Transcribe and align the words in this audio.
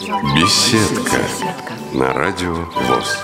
Беседка 0.00 1.18
на 1.92 2.12
радио 2.12 2.54
ВОЗ. 2.54 3.18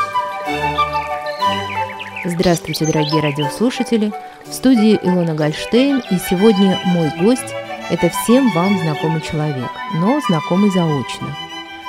Здравствуйте, 2.25 2.85
дорогие 2.85 3.23
радиослушатели! 3.23 4.13
В 4.45 4.53
студии 4.53 4.99
Илона 5.01 5.35
Гольштейн, 5.35 6.03
и 6.11 6.17
сегодня 6.17 6.81
мой 6.87 7.13
гость– 7.21 7.55
это 7.91 8.09
всем 8.09 8.51
вам 8.51 8.77
знакомый 8.81 9.21
человек, 9.21 9.71
но 9.95 10.21
знакомый 10.27 10.71
заочно. 10.71 11.29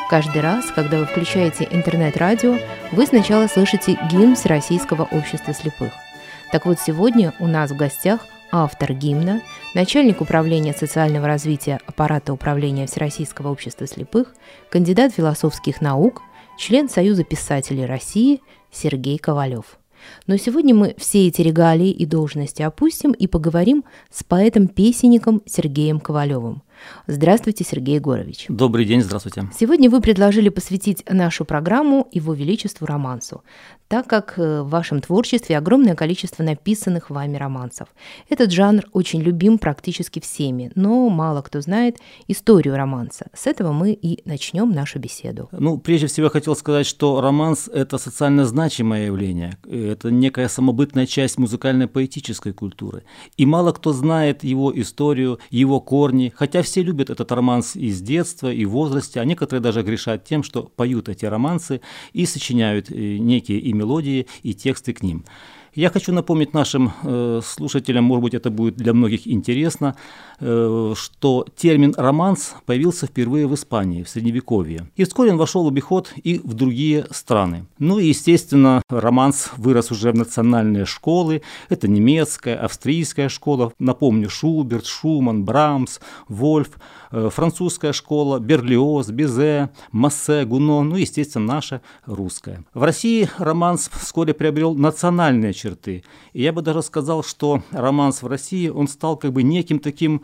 Каждый 0.07 0.43
раз, 0.43 0.65
когда 0.67 0.99
вы 0.99 1.07
включаете 1.07 1.67
интернет-радио, 1.71 2.59
вы 2.91 3.07
сначала 3.07 3.47
слышите 3.47 3.97
гимн 4.11 4.35
Всероссийского 4.35 5.07
общества 5.09 5.55
слепых. 5.55 5.93
Так 6.51 6.67
вот, 6.67 6.79
сегодня 6.79 7.33
у 7.39 7.47
нас 7.47 7.71
в 7.71 7.75
гостях 7.75 8.19
автор 8.51 8.93
гимна, 8.93 9.41
начальник 9.73 10.21
управления 10.21 10.73
социального 10.73 11.27
развития 11.27 11.79
аппарата 11.85 12.33
управления 12.33 12.87
Всероссийского 12.87 13.49
общества 13.49 13.87
слепых, 13.87 14.33
кандидат 14.69 15.13
философских 15.13 15.81
наук, 15.81 16.21
член 16.57 16.89
Союза 16.89 17.23
писателей 17.23 17.85
России 17.85 18.41
Сергей 18.71 19.17
Ковалев. 19.17 19.77
Но 20.27 20.37
сегодня 20.37 20.75
мы 20.75 20.95
все 20.97 21.27
эти 21.27 21.41
регалии 21.41 21.89
и 21.89 22.05
должности 22.05 22.61
опустим 22.61 23.11
и 23.11 23.27
поговорим 23.27 23.83
с 24.11 24.23
поэтом-песенником 24.23 25.41
Сергеем 25.45 25.99
Ковалевым. 25.99 26.63
Здравствуйте, 27.07 27.63
Сергей 27.63 27.95
Егорович. 27.95 28.45
Добрый 28.49 28.85
день, 28.85 29.01
здравствуйте. 29.01 29.49
Сегодня 29.57 29.89
вы 29.89 30.01
предложили 30.01 30.49
посвятить 30.49 31.03
нашу 31.09 31.45
программу 31.45 32.07
Его 32.11 32.33
Величеству 32.33 32.85
романсу, 32.85 33.43
так 33.87 34.07
как 34.07 34.33
э, 34.37 34.61
в 34.61 34.69
вашем 34.69 35.01
творчестве 35.01 35.57
огромное 35.57 35.95
количество 35.95 36.43
написанных 36.43 37.09
вами 37.09 37.37
романсов. 37.37 37.89
Этот 38.29 38.51
жанр 38.51 38.85
очень 38.93 39.21
любим 39.21 39.57
практически 39.57 40.19
всеми, 40.19 40.71
но 40.75 41.09
мало 41.09 41.41
кто 41.41 41.61
знает 41.61 41.97
историю 42.27 42.75
романса. 42.75 43.27
С 43.33 43.47
этого 43.47 43.71
мы 43.71 43.93
и 43.93 44.21
начнем 44.27 44.71
нашу 44.71 44.99
беседу. 44.99 45.49
Ну, 45.51 45.77
прежде 45.77 46.07
всего 46.07 46.25
я 46.25 46.31
хотел 46.31 46.55
сказать, 46.55 46.87
что 46.87 47.21
романс– 47.21 47.67
это 47.73 47.97
социально 47.97 48.45
значимое 48.45 49.05
явление, 49.05 49.57
это 49.69 50.09
некая 50.09 50.47
самобытная 50.47 51.05
часть 51.05 51.37
музыкальной 51.37 51.87
поэтической 51.87 52.53
культуры. 52.53 53.03
И 53.37 53.45
мало 53.45 53.71
кто 53.71 53.93
знает 53.93 54.43
его 54.43 54.71
историю, 54.79 55.39
его 55.51 55.79
корни, 55.79 56.33
хотя 56.35 56.61
все 56.61 56.74
любят 56.81 57.09
этот 57.09 57.31
романс 57.31 57.75
из 57.75 58.01
детства 58.01 58.51
и 58.51 58.65
в 58.65 58.75
а 59.15 59.25
некоторые 59.25 59.61
даже 59.61 59.81
грешат 59.81 60.23
тем, 60.25 60.43
что 60.43 60.63
поют 60.63 61.09
эти 61.09 61.25
романсы 61.25 61.81
и 62.13 62.25
сочиняют 62.25 62.91
э, 62.91 63.17
некие 63.17 63.59
и 63.59 63.73
мелодии, 63.73 64.27
и 64.43 64.53
тексты 64.53 64.93
к 64.93 65.03
ним. 65.03 65.25
Я 65.75 65.89
хочу 65.89 66.13
напомнить 66.13 66.53
нашим 66.53 66.93
э, 67.03 67.41
слушателям, 67.43 68.05
может 68.05 68.23
быть, 68.23 68.33
это 68.33 68.49
будет 68.49 68.77
для 68.77 68.93
многих 68.93 69.27
интересно, 69.27 69.97
что 70.39 71.45
термин 71.55 71.93
«романс» 71.97 72.55
появился 72.65 73.07
впервые 73.07 73.47
в 73.47 73.53
Испании, 73.53 74.03
в 74.03 74.09
Средневековье. 74.09 74.89
И 74.95 75.03
вскоре 75.03 75.31
он 75.31 75.37
вошел 75.37 75.63
в 75.63 75.67
обиход 75.67 76.11
и 76.23 76.39
в 76.39 76.53
другие 76.53 77.05
страны. 77.11 77.65
Ну 77.79 77.99
и, 77.99 78.07
естественно, 78.07 78.81
романс 78.89 79.51
вырос 79.57 79.91
уже 79.91 80.11
в 80.11 80.15
национальные 80.15 80.85
школы. 80.85 81.41
Это 81.69 81.87
немецкая, 81.87 82.55
австрийская 82.55 83.29
школа. 83.29 83.73
Напомню, 83.79 84.29
Шуберт, 84.29 84.85
Шуман, 84.85 85.45
Брамс, 85.45 85.99
Вольф– 86.27 86.71
Э, 87.15 87.29
французская 87.29 87.93
школа, 87.93 88.39
Берлиоз, 88.39 89.09
Бизе, 89.09 89.69
Массе, 89.93 90.43
Гуно, 90.43 90.83
ну, 90.83 90.97
естественно, 90.97 91.45
наша 91.45 91.81
русская. 92.05 92.65
В 92.73 92.83
России 92.83 93.29
романс 93.37 93.89
вскоре 93.93 94.33
приобрел 94.33 94.75
национальные 94.75 95.53
черты. 95.53 96.03
И 96.33 96.41
я 96.41 96.51
бы 96.51 96.61
даже 96.61 96.81
сказал, 96.81 97.23
что 97.23 97.63
романс 97.71 98.21
в 98.21 98.27
России, 98.27 98.67
он 98.67 98.89
стал 98.89 99.15
как 99.15 99.31
бы 99.31 99.43
неким 99.43 99.79
таким, 99.79 100.23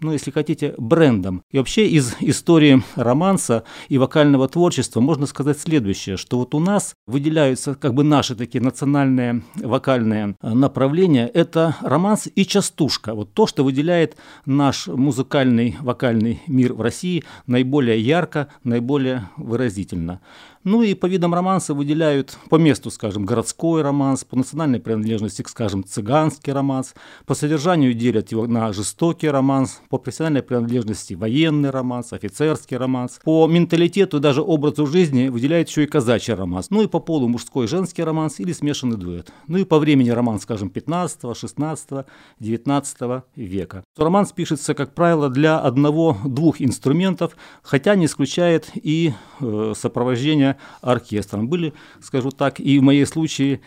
ну, 0.00 0.12
если 0.12 0.30
хотите, 0.30 0.74
брендом. 0.78 1.42
И 1.50 1.58
вообще 1.58 1.88
из 1.88 2.14
истории 2.20 2.82
романса 2.94 3.64
и 3.88 3.98
вокального 3.98 4.48
творчества 4.48 5.00
можно 5.00 5.26
сказать 5.26 5.58
следующее, 5.58 6.16
что 6.16 6.38
вот 6.38 6.54
у 6.54 6.60
нас 6.60 6.94
выделяются 7.06 7.74
как 7.74 7.94
бы 7.94 8.04
наши 8.04 8.34
такие 8.34 8.62
национальные 8.62 9.42
вокальные 9.56 10.36
направления. 10.42 11.26
Это 11.26 11.76
романс 11.80 12.28
и 12.32 12.46
частушка. 12.46 13.14
Вот 13.14 13.34
то, 13.34 13.46
что 13.46 13.64
выделяет 13.64 14.16
наш 14.46 14.86
музыкальный 14.86 15.76
вокальный 15.80 16.40
мир 16.46 16.74
в 16.74 16.80
России 16.80 17.24
наиболее 17.46 18.00
ярко, 18.00 18.48
наиболее 18.62 19.30
выразительно. 19.36 20.20
Ну 20.64 20.82
и 20.82 20.94
по 20.94 21.06
видам 21.06 21.34
романса 21.34 21.72
выделяют 21.72 22.36
по 22.50 22.56
месту, 22.56 22.90
скажем, 22.90 23.24
городской 23.24 23.80
романс, 23.80 24.24
по 24.24 24.36
национальной 24.36 24.80
принадлежности, 24.80 25.42
скажем, 25.46 25.84
цыганский 25.84 26.52
романс, 26.52 26.94
по 27.26 27.34
содержанию 27.34 27.94
делят 27.94 28.32
его 28.32 28.46
на 28.46 28.72
жестокий 28.72 29.28
романс, 29.28 29.80
по 29.88 29.98
профессиональной 29.98 30.42
принадлежности. 30.42 31.14
Военный 31.14 31.70
романс, 31.70 32.12
офицерский 32.12 32.76
романс, 32.76 33.20
по 33.24 33.46
менталитету 33.46 34.18
и 34.18 34.20
даже 34.20 34.42
образу 34.42 34.86
жизни 34.86 35.28
выделяют 35.28 35.68
еще 35.68 35.84
и 35.84 35.86
казачий 35.86 36.34
романс, 36.34 36.70
ну 36.70 36.82
и 36.82 36.86
по 36.86 37.00
полу 37.00 37.28
мужской 37.28 37.64
и 37.64 37.68
женский 37.68 38.02
романс 38.02 38.40
или 38.40 38.52
смешанный 38.52 38.96
дуэт, 38.96 39.32
ну 39.46 39.58
и 39.58 39.64
по 39.64 39.78
времени 39.78 40.10
романс, 40.10 40.42
скажем, 40.42 40.70
15, 40.70 41.36
16, 41.36 42.06
19 42.40 43.22
века. 43.36 43.84
Романс 43.96 44.32
пишется, 44.32 44.74
как 44.74 44.94
правило, 44.94 45.28
для 45.28 45.58
одного-двух 45.58 46.60
инструментов, 46.60 47.36
хотя 47.62 47.94
не 47.94 48.06
исключает 48.06 48.70
и 48.74 49.12
э, 49.40 49.72
сопровождение 49.76 50.56
оркестром. 50.80 51.48
Были, 51.48 51.72
скажу 52.02 52.30
так, 52.30 52.60
и 52.60 52.78
в 52.78 52.82
моей 52.82 53.06
случае 53.06 53.60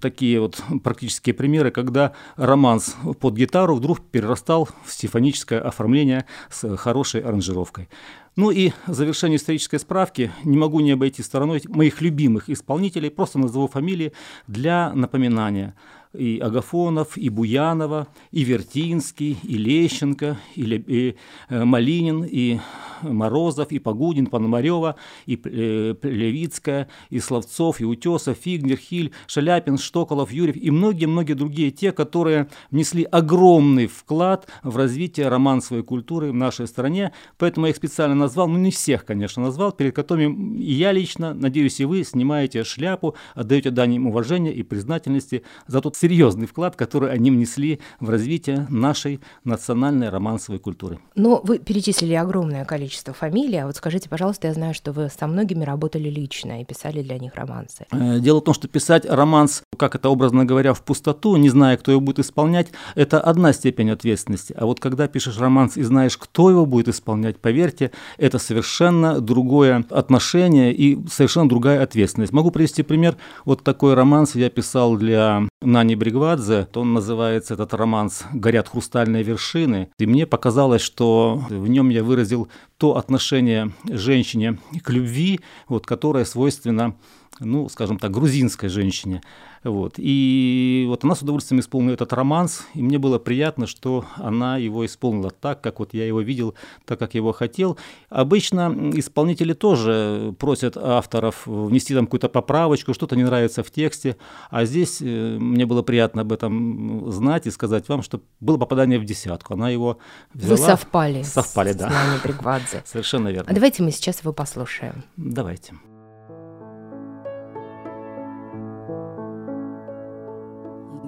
такие 0.00 0.40
вот 0.40 0.62
практические 0.82 1.34
примеры, 1.34 1.70
когда 1.70 2.12
романс 2.36 2.96
под 3.20 3.34
гитару 3.34 3.74
вдруг 3.74 4.00
перерастал 4.00 4.68
в 4.84 4.92
симфоническое 5.08 5.60
оформление 5.60 6.26
с 6.50 6.76
хорошей 6.76 7.22
аранжировкой. 7.22 7.88
Ну 8.36 8.50
и 8.50 8.72
в 8.86 8.94
завершение 8.94 9.36
исторической 9.36 9.78
справки 9.78 10.30
не 10.44 10.56
могу 10.56 10.80
не 10.80 10.92
обойти 10.92 11.22
стороной 11.22 11.62
моих 11.66 12.00
любимых 12.00 12.50
исполнителей, 12.50 13.10
просто 13.10 13.38
назову 13.38 13.66
фамилии 13.66 14.12
для 14.46 14.92
напоминания 14.92 15.74
и 16.12 16.38
Агафонов, 16.38 17.16
и 17.16 17.28
Буянова, 17.28 18.08
и 18.30 18.44
Вертинский, 18.44 19.36
и 19.42 19.58
Лещенко, 19.58 20.38
и, 20.54 20.62
и 20.62 21.16
э, 21.48 21.64
Малинин, 21.64 22.24
и 22.24 22.58
Морозов, 23.02 23.70
и 23.70 23.78
Погудин, 23.78 24.26
Пономарева, 24.26 24.96
и 25.26 25.40
э, 25.42 25.94
Левицкая, 26.02 26.88
и 27.10 27.20
Словцов, 27.20 27.80
и 27.80 27.84
Утесов, 27.84 28.38
Фигнер, 28.38 28.76
Хиль, 28.76 29.12
Шаляпин, 29.26 29.78
Штоколов, 29.78 30.32
Юрьев 30.32 30.56
и 30.56 30.70
многие-многие 30.70 31.34
другие, 31.34 31.70
те, 31.70 31.92
которые 31.92 32.48
внесли 32.70 33.04
огромный 33.04 33.86
вклад 33.86 34.48
в 34.62 34.76
развитие 34.76 35.28
романсовой 35.28 35.82
культуры 35.82 36.32
в 36.32 36.34
нашей 36.34 36.66
стране. 36.66 37.12
Поэтому 37.36 37.66
я 37.66 37.70
их 37.70 37.76
специально 37.76 38.14
назвал, 38.14 38.48
ну 38.48 38.58
не 38.58 38.70
всех, 38.70 39.04
конечно, 39.04 39.42
назвал, 39.42 39.72
перед 39.72 39.94
которыми 39.94 40.58
и 40.58 40.72
я 40.72 40.92
лично, 40.92 41.34
надеюсь, 41.34 41.80
и 41.80 41.84
вы 41.84 42.04
снимаете 42.04 42.64
шляпу, 42.64 43.14
отдаете 43.34 43.70
дань 43.70 43.94
им 43.94 44.06
уважения 44.06 44.52
и 44.52 44.62
признательности 44.62 45.42
за 45.66 45.80
тот 45.80 45.96
серьезный 45.98 46.46
вклад, 46.46 46.76
который 46.76 47.10
они 47.12 47.30
внесли 47.30 47.80
в 48.00 48.10
развитие 48.10 48.66
нашей 48.70 49.20
национальной 49.44 50.08
романсовой 50.08 50.58
культуры. 50.58 50.98
Но 51.14 51.40
вы 51.42 51.58
перечислили 51.58 52.14
огромное 52.14 52.64
количество 52.64 53.12
фамилий, 53.12 53.58
а 53.58 53.66
вот 53.66 53.76
скажите, 53.76 54.08
пожалуйста, 54.08 54.48
я 54.48 54.54
знаю, 54.54 54.74
что 54.74 54.92
вы 54.92 55.08
со 55.08 55.26
многими 55.26 55.64
работали 55.64 56.08
лично 56.08 56.62
и 56.62 56.64
писали 56.64 57.02
для 57.02 57.18
них 57.18 57.34
романсы. 57.34 57.86
Э, 57.90 58.18
дело 58.20 58.40
в 58.40 58.44
том, 58.44 58.54
что 58.54 58.68
писать 58.68 59.04
романс, 59.06 59.62
как 59.76 59.94
это 59.94 60.08
образно 60.08 60.44
говоря, 60.44 60.72
в 60.74 60.82
пустоту, 60.82 61.36
не 61.36 61.48
зная, 61.48 61.76
кто 61.76 61.92
его 61.92 62.00
будет 62.00 62.20
исполнять, 62.20 62.68
это 62.94 63.20
одна 63.20 63.52
степень 63.52 63.90
ответственности. 63.90 64.54
А 64.56 64.66
вот 64.66 64.80
когда 64.80 65.08
пишешь 65.08 65.38
романс 65.38 65.76
и 65.76 65.82
знаешь, 65.82 66.16
кто 66.16 66.50
его 66.50 66.66
будет 66.66 66.88
исполнять, 66.88 67.38
поверьте, 67.38 67.90
это 68.16 68.38
совершенно 68.38 69.20
другое 69.20 69.84
отношение 69.90 70.74
и 70.74 70.98
совершенно 71.08 71.48
другая 71.48 71.82
ответственность. 71.82 72.32
Могу 72.32 72.50
привести 72.50 72.82
пример. 72.82 73.16
Вот 73.44 73.62
такой 73.62 73.94
романс 73.94 74.34
я 74.34 74.50
писал 74.50 74.96
для 74.96 75.42
Нани 75.60 75.87
Бригвадзе, 75.94 76.68
он 76.74 76.94
называется 76.94 77.54
этот 77.54 77.74
романс 77.74 78.24
«Горят 78.32 78.68
хрустальные 78.68 79.22
вершины». 79.22 79.90
И 79.98 80.06
мне 80.06 80.26
показалось, 80.26 80.82
что 80.82 81.42
в 81.48 81.68
нем 81.68 81.88
я 81.88 82.02
выразил 82.02 82.48
то 82.76 82.96
отношение 82.96 83.72
женщине 83.84 84.58
к 84.82 84.90
любви, 84.90 85.40
вот, 85.68 85.86
которое 85.86 86.24
свойственно 86.24 86.94
ну, 87.40 87.68
скажем 87.68 87.98
так, 87.98 88.10
грузинской 88.10 88.68
женщине. 88.68 89.22
Вот. 89.64 89.94
И 89.96 90.84
вот 90.88 91.04
она 91.04 91.14
с 91.14 91.22
удовольствием 91.22 91.60
исполнила 91.60 91.94
этот 91.94 92.12
романс, 92.12 92.66
и 92.74 92.82
мне 92.82 92.98
было 92.98 93.18
приятно, 93.18 93.66
что 93.66 94.04
она 94.16 94.56
его 94.56 94.86
исполнила 94.86 95.30
так, 95.30 95.60
как 95.60 95.80
вот 95.80 95.94
я 95.94 96.06
его 96.06 96.20
видел, 96.20 96.54
так, 96.84 96.98
как 96.98 97.14
я 97.14 97.18
его 97.18 97.32
хотел. 97.32 97.76
Обычно 98.08 98.92
исполнители 98.94 99.52
тоже 99.52 100.34
просят 100.38 100.76
авторов 100.76 101.46
внести 101.46 101.94
там 101.94 102.06
какую-то 102.06 102.28
поправочку, 102.28 102.94
что-то 102.94 103.16
не 103.16 103.24
нравится 103.24 103.62
в 103.62 103.70
тексте, 103.70 104.16
а 104.50 104.64
здесь 104.64 104.98
э, 105.00 105.38
мне 105.38 105.66
было 105.66 105.82
приятно 105.82 106.22
об 106.22 106.32
этом 106.32 107.10
знать 107.10 107.46
и 107.46 107.50
сказать 107.50 107.88
вам, 107.88 108.02
что 108.02 108.20
было 108.40 108.58
попадание 108.58 108.98
в 108.98 109.04
десятку. 109.04 109.54
Она 109.54 109.70
его 109.70 109.98
взяла. 110.34 110.56
Вы 110.56 110.62
совпали. 110.64 111.22
Совпали, 111.22 111.72
с, 111.72 111.76
да. 111.76 111.90
С 111.90 111.92
нами 111.92 112.20
Бригвадзе. 112.22 112.82
Совершенно 112.86 113.28
верно. 113.28 113.50
А 113.50 113.54
давайте 113.54 113.82
мы 113.82 113.90
сейчас 113.90 114.20
его 114.20 114.32
послушаем. 114.32 115.04
Давайте. 115.16 115.74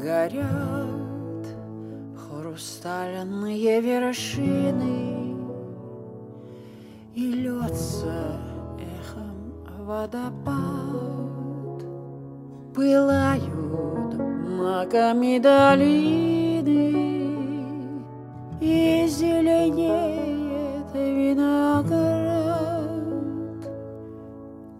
Горят 0.01 1.47
хрустальные 2.17 3.81
вершины, 3.81 5.37
И 7.15 7.33
льется 7.33 8.41
эхом 8.79 9.53
водопад. 9.85 10.57
Пылают 12.75 14.15
маками 14.15 15.39
долины 15.39 16.93
И 18.61 19.07
зеленеет 19.09 20.95
виноград. 20.95 22.51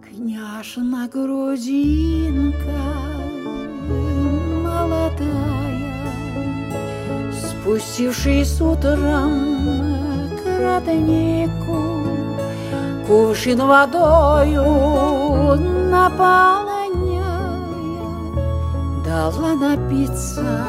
Княжна 0.01 1.07
грузинка 1.07 3.10
молодая 4.91 5.93
Спустившись 7.31 8.59
утром 8.61 10.29
к 10.37 10.45
роднику 10.59 12.03
Кувшин 13.07 13.59
водою 13.59 14.63
наполняя 15.89 16.81
Дала 19.05 19.53
напиться 19.55 20.65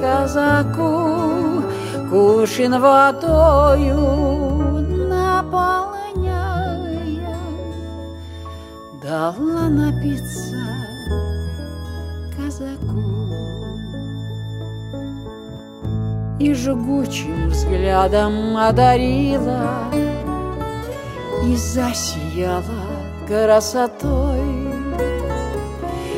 казаку 0.00 1.62
Кувшин 2.10 2.80
водою 2.80 4.00
наполняя 5.08 6.56
Дала 9.02 9.68
напиться 9.68 10.61
И 16.42 16.54
жгучим 16.54 17.50
взглядом 17.50 18.56
одарила 18.56 19.92
И 21.46 21.54
засияла 21.54 22.64
красотой. 23.28 24.40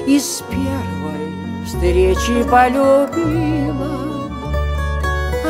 И 0.06 0.18
с 0.18 0.42
первой 0.48 1.66
встречи 1.66 2.42
полюбила 2.50 4.30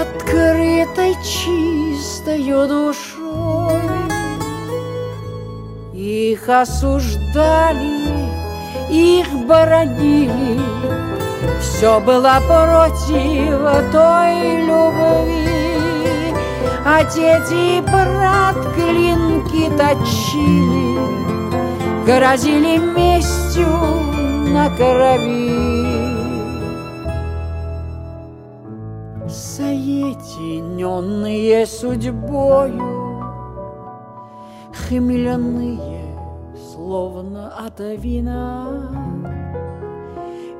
Открытой 0.02 1.14
чистою 1.22 2.66
душой. 2.66 3.80
Их 5.92 6.48
осуждали, 6.48 8.00
их 8.90 9.28
боронили 9.46 10.58
Все 11.60 12.00
было 12.00 12.40
против 12.46 13.60
той 13.92 14.66
любви. 14.66 15.44
Отец 16.86 17.50
и 17.50 17.80
брат 17.80 18.56
клинки 18.74 19.70
точили 19.70 20.98
Грозили 22.06 22.76
местью 22.76 23.66
на 24.52 24.68
крови. 24.76 25.64
Соединенные 29.26 31.66
судьбою 31.66 33.22
Хмельные, 34.74 36.14
словно 36.72 37.48
от 37.56 37.80
вина 37.80 38.68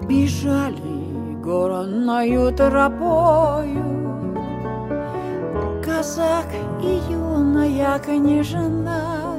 Бежали 0.09 1.39
горною 1.43 2.53
тропою. 2.53 3.85
Казак 5.83 6.47
и 6.83 7.01
юная 7.11 7.99
княжна. 7.99 9.37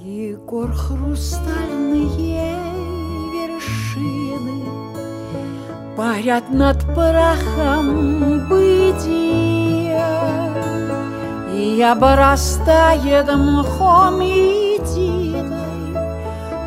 И 0.00 0.36
гор 0.46 0.72
хрустальные 0.72 2.56
вершины. 3.34 4.64
Парят 5.96 6.50
над 6.50 6.80
прахом 6.94 8.48
бытия. 8.48 10.08
И 11.54 11.82
обрастает 11.82 13.26
мхом 13.32 14.20
и 14.22 14.78
тиной 14.78 15.54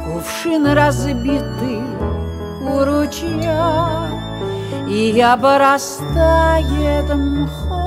Кувшин 0.05 0.67
разбитый 0.67 1.96
у 2.67 2.83
ручья 2.83 4.09
И 4.89 5.19
обрастает 5.21 7.13
мхом 7.13 7.86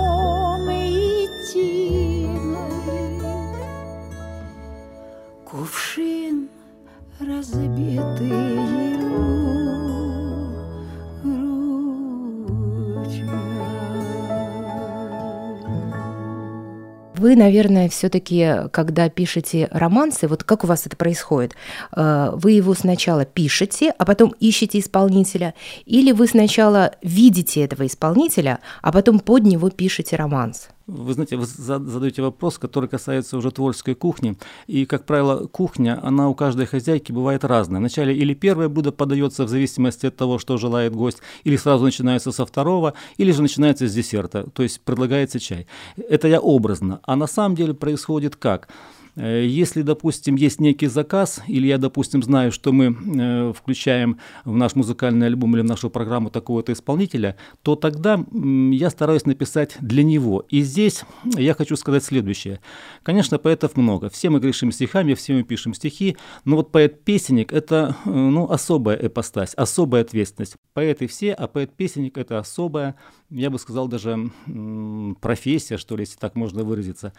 Вы, 17.20 17.36
наверное, 17.36 17.90
все-таки, 17.90 18.50
когда 18.72 19.10
пишете 19.10 19.68
романсы, 19.72 20.26
вот 20.26 20.42
как 20.42 20.64
у 20.64 20.66
вас 20.66 20.86
это 20.86 20.96
происходит? 20.96 21.54
Э, 21.94 22.30
вы 22.32 22.52
его 22.52 22.72
сначала 22.72 23.26
пишете, 23.26 23.92
а 23.98 24.06
потом 24.06 24.34
ищете 24.40 24.78
исполнителя, 24.78 25.52
или 25.84 26.12
вы 26.12 26.26
сначала 26.26 26.92
видите 27.02 27.60
этого 27.62 27.86
исполнителя, 27.86 28.60
а 28.80 28.90
потом 28.90 29.18
под 29.18 29.42
него 29.42 29.68
пишете 29.68 30.16
романс? 30.16 30.70
Вы 30.90 31.14
знаете, 31.14 31.36
вы 31.36 31.46
задаете 31.46 32.22
вопрос, 32.22 32.58
который 32.58 32.88
касается 32.88 33.36
уже 33.36 33.50
творческой 33.52 33.94
кухни. 33.94 34.36
И, 34.66 34.86
как 34.86 35.04
правило, 35.06 35.46
кухня, 35.46 36.00
она 36.02 36.28
у 36.28 36.34
каждой 36.34 36.66
хозяйки 36.66 37.12
бывает 37.12 37.44
разная. 37.44 37.78
Вначале 37.78 38.14
или 38.14 38.34
первое 38.34 38.68
блюдо 38.68 38.90
подается 38.90 39.44
в 39.44 39.48
зависимости 39.48 40.06
от 40.06 40.16
того, 40.16 40.38
что 40.38 40.56
желает 40.56 40.94
гость, 40.94 41.18
или 41.44 41.56
сразу 41.56 41.84
начинается 41.84 42.32
со 42.32 42.44
второго, 42.44 42.94
или 43.18 43.30
же 43.30 43.42
начинается 43.42 43.86
с 43.86 43.94
десерта, 43.94 44.50
то 44.52 44.62
есть 44.62 44.80
предлагается 44.80 45.38
чай. 45.38 45.66
Это 46.08 46.26
я 46.26 46.40
образно. 46.40 47.00
А 47.04 47.14
на 47.14 47.26
самом 47.26 47.54
деле 47.54 47.72
происходит 47.72 48.34
как? 48.34 48.68
Э, 49.16 49.44
если, 49.44 49.82
допустим, 49.82 50.34
есть 50.34 50.60
некий 50.60 50.86
заказ, 50.86 51.42
или 51.46 51.66
я, 51.66 51.78
допустим, 51.78 52.22
знаю, 52.22 52.52
что 52.52 52.72
мы 52.72 52.96
э, 52.96 53.52
включаем 53.52 54.18
в 54.44 54.56
наш 54.56 54.74
музыкальный 54.74 55.26
альбом 55.26 55.54
или 55.54 55.62
в 55.62 55.66
нашу 55.66 55.90
программу 55.90 56.30
такого-то 56.30 56.72
исполнителя, 56.72 57.36
то 57.62 57.76
тогда 57.76 58.24
я 58.32 58.90
стараюсь 58.90 59.26
написать 59.26 59.76
для 59.80 60.02
него. 60.02 60.44
И 60.48 60.62
здесь 60.62 61.02
я 61.36 61.54
хочу 61.54 61.76
сказать 61.76 62.04
следующее. 62.04 62.60
Конечно, 63.02 63.38
поэтов 63.38 63.76
много. 63.76 64.10
Все 64.10 64.30
мы 64.30 64.40
грешим 64.40 64.72
стихами, 64.72 65.14
все 65.14 65.34
мы 65.34 65.42
пишем 65.42 65.74
стихи, 65.74 66.16
но 66.44 66.56
вот 66.56 66.72
поэт-песенник– 66.72 67.52
это 67.52 67.96
э, 68.04 68.10
ну, 68.10 68.50
особая 68.50 68.96
эпостась, 68.96 69.54
особая 69.54 70.02
ответственность. 70.02 70.56
Поэты 70.72 71.06
все, 71.06 71.32
а 71.32 71.46
поэт-песенник– 71.46 72.16
это 72.18 72.38
особая, 72.38 72.96
я 73.30 73.50
бы 73.50 73.58
сказал, 73.58 73.88
даже 73.88 74.30
профессия, 75.20 75.76
что 75.76 75.96
ли, 75.96 76.02
если 76.02 76.18
так 76.18 76.34
можно 76.34 76.64
выразиться. 76.64 77.12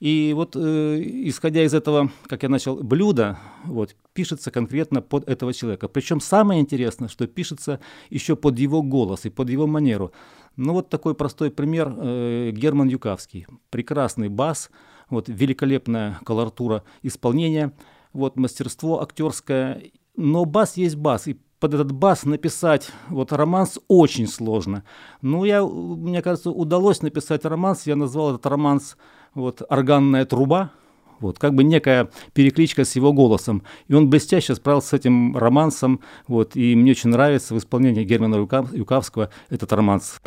И 0.00 0.32
вот 0.34 0.54
э, 0.54 1.02
исходя 1.24 1.64
из 1.64 1.74
этого, 1.74 2.10
как 2.28 2.44
я 2.44 2.48
начал, 2.48 2.76
блюдо, 2.76 3.38
вот, 3.64 3.96
пишется 4.12 4.50
конкретно 4.50 5.02
под 5.02 5.28
этого 5.28 5.52
человека. 5.52 5.88
Причем 5.88 6.20
самое 6.20 6.60
интересное, 6.60 7.08
что 7.08 7.26
пишется 7.26 7.80
еще 8.08 8.36
под 8.36 8.58
его 8.58 8.82
голос 8.82 9.24
и 9.24 9.30
под 9.30 9.50
его 9.50 9.66
манеру. 9.66 10.12
Ну 10.56 10.72
вот 10.72 10.88
такой 10.88 11.14
простой 11.14 11.50
пример 11.50 11.92
э, 11.96 12.50
Герман 12.52 12.88
Юкавский. 12.88 13.46
Прекрасный 13.70 14.28
бас, 14.28 14.70
вот, 15.10 15.28
великолепная 15.28 16.20
колоратура 16.24 16.84
исполнения, 17.02 17.72
вот, 18.12 18.36
мастерство 18.36 19.02
актерское. 19.02 19.82
Но 20.16 20.44
бас 20.44 20.76
есть 20.76 20.96
бас, 20.96 21.26
и 21.26 21.40
под 21.58 21.74
этот 21.74 21.90
бас 21.90 22.24
написать 22.24 22.90
вот 23.08 23.32
романс 23.32 23.80
очень 23.88 24.28
сложно. 24.28 24.84
Ну, 25.22 25.44
я, 25.44 25.64
мне 25.64 26.22
кажется, 26.22 26.52
удалось 26.52 27.02
написать 27.02 27.44
романс. 27.44 27.86
Я 27.86 27.96
назвал 27.96 28.30
этот 28.30 28.46
романс 28.46 28.96
вот, 29.38 29.62
органная 29.68 30.24
труба, 30.24 30.72
вот, 31.20 31.38
как 31.38 31.54
бы 31.54 31.64
некая 31.64 32.10
перекличка 32.34 32.84
с 32.84 32.96
его 32.96 33.12
голосом. 33.12 33.62
И 33.86 33.94
он 33.94 34.10
блестяще 34.10 34.54
справился 34.54 34.88
с 34.88 34.92
этим 34.94 35.36
романсом, 35.36 36.00
вот, 36.26 36.56
и 36.56 36.74
мне 36.74 36.92
очень 36.92 37.10
нравится 37.10 37.54
в 37.54 37.58
исполнении 37.58 38.04
Германа 38.04 38.36
Юкавского 38.36 39.30
этот 39.48 39.72
романс. 39.72 40.20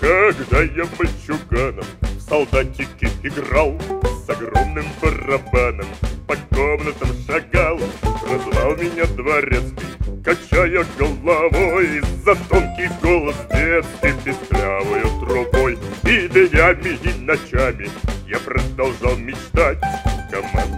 Когда 0.00 0.62
я 0.62 0.86
мальчуганом 0.98 1.84
солдатики 2.30 3.10
играл 3.24 3.76
С 4.24 4.30
огромным 4.30 4.86
барабаном 5.02 5.86
по 6.26 6.36
комнатам 6.54 7.08
шагал 7.26 7.78
Прозвал 8.00 8.76
меня 8.76 9.04
дворецкий, 9.16 10.22
качая 10.24 10.86
головой 10.96 12.00
За 12.24 12.36
тонкий 12.48 12.88
голос 13.02 13.36
детский 13.52 14.14
песклявою 14.24 15.06
трубой 15.18 15.78
И 16.04 16.28
днями, 16.28 16.98
и 17.02 17.20
ночами 17.20 17.90
я 18.28 18.38
продолжал 18.38 19.16
мечтать 19.16 19.80
Командовать 20.30 20.69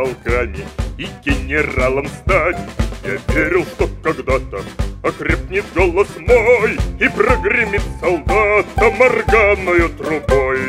полками 0.00 0.64
и 0.96 1.06
генералом 1.24 2.06
стать 2.08 2.56
Я 3.04 3.34
верил, 3.34 3.64
что 3.64 3.88
когда-то 4.02 4.62
окрепнет 5.02 5.64
голос 5.74 6.08
мой 6.18 6.78
И 6.98 7.08
прогремит 7.08 7.82
солдата 8.00 8.90
морганою 8.98 9.90
трубой. 9.90 10.60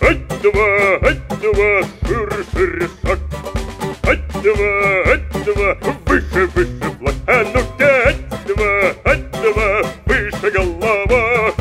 Ать-два, 0.00 0.96
ать-два, 1.02 1.82
шире-шире 2.06 2.88
шаг. 3.02 3.18
Ать-два, 4.04 5.12
ать-два, 5.12 5.78
выше-выше 6.06 6.96
флаг 6.98 7.14
А 7.26 7.44
ну-ка, 7.52 8.08
ать-два, 8.08 8.94
ать-два, 9.04 9.82
выше 10.06 10.50
голова. 10.50 11.54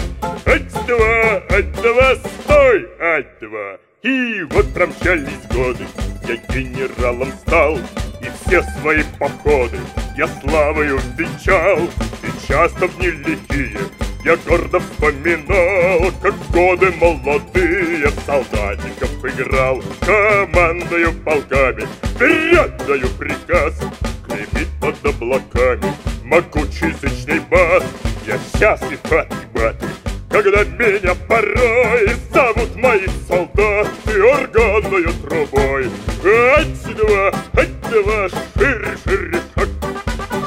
Ать-два, 0.46 1.44
ать-два, 1.50 2.16
стой, 2.16 2.88
ать-два 3.00 3.91
И 4.04 4.42
вот 4.50 4.74
промчались 4.74 5.46
годы, 5.54 5.86
я 6.28 6.36
генералом 6.54 7.32
стал 7.46 7.78
И 7.78 8.32
все 8.42 8.64
свои 8.80 9.04
походы 9.20 9.78
я 10.18 10.28
славою 10.28 11.00
венчал 11.16 11.78
И 12.24 12.48
часто 12.48 12.88
в 12.88 13.00
лихие 13.00 13.78
я 14.24 14.38
гордо 14.38 14.80
вспоминал, 14.80 16.12
как 16.22 16.36
годы 16.52 16.92
молодые 16.92 18.08
солдатиков 18.24 19.26
играл, 19.26 19.82
командою 20.02 21.12
полками, 21.26 21.88
вперед 22.04 22.72
даю 22.86 23.08
приказ, 23.18 23.82
гремит 24.28 24.68
под 24.80 25.04
облаками 25.04 25.92
могучий 26.24 26.94
зычный 27.02 27.40
бас. 27.50 27.84
Я 28.28 28.38
счастлив 28.38 29.00
от 29.12 29.28
маты, 29.56 29.88
когда 30.32 30.64
меня 30.64 31.14
порой 31.28 32.10
зовут 32.34 32.76
мои 32.78 33.06
солдаты 33.28 34.24
органную 34.24 35.14
трубой. 35.22 35.90
Ать-два, 36.24 37.34
ать-два, 37.54 38.30
шире, 38.58 38.98
шире 39.04 39.40
шаг, 39.56 39.70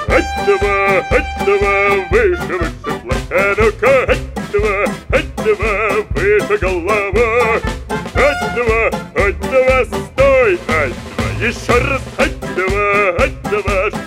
ать-два, 0.08 1.06
ать-два, 1.10 2.06
выше, 2.10 2.54
выше 2.60 2.98
флаг. 3.02 3.18
А 3.30 3.54
ну-ка, 3.58 4.12
ать-два, 4.12 4.84
ать-два, 5.10 5.74
выше 6.10 6.58
голова. 6.58 7.60
Ать-два, 8.14 8.90
ать-два, 9.22 9.84
стой, 9.84 10.58
ать-два, 10.68 11.46
еще 11.46 11.78
раз, 11.78 12.02
ать-два, 12.16 13.22
ать-два, 13.22 14.03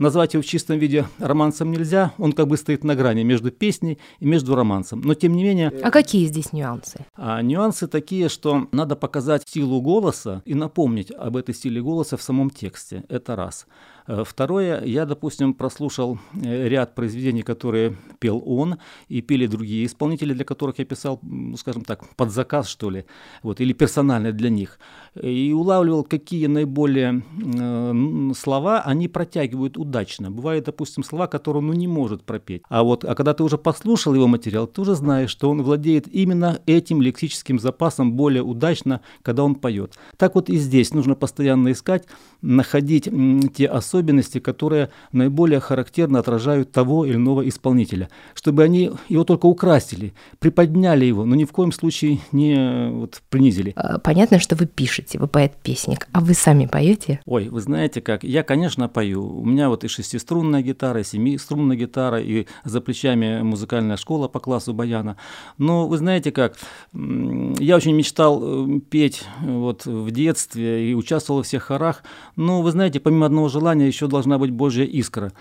Назвать 0.00 0.32
его 0.32 0.42
в 0.42 0.46
чистом 0.46 0.78
виде 0.78 1.04
романсом 1.18 1.70
нельзя, 1.70 2.14
он 2.16 2.32
как 2.32 2.46
бы 2.48 2.56
стоит 2.56 2.84
на 2.84 2.96
грани 2.96 3.22
между 3.22 3.50
песней 3.50 3.98
и 4.18 4.24
между 4.24 4.54
романсом. 4.54 5.02
Но 5.02 5.12
тем 5.12 5.34
не 5.34 5.44
менее, 5.44 5.68
А 5.82 5.90
какие 5.90 6.24
здесь 6.24 6.54
нюансы? 6.54 7.04
а 7.16 7.42
нюансы 7.42 7.86
такие, 7.86 8.30
что 8.30 8.66
надо 8.72 8.96
показать 8.96 9.46
силу 9.46 9.82
голоса 9.82 10.40
и 10.46 10.54
напомнить 10.54 11.10
об 11.10 11.36
этой 11.36 11.54
силе 11.54 11.82
голоса 11.82 12.16
в 12.16 12.22
самом 12.22 12.48
тексте. 12.48 13.04
Это 13.10 13.36
раз. 13.36 13.66
Э, 14.06 14.24
Второе, 14.26 14.82
я, 14.84 15.04
допустим, 15.04 15.52
прослушал 15.52 16.18
э, 16.32 16.68
ряд 16.68 16.94
произведений, 16.94 17.42
которые 17.42 17.94
пел 18.20 18.42
он, 18.46 18.78
и 19.08 19.20
пели 19.20 19.46
другие 19.46 19.84
исполнители, 19.84 20.32
для 20.32 20.44
которых 20.46 20.78
я 20.78 20.86
писал, 20.86 21.18
ну, 21.22 21.58
скажем 21.58 21.82
так, 21.84 22.08
под 22.16 22.30
заказ, 22.30 22.68
что 22.68 22.88
ли, 22.88 23.04
вот, 23.42 23.60
или 23.60 23.74
персонально 23.74 24.32
для 24.32 24.48
них. 24.48 24.78
И 25.20 25.52
улавливал, 25.52 26.04
какие 26.04 26.46
наиболее 26.46 27.22
э, 27.42 28.32
слова 28.36 28.80
они 28.82 29.08
протягивают 29.08 29.76
удачно. 29.76 30.30
Бывают, 30.30 30.66
допустим, 30.66 31.02
слова, 31.02 31.26
которые 31.26 31.60
он 31.62 31.66
ну, 31.66 31.72
не 31.72 31.88
может 31.88 32.22
пропеть. 32.22 32.62
А 32.68 32.82
вот, 32.84 33.04
а 33.04 33.14
когда 33.14 33.34
ты 33.34 33.42
уже 33.42 33.58
послушал 33.58 34.14
его 34.14 34.28
материал, 34.28 34.68
ты 34.68 34.80
уже 34.80 34.94
знаешь, 34.94 35.30
что 35.30 35.50
он 35.50 35.62
владеет 35.62 36.06
именно 36.06 36.60
этим 36.66 37.02
лексическим 37.02 37.58
запасом 37.58 38.12
более 38.12 38.42
удачно, 38.42 39.00
когда 39.22 39.42
он 39.42 39.56
поет. 39.56 39.98
Так 40.16 40.36
вот 40.36 40.48
и 40.48 40.56
здесь 40.56 40.94
нужно 40.94 41.16
постоянно 41.16 41.72
искать, 41.72 42.04
находить 42.40 43.08
те 43.54 43.66
особенности, 43.66 44.38
которые 44.38 44.90
наиболее 45.12 45.60
характерно 45.60 46.20
отражают 46.20 46.72
того 46.72 47.04
или 47.04 47.16
иного 47.16 47.48
исполнителя, 47.48 48.08
чтобы 48.34 48.62
они 48.62 48.92
его 49.08 49.24
только 49.24 49.46
украсили, 49.46 50.14
приподняли 50.38 51.04
его, 51.04 51.24
но 51.24 51.34
ни 51.34 51.44
в 51.44 51.52
коем 51.52 51.72
случае 51.72 52.20
не 52.32 52.54
э, 52.54 52.90
вот, 52.90 53.22
принизили. 53.28 53.72
А, 53.76 53.98
Понятно, 53.98 54.38
что 54.38 54.56
вы 54.56 54.66
пишете, 54.66 54.99
вы 55.18 55.26
поэт-песник, 55.26 56.08
а 56.12 56.20
вы 56.20 56.34
сами 56.34 56.66
поете? 56.66 57.20
Ой, 57.26 57.48
вы 57.48 57.60
знаете 57.60 58.00
как, 58.00 58.24
я, 58.24 58.42
конечно, 58.42 58.88
пою. 58.88 59.40
У 59.40 59.44
меня 59.44 59.68
вот 59.68 59.84
и 59.84 59.88
шестиструнная 59.88 60.62
гитара, 60.62 61.00
и 61.00 61.04
семиструнная 61.04 61.76
гитара, 61.76 62.20
и 62.20 62.46
за 62.64 62.80
плечами 62.80 63.42
музыкальная 63.42 63.96
школа 63.96 64.28
по 64.28 64.40
классу 64.40 64.72
баяна. 64.72 65.16
Но 65.58 65.86
вы 65.86 65.96
знаете 65.98 66.32
как, 66.32 66.56
я 66.92 67.76
очень 67.76 67.94
мечтал 67.94 68.40
э, 68.42 68.80
петь 68.90 69.24
э, 69.42 69.50
вот 69.50 69.86
в 69.86 70.10
детстве 70.10 70.90
и 70.90 70.94
участвовал 70.94 71.40
во 71.40 71.44
всех 71.44 71.64
хорах, 71.64 72.02
но 72.36 72.62
вы 72.62 72.70
знаете, 72.70 73.00
помимо 73.00 73.26
одного 73.26 73.48
желания 73.48 73.86
еще 73.86 74.06
должна 74.06 74.38
быть 74.38 74.50
Божья 74.50 74.84
искра. 74.84 75.32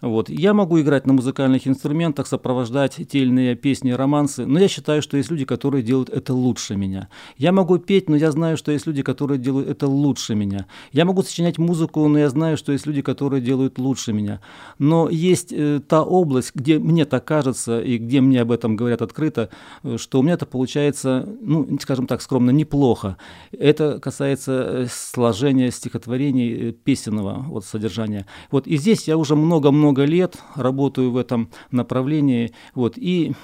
Вот. 0.00 0.28
Я 0.28 0.54
могу 0.54 0.80
играть 0.80 1.06
на 1.06 1.12
музыкальных 1.12 1.66
инструментах, 1.66 2.26
сопровождать 2.26 2.96
те 3.08 3.18
или 3.20 3.28
иные 3.28 3.54
песни, 3.54 3.90
романсы, 3.90 4.46
но 4.46 4.58
я 4.58 4.68
считаю, 4.68 5.02
что 5.02 5.16
есть 5.16 5.30
люди, 5.30 5.44
которые 5.44 5.82
делают 5.82 6.10
это 6.10 6.34
лучше 6.34 6.76
меня. 6.76 7.08
Я 7.36 7.52
могу 7.52 7.78
петь, 7.78 8.08
но 8.08 8.16
я 8.16 8.30
знаю, 8.30 8.56
что 8.56 8.72
есть 8.72 8.86
люди, 8.86 9.02
которые 9.02 9.38
делают 9.38 9.68
это 9.68 9.86
лучше 9.86 10.34
меня. 10.34 10.66
Я 10.92 11.04
могу 11.04 11.22
сочинять 11.22 11.58
музыку, 11.58 12.06
но 12.08 12.18
я 12.18 12.28
знаю, 12.28 12.56
что 12.56 12.72
есть 12.72 12.86
люди, 12.86 13.02
которые 13.02 13.40
делают 13.40 13.78
лучше 13.78 14.12
меня. 14.12 14.40
Но 14.78 15.08
есть 15.08 15.52
э, 15.52 15.80
та 15.86 16.02
область, 16.02 16.52
где 16.54 16.78
мне 16.78 17.04
так 17.04 17.24
кажется 17.24 17.80
и 17.80 17.98
где 17.98 18.20
мне 18.20 18.42
об 18.42 18.52
этом 18.52 18.76
говорят 18.76 19.02
открыто, 19.02 19.50
э, 19.82 19.96
что 19.98 20.20
у 20.20 20.22
меня 20.22 20.34
это 20.34 20.46
получается, 20.46 21.28
ну, 21.40 21.78
скажем 21.80 22.06
так, 22.06 22.22
скромно, 22.22 22.50
неплохо. 22.50 23.16
Это 23.52 23.98
касается 23.98 24.52
э, 24.52 24.86
сложения 24.90 25.70
стихотворений 25.70 26.68
э, 26.68 26.72
песенного 26.72 27.44
вот, 27.48 27.64
содержания. 27.64 28.26
Вот 28.50 28.66
и 28.66 28.76
здесь 28.76 29.08
я 29.08 29.16
уже 29.16 29.36
много-много 29.36 29.85
лет 30.06 30.36
работаю 30.54 31.10
в 31.10 31.16
этом 31.16 31.50
направлении, 31.70 32.52
вот, 32.74 32.96
и 32.96 33.34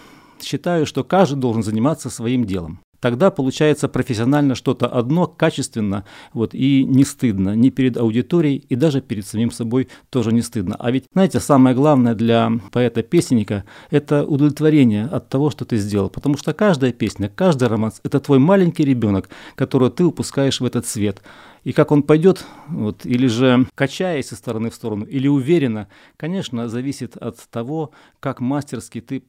считаю, 0.41 0.87
что 0.87 1.05
каждый 1.05 1.39
должен 1.41 1.63
заниматься 1.63 2.11
своим 2.11 2.45
делом. 2.45 2.81
Тогда 3.03 3.33
получается 3.33 3.89
профессионально 3.89 4.55
что-то 4.55 4.87
одно, 4.87 5.27
качественно, 5.27 6.05
вот, 6.33 6.55
и 6.55 6.85
не 6.85 7.03
стыдно 7.03 7.57
ни 7.57 7.71
перед 7.71 7.97
аудиторией, 7.97 8.65
и 8.69 8.77
даже 8.77 9.01
перед 9.01 9.27
самим 9.27 9.51
собой 9.51 9.89
тоже 10.09 10.33
не 10.33 10.41
стыдно. 10.41 10.77
А 10.79 10.93
ведь, 10.93 11.07
знаете, 11.13 11.41
самое 11.41 11.75
главное 11.75 12.15
для 12.15 12.53
поэта-песенника– 12.71 13.65
это 13.91 14.25
удовлетворение 14.25 15.07
от 15.07 15.29
того, 15.29 15.51
что 15.51 15.65
ты 15.65 15.79
сделал. 15.79 16.11
Потому 16.11 16.37
что 16.37 16.55
каждая 16.55 16.93
песня, 16.93 17.29
каждый 17.29 17.67
романс– 17.67 18.01
это 18.05 18.21
твой 18.21 18.39
маленький 18.39 18.85
ребенок, 18.85 19.29
которого 19.57 19.91
ты 19.91 20.05
упускаешь 20.05 20.61
в 20.61 20.65
этот 20.65 20.87
свет. 20.87 21.23
И 21.65 21.73
как 21.73 21.91
он 21.91 22.05
пойдет, 22.05 22.45
вот, 22.69 23.05
или 23.05 23.27
же 23.27 23.67
качаясь 23.75 24.29
со 24.29 24.37
стороны 24.37 24.71
в 24.71 24.77
сторону, 24.77 25.07
или 25.07 25.27
уверенно, 25.27 25.89
конечно, 26.17 26.69
зависит 26.69 27.17
от 27.17 27.37
того, 27.51 27.91
как 28.21 28.39
мастерски 28.39 29.01
ты 29.01 29.25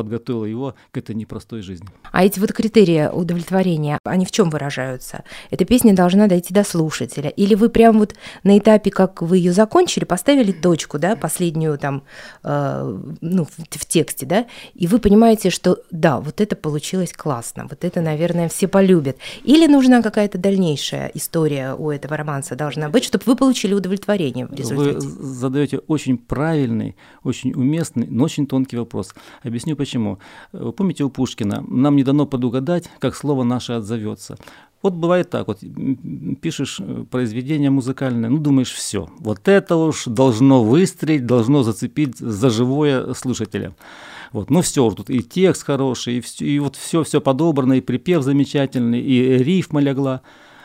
подготовила 0.00 0.46
его 0.46 0.74
к 0.92 0.96
этой 0.96 1.14
непростой 1.14 1.60
жизни. 1.60 1.86
А 2.10 2.24
эти 2.24 2.40
вот 2.40 2.54
критерии 2.54 3.06
удовлетворения, 3.12 3.98
они 4.04 4.24
в 4.24 4.30
чем 4.30 4.48
выражаются? 4.48 5.24
Эта 5.50 5.66
песня 5.66 5.94
должна 5.94 6.26
дойти 6.26 6.54
до 6.54 6.64
слушателя? 6.64 7.28
Или 7.28 7.54
вы 7.54 7.68
прям 7.68 7.98
вот 7.98 8.14
на 8.42 8.56
этапе, 8.56 8.90
как 8.90 9.20
вы 9.20 9.36
ее 9.36 9.52
закончили, 9.52 10.04
поставили 10.04 10.52
точку, 10.52 10.98
да, 10.98 11.16
последнюю 11.16 11.76
там, 11.76 12.02
э, 12.42 12.98
ну, 13.20 13.44
в, 13.44 13.78
в 13.78 13.86
тексте, 13.86 14.24
да, 14.24 14.46
и 14.74 14.86
вы 14.86 14.98
понимаете, 15.00 15.50
что 15.50 15.78
да, 15.90 16.18
вот 16.18 16.40
это 16.40 16.56
получилось 16.56 17.12
классно, 17.12 17.66
вот 17.68 17.84
это, 17.84 18.00
наверное, 18.00 18.48
все 18.48 18.68
полюбят. 18.68 19.18
Или 19.44 19.66
нужна 19.66 20.00
какая-то 20.00 20.38
дальнейшая 20.38 21.10
история 21.12 21.74
у 21.74 21.90
этого 21.90 22.16
романса 22.16 22.56
должна 22.56 22.88
быть, 22.88 23.04
чтобы 23.04 23.24
вы 23.26 23.36
получили 23.36 23.74
удовлетворение 23.74 24.46
в 24.46 24.54
результате? 24.54 24.92
Вы 24.92 25.00
задаете 25.00 25.78
очень 25.88 26.16
правильный, 26.16 26.96
очень 27.22 27.52
уместный, 27.52 28.06
но 28.08 28.24
очень 28.24 28.46
тонкий 28.46 28.78
вопрос. 28.78 29.14
Объясню 29.42 29.76
почему. 29.76 29.89
Вы 30.52 30.72
помните 30.72 31.04
у 31.04 31.10
Пушкина, 31.10 31.64
нам 31.68 31.96
не 31.96 32.04
дано 32.04 32.26
подугадать, 32.26 32.88
как 32.98 33.14
слово 33.16 33.44
наше 33.44 33.72
отзовется. 33.74 34.36
Вот 34.82 34.94
бывает 34.94 35.28
так, 35.28 35.46
вот 35.46 35.58
пишешь 36.40 36.80
э, 36.80 37.04
произведение 37.10 37.68
музыкальное, 37.68 38.30
ну 38.30 38.38
думаешь, 38.38 38.72
все, 38.72 39.10
вот 39.18 39.46
это 39.46 39.76
уж 39.76 40.04
должно 40.06 40.64
выстрелить, 40.64 41.26
должно 41.26 41.62
зацепить 41.62 42.16
за 42.18 42.48
живое 42.48 43.12
слушателя. 43.12 43.74
Вот, 44.32 44.48
ну 44.48 44.62
все, 44.62 44.90
тут 44.90 45.10
и 45.10 45.22
текст 45.22 45.64
хороший, 45.64 46.16
и, 46.16 46.20
всё- 46.20 46.46
и 46.46 46.58
вот 46.60 46.76
все, 46.76 47.02
все 47.02 47.20
подобрано, 47.20 47.74
и 47.74 47.80
припев 47.82 48.22
замечательный, 48.22 49.00
и 49.02 49.36
рифма 49.42 49.80
легла. 49.80 50.22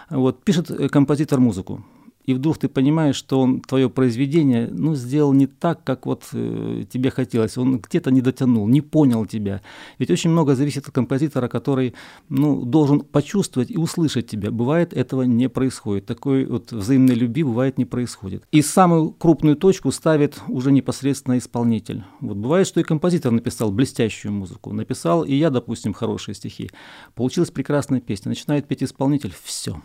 Вот, 0.10 0.44
пишет 0.46 0.72
э, 0.72 0.88
композитор 0.88 1.40
музыку. 1.42 1.84
И 2.26 2.34
вдруг 2.34 2.58
ты 2.58 2.68
понимаешь, 2.68 3.16
что 3.16 3.40
он 3.40 3.62
твое 3.62 3.90
произведение 3.90 4.68
ну, 4.72 4.96
сделал 4.96 5.34
не 5.34 5.48
так, 5.48 5.84
как 5.84 6.06
вот 6.06 6.24
э, 6.34 6.84
тебе 6.90 7.12
хотелось. 7.12 7.58
Он 7.58 7.78
где-то 7.78 8.12
не 8.12 8.22
дотянул, 8.22 8.68
не 8.68 8.82
понял 8.82 9.26
тебя. 9.26 9.62
Ведь 10.00 10.10
очень 10.10 10.32
много 10.32 10.56
зависит 10.56 10.88
от 10.88 10.94
композитора, 10.94 11.48
который 11.48 11.94
ну, 12.30 12.66
должен 12.66 13.02
почувствовать 13.02 13.70
и 13.70 13.78
услышать 13.78 14.28
тебя. 14.28 14.50
Бывает, 14.50 14.94
этого 14.94 15.22
не 15.22 15.50
происходит. 15.50 16.06
Такой 16.08 16.46
вот 16.46 16.72
взаимной 16.72 17.16
любви 17.16 17.44
бывает 17.44 17.78
не 17.78 17.86
происходит. 17.86 18.44
И 18.52 18.62
самую 18.62 19.12
крупную 19.12 19.56
точку 19.56 19.92
ставит 19.92 20.42
уже 20.48 20.72
непосредственно 20.72 21.38
исполнитель. 21.38 22.04
Вот 22.22 22.38
бывает, 22.38 22.66
что 22.66 22.80
и 22.80 22.84
композитор 22.84 23.32
написал 23.32 23.72
блестящую 23.72 24.32
музыку, 24.34 24.74
написал 24.74 25.24
и 25.24 25.36
я, 25.36 25.52
допустим, 25.52 25.94
хорошие 25.94 26.34
стихи. 26.34 26.72
Получилась 27.14 27.52
прекрасная 27.52 28.02
песня. 28.02 28.30
Начинает 28.30 28.68
петь 28.68 28.82
исполнитель, 28.82 29.34
все, 29.44 29.82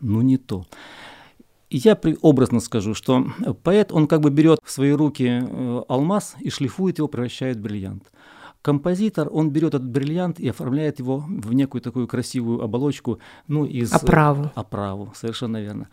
ну 0.00 0.20
не 0.20 0.36
то. 0.36 0.66
Я 1.70 1.98
образно 2.22 2.60
скажу, 2.60 2.94
что 2.94 3.26
поэт, 3.62 3.92
он 3.92 4.06
как 4.06 4.20
бы 4.20 4.30
берет 4.30 4.58
в 4.64 4.70
свои 4.70 4.92
руки 4.92 5.42
э, 5.42 5.82
алмаз 5.88 6.34
и 6.40 6.48
шлифует 6.48 6.98
его, 6.98 7.08
превращает 7.08 7.58
в 7.58 7.60
бриллиант. 7.60 8.10
Композитор, 8.62 9.28
он 9.30 9.50
берет 9.50 9.74
этот 9.74 9.88
бриллиант 9.88 10.40
и 10.40 10.48
оформляет 10.48 10.98
его 10.98 11.24
в 11.28 11.52
некую 11.52 11.82
такую 11.82 12.08
красивую 12.08 12.62
оболочку, 12.62 13.18
ну, 13.46 13.64
из... 13.64 13.92
Оправу. 13.92 14.50
Оправу, 14.54 15.12
совершенно 15.14 15.60
верно. 15.60 15.88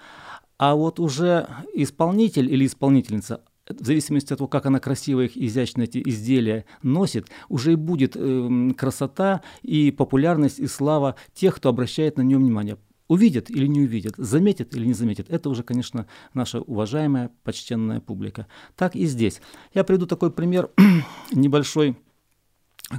А 0.57 0.75
вот 0.75 0.99
уже 0.99 1.47
исполнитель 1.73 2.51
или 2.51 2.65
исполнительница, 2.65 3.41
в 3.67 3.85
зависимости 3.85 4.31
от 4.31 4.39
того, 4.39 4.47
как 4.47 4.65
она 4.65 4.79
красиво 4.79 5.21
их, 5.21 5.35
изящно 5.35 5.83
эти 5.83 6.01
изделия 6.05 6.65
носит, 6.81 7.27
уже 7.49 7.73
и 7.73 7.75
будет 7.75 8.15
э, 8.15 8.71
красота 8.77 9.41
и 9.61 9.91
популярность 9.91 10.59
и 10.59 10.67
слава 10.67 11.15
тех, 11.33 11.55
кто 11.55 11.69
обращает 11.69 12.17
на 12.17 12.21
нее 12.21 12.37
внимание. 12.37 12.77
Увидят 13.07 13.49
или 13.49 13.67
не 13.67 13.81
увидят, 13.81 14.15
заметят 14.17 14.75
или 14.75 14.85
не 14.85 14.93
заметят, 14.93 15.29
это 15.29 15.49
уже, 15.49 15.61
конечно, 15.63 16.07
наша 16.33 16.61
уважаемая, 16.61 17.31
почтенная 17.43 17.99
публика. 17.99 18.47
Так 18.75 18.95
и 18.95 19.05
здесь. 19.05 19.41
Я 19.73 19.83
приведу 19.83 20.07
такой 20.07 20.31
пример 20.31 20.71
небольшой, 21.31 21.97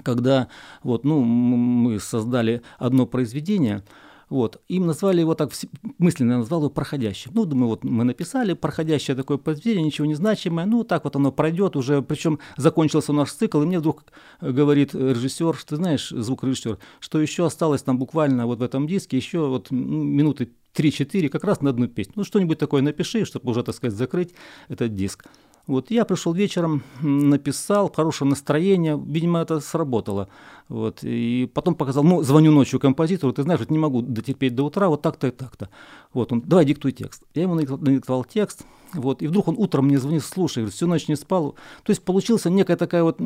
когда 0.05 0.49
вот, 0.83 1.05
ну, 1.05 1.23
мы 1.23 1.99
создали 1.99 2.63
одно 2.79 3.07
произведение– 3.07 3.85
вот. 4.29 4.61
Им 4.69 4.87
назвали 4.87 5.21
его 5.21 5.35
так, 5.35 5.53
мысленно 5.99 6.39
назвал 6.39 6.61
его 6.61 6.71
проходящим. 6.71 7.31
Ну, 7.35 7.45
думаю, 7.45 7.69
вот 7.69 7.85
мы 7.85 8.05
написали 8.05 8.55
проходящее 8.55 9.17
такое 9.17 9.39
произведение, 9.39 9.85
ничего 9.85 10.07
не 10.07 10.15
значимое, 10.15 10.67
ну, 10.67 10.85
так 10.85 11.05
вот 11.05 11.17
оно 11.17 11.33
пройдет 11.33 11.77
уже, 11.77 12.03
причем 12.03 12.39
закончился 12.57 13.13
наш 13.13 13.33
цикл, 13.33 13.63
и 13.63 13.67
мне 13.67 13.79
вдруг 13.79 14.05
говорит 14.41 14.95
режиссер, 14.95 15.55
что 15.55 15.69
ты 15.71 15.77
знаешь, 15.77 16.11
звукорежиссер, 16.11 16.79
что 17.01 17.21
еще 17.21 17.47
осталось 17.47 17.83
там 17.83 17.99
буквально 17.99 18.47
вот 18.47 18.59
в 18.59 18.63
этом 18.63 18.87
диске 18.87 19.17
еще 19.17 19.47
вот 19.47 19.71
минуты 19.71 20.51
3-4 20.75 21.29
как 21.29 21.45
раз 21.45 21.61
на 21.61 21.71
одну 21.71 21.89
песню. 21.89 22.13
Ну, 22.17 22.25
что-нибудь 22.25 22.59
такое 22.59 22.83
напиши, 22.83 23.25
чтобы 23.25 23.51
уже, 23.51 23.63
так 23.63 23.75
сказать, 23.75 23.97
закрыть 23.97 24.35
этот 24.69 24.95
диск. 24.95 25.25
Вот 25.67 25.91
я 25.91 26.05
пришел 26.05 26.33
вечером, 26.33 26.83
написал, 27.03 27.91
хорошее 27.93 28.29
настроение, 28.29 29.01
видимо, 29.05 29.41
это 29.41 29.59
сработало. 29.59 30.29
Вот, 30.69 31.01
и 31.03 31.51
потом 31.53 31.75
показал, 31.75 32.05
ну, 32.05 32.23
звоню 32.23 32.53
ночью 32.53 32.79
композитору, 32.79 33.33
ты 33.33 33.43
знаешь, 33.43 33.61
вот 33.61 33.71
не 33.71 33.79
могу 33.79 34.01
дотерпеть 34.01 34.55
до 34.55 34.65
утра, 34.65 34.89
вот 34.89 35.03
так-то 35.03 35.27
и 35.27 35.31
так-то. 35.31 35.69
Вот 36.13 36.33
он, 36.33 36.41
давай 36.41 36.65
диктуй 36.65 36.93
текст. 36.93 37.25
Я 37.35 37.43
ему 37.43 37.55
надиктовал 37.55 38.25
текст, 38.25 38.65
вот, 38.95 39.23
и 39.23 39.27
вдруг 39.27 39.49
он 39.49 39.57
утром 39.59 39.87
мне 39.87 39.99
звонит, 39.99 40.23
слушай, 40.23 40.59
говорит, 40.59 40.75
всю 40.75 40.87
ночь 40.87 41.09
не 41.09 41.17
спал. 41.17 41.57
То 41.83 41.91
есть 41.91 42.03
получился 42.03 42.49
некая 42.49 42.77
такая 42.77 43.03
вот 43.03 43.19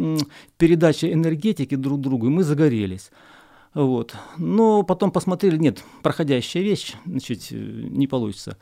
передача 0.56 1.12
энергетики 1.12 1.75
друг 1.75 2.00
другу, 2.00 2.26
и 2.26 2.30
мы 2.30 2.42
загорелись. 2.42 3.11
Вот. 3.75 4.14
Но 4.37 4.82
потом 4.82 5.11
посмотрели, 5.11 5.56
нет, 5.56 5.85
проходящая 6.02 6.62
вещь, 6.62 6.94
значит, 7.06 7.49
э, 7.52 7.54
не 7.54 8.06
получится. 8.06 8.56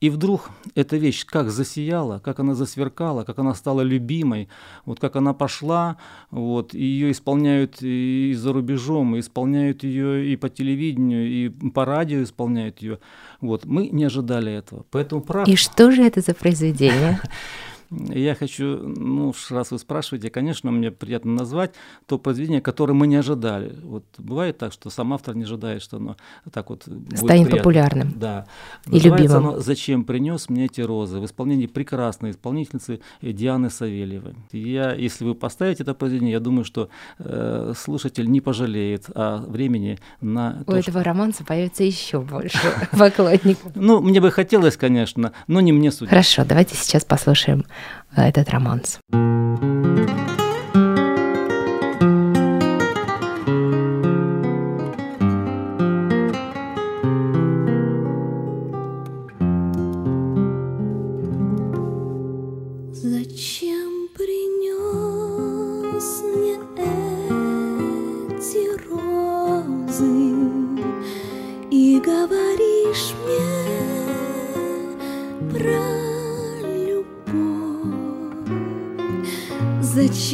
И 0.00 0.08
вдруг 0.08 0.50
эта 0.74 0.96
вещь 0.96 1.26
как 1.26 1.50
засияла, 1.50 2.20
как 2.20 2.40
она 2.40 2.54
засверкала, 2.54 3.24
как 3.24 3.38
она 3.38 3.54
стала 3.54 3.82
любимой, 3.82 4.48
вот 4.86 4.98
как 4.98 5.16
она 5.16 5.34
пошла, 5.34 5.98
вот, 6.30 6.72
ее 6.72 7.10
исполняют 7.10 7.82
и 7.82 8.32
за 8.34 8.52
рубежом, 8.54 9.16
и 9.16 9.20
исполняют 9.20 9.84
ее 9.84 10.32
и 10.32 10.36
по 10.36 10.48
телевидению, 10.48 11.28
и 11.28 11.48
по 11.48 11.84
радио 11.84 12.22
исполняют 12.22 12.80
ее. 12.80 12.98
Вот, 13.42 13.66
мы 13.66 13.88
не 13.88 14.04
ожидали 14.04 14.50
этого. 14.50 14.86
Поэтому 14.90 15.20
прав... 15.20 15.46
И 15.46 15.56
что 15.56 15.90
же 15.90 16.02
это 16.02 16.22
за 16.22 16.34
произведение? 16.34 17.20
Я 17.90 18.36
хочу, 18.36 18.76
ну, 18.76 19.34
раз 19.50 19.72
вы 19.72 19.78
спрашиваете, 19.78 20.30
конечно, 20.30 20.70
мне 20.70 20.92
приятно 20.92 21.32
назвать 21.32 21.72
то 22.06 22.18
произведение, 22.18 22.60
которое 22.60 22.92
мы 22.92 23.08
не 23.08 23.16
ожидали. 23.16 23.76
Вот 23.82 24.04
бывает 24.16 24.58
так, 24.58 24.72
что 24.72 24.90
сам 24.90 25.12
автор 25.12 25.34
не 25.34 25.42
ожидает, 25.42 25.82
что 25.82 25.96
оно 25.96 26.16
так 26.52 26.70
вот 26.70 26.82
станет 26.82 27.26
приятно. 27.26 27.56
популярным. 27.56 28.12
Да. 28.14 28.46
И 28.86 28.92
Называется 28.92 29.24
любимым. 29.24 29.48
оно 29.48 29.60
«Зачем 29.60 30.04
принес 30.04 30.48
мне 30.48 30.66
эти 30.66 30.80
розы» 30.80 31.18
в 31.18 31.24
исполнении 31.24 31.66
прекрасной 31.66 32.30
исполнительницы 32.30 33.00
Дианы 33.22 33.70
Савельевой. 33.70 34.34
Я, 34.52 34.92
если 34.92 35.24
вы 35.24 35.34
поставите 35.34 35.82
это 35.82 35.92
произведение, 35.94 36.32
я 36.32 36.40
думаю, 36.40 36.64
что 36.64 36.90
э, 37.18 37.72
слушатель 37.76 38.30
не 38.30 38.40
пожалеет 38.40 39.06
о 39.12 39.38
времени 39.38 39.98
на... 40.20 40.62
У 40.64 40.70
то, 40.70 40.76
этого 40.76 41.00
что... 41.00 41.02
романса 41.02 41.44
появится 41.44 41.82
еще 41.82 42.20
больше 42.20 42.60
поклонников. 42.92 43.72
Ну, 43.74 44.00
мне 44.00 44.20
бы 44.20 44.30
хотелось, 44.30 44.76
конечно, 44.76 45.32
но 45.48 45.60
не 45.60 45.72
мне 45.72 45.90
судить. 45.90 46.10
Хорошо, 46.10 46.44
давайте 46.44 46.76
сейчас 46.76 47.04
послушаем 47.04 47.64
этот 48.14 48.50
романс. 48.50 49.00
холодным 49.10 49.89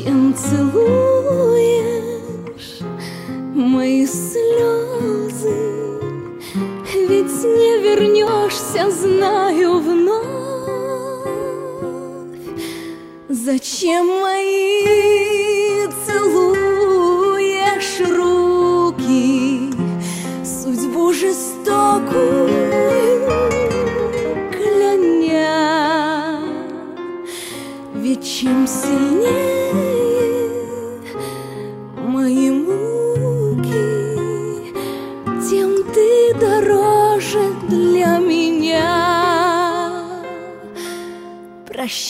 чем 0.06 0.34
целуешь 0.36 1.82
мои 3.56 4.06
слезы, 4.06 5.50
ведь 7.08 7.42
не 7.42 7.78
вернешься, 7.82 8.88
знаю 8.92 9.80
вновь. 9.80 10.26
Зачем 13.28 14.06
мои 14.06 15.15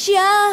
show. 0.07 0.46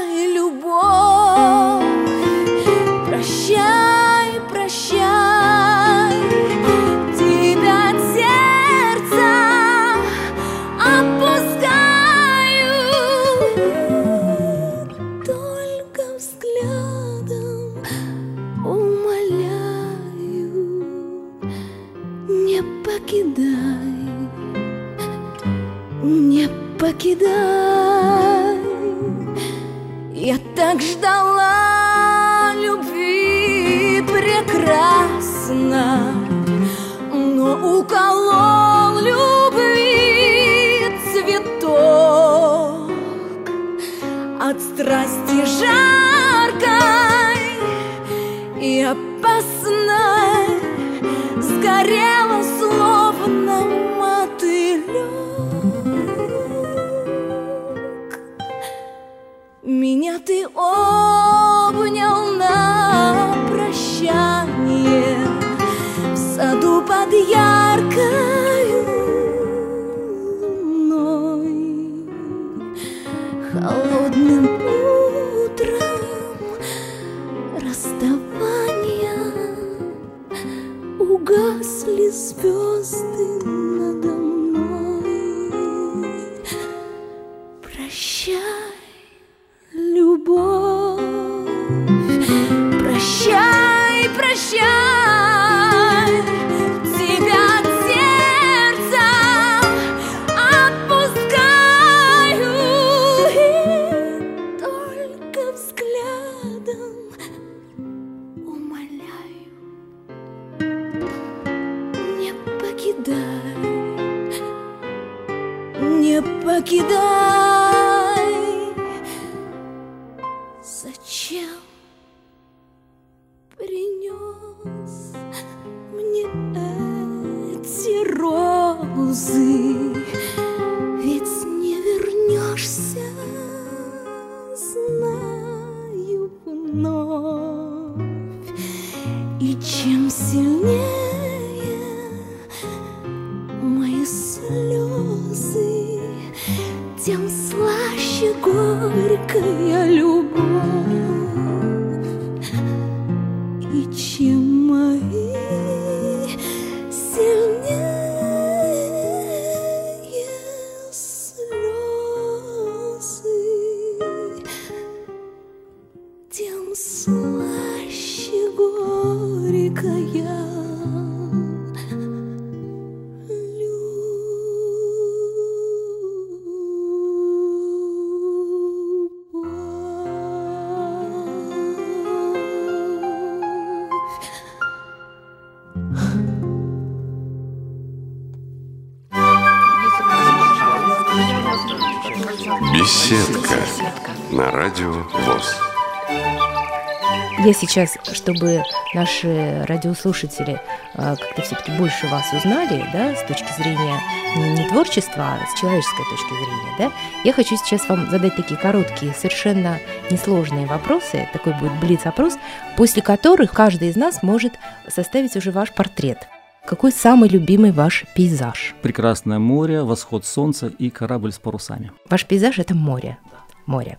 Сейчас, 197.66 197.98
чтобы 198.12 198.62
наши 198.94 199.64
радиослушатели 199.68 200.60
э, 200.96 201.16
как-то 201.16 201.42
все-таки 201.42 201.72
больше 201.78 202.08
вас 202.08 202.26
узнали, 202.34 202.86
да, 202.92 203.16
с 203.16 203.24
точки 203.24 203.52
зрения 203.58 204.02
не, 204.36 204.64
не 204.64 204.68
творчества, 204.68 205.38
а 205.42 205.46
с 205.48 205.60
человеческой 205.60 206.04
точки 206.10 206.34
зрения, 206.34 206.76
да, 206.78 206.92
я 207.24 207.32
хочу 207.32 207.56
сейчас 207.56 207.88
вам 207.88 208.10
задать 208.10 208.36
такие 208.36 208.60
короткие, 208.60 209.14
совершенно 209.14 209.80
несложные 210.12 210.66
вопросы, 210.66 211.30
такой 211.32 211.54
будет 211.54 211.80
блиц-опрос, 211.80 212.34
после 212.76 213.02
которых 213.02 213.54
каждый 213.54 213.90
из 213.90 213.96
нас 213.96 214.24
может 214.24 214.54
составить 214.90 215.36
уже 215.38 215.52
ваш 215.52 215.72
портрет. 215.72 216.28
Какой 216.66 216.92
самый 216.92 217.30
любимый 217.30 217.72
ваш 217.72 218.06
пейзаж? 218.14 218.76
Прекрасное 218.82 219.40
море, 219.40 219.84
восход 219.84 220.26
солнца 220.26 220.68
и 220.68 220.90
корабль 220.90 221.32
с 221.32 221.40
парусами. 221.40 221.92
Ваш 222.10 222.26
пейзаж– 222.26 222.58
это 222.60 222.74
море. 222.74 223.18
Море. 223.66 223.98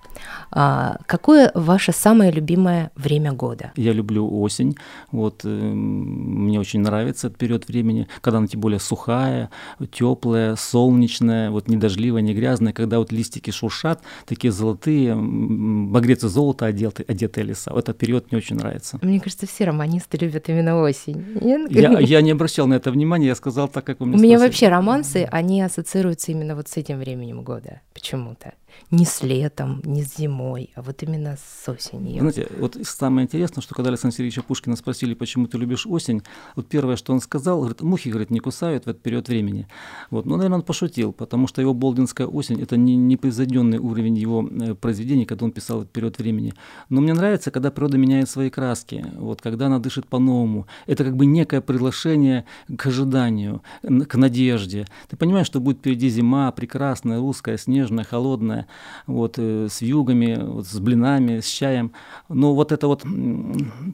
А, 0.51 0.99
какое 1.07 1.51
ваше 1.55 1.93
самое 1.93 2.31
любимое 2.31 2.91
время 2.97 3.33
года? 3.33 3.73
Я 3.77 3.93
люблю 3.93 4.29
осень. 4.41 4.77
Вот 5.11 5.43
э, 5.45 5.49
мне 5.49 6.59
очень 6.61 6.81
нравится 6.81 7.29
этот 7.29 7.39
период 7.39 7.69
времени, 7.69 8.09
когда 8.21 8.39
она 8.39 8.47
тем 8.47 8.61
более 8.61 8.81
сухая, 8.81 9.51
теплая, 9.91 10.57
солнечная, 10.57 11.51
вот 11.51 11.69
не 11.69 11.77
дождливая, 11.77 12.23
не 12.23 12.35
грязная, 12.35 12.73
когда 12.73 12.99
вот 12.99 13.13
листики 13.13 13.51
шуршат, 13.51 14.03
такие 14.27 14.53
золотые, 14.53 15.15
багрецы 15.17 16.29
золота 16.29 16.67
одеты, 16.67 17.05
одетые 17.07 17.45
леса. 17.45 17.71
Вот 17.73 17.89
этот 17.89 17.99
период 17.99 18.31
мне 18.31 18.39
очень 18.39 18.57
нравится. 18.57 18.99
Мне 19.03 19.21
кажется, 19.21 19.47
все 19.47 19.65
романисты 19.65 20.17
любят 20.19 20.49
именно 20.49 20.81
осень. 20.81 21.25
Я, 21.71 21.99
я 21.99 22.21
не 22.23 22.31
обращал 22.33 22.67
на 22.67 22.75
это 22.75 22.91
внимания, 22.91 23.27
я 23.29 23.35
сказал 23.35 23.69
так, 23.69 23.85
как 23.85 24.01
вы 24.01 24.07
мне 24.07 24.17
У 24.17 24.21
меня 24.21 24.39
спросили. 24.39 24.49
вообще 24.49 24.69
романсы, 24.69 25.29
они 25.31 25.63
ассоциируются 25.63 26.33
именно 26.33 26.55
вот 26.57 26.69
с 26.69 26.77
этим 26.77 26.99
временем 26.99 27.43
года 27.43 27.81
почему-то. 27.93 28.53
Не 28.91 29.05
с 29.05 29.23
летом, 29.23 29.81
не 29.85 30.05
с 30.05 30.17
зимой, 30.17 30.71
а 30.75 30.83
вот 30.83 31.03
именно 31.03 31.37
с 31.37 31.69
осенью. 31.69 32.21
Знаете, 32.21 32.49
вот 32.59 32.77
самое 32.83 33.25
интересное, 33.25 33.63
что 33.63 33.75
когда 33.75 33.91
Александра 33.91 34.17
Сергеевича 34.17 34.43
Пушкина 34.43 34.77
спросили, 34.77 35.15
почему 35.15 35.47
ты 35.47 35.59
любишь 35.59 35.87
осень, 35.87 36.23
вот 36.55 36.69
первое, 36.69 36.97
что 36.97 37.13
он 37.13 37.21
сказал, 37.21 37.59
говорит, 37.59 37.81
мухи, 37.81 38.09
говорит, 38.09 38.31
не 38.31 38.41
кусают 38.41 38.85
в 38.85 38.89
этот 38.89 39.03
период 39.03 39.29
времени. 39.29 39.67
Вот, 40.11 40.27
ну, 40.27 40.37
наверное, 40.37 40.59
он 40.59 40.63
пошутил, 40.63 41.13
потому 41.13 41.47
что 41.47 41.61
его 41.61 41.75
«Болдинская 41.75 42.27
осень»— 42.27 42.61
это 42.63 42.77
не 42.77 42.97
непревзойденный 42.97 43.79
уровень 43.79 44.17
его 44.17 44.49
э, 44.49 44.75
произведений, 44.75 45.25
когда 45.25 45.45
он 45.45 45.53
писал 45.53 45.83
этот 45.83 45.93
период 45.93 46.19
времени. 46.19 46.55
Но 46.89 47.01
мне 47.01 47.15
нравится, 47.15 47.51
когда 47.51 47.71
природа 47.71 47.99
меняет 47.99 48.29
свои 48.29 48.51
краски, 48.51 49.07
вот, 49.17 49.41
когда 49.41 49.67
она 49.67 49.79
дышит 49.79 50.07
по-новому. 50.07 50.67
Это 50.87 51.05
как 51.05 51.17
бы 51.17 51.27
некое 51.27 51.61
приглашение 51.61 52.45
к 52.77 52.87
ожиданию, 52.87 53.63
к 53.83 54.15
надежде. 54.17 54.87
Ты 55.09 55.17
понимаешь, 55.17 55.47
что 55.47 55.61
будет 55.61 55.79
впереди 55.79 56.09
зима, 56.09 56.51
прекрасная, 56.53 57.19
русская, 57.19 57.59
снежная, 57.59 58.05
холодная, 58.05 58.64
вот, 59.07 59.35
э, 59.39 59.69
с 59.71 59.81
вьюгами, 59.81 60.39
вот, 60.41 60.67
с 60.67 60.79
блинами, 60.79 61.41
с 61.41 61.47
чаем. 61.47 61.93
Но 62.29 62.55
вот 62.55 62.73
это 62.73 62.87
вот 62.87 63.05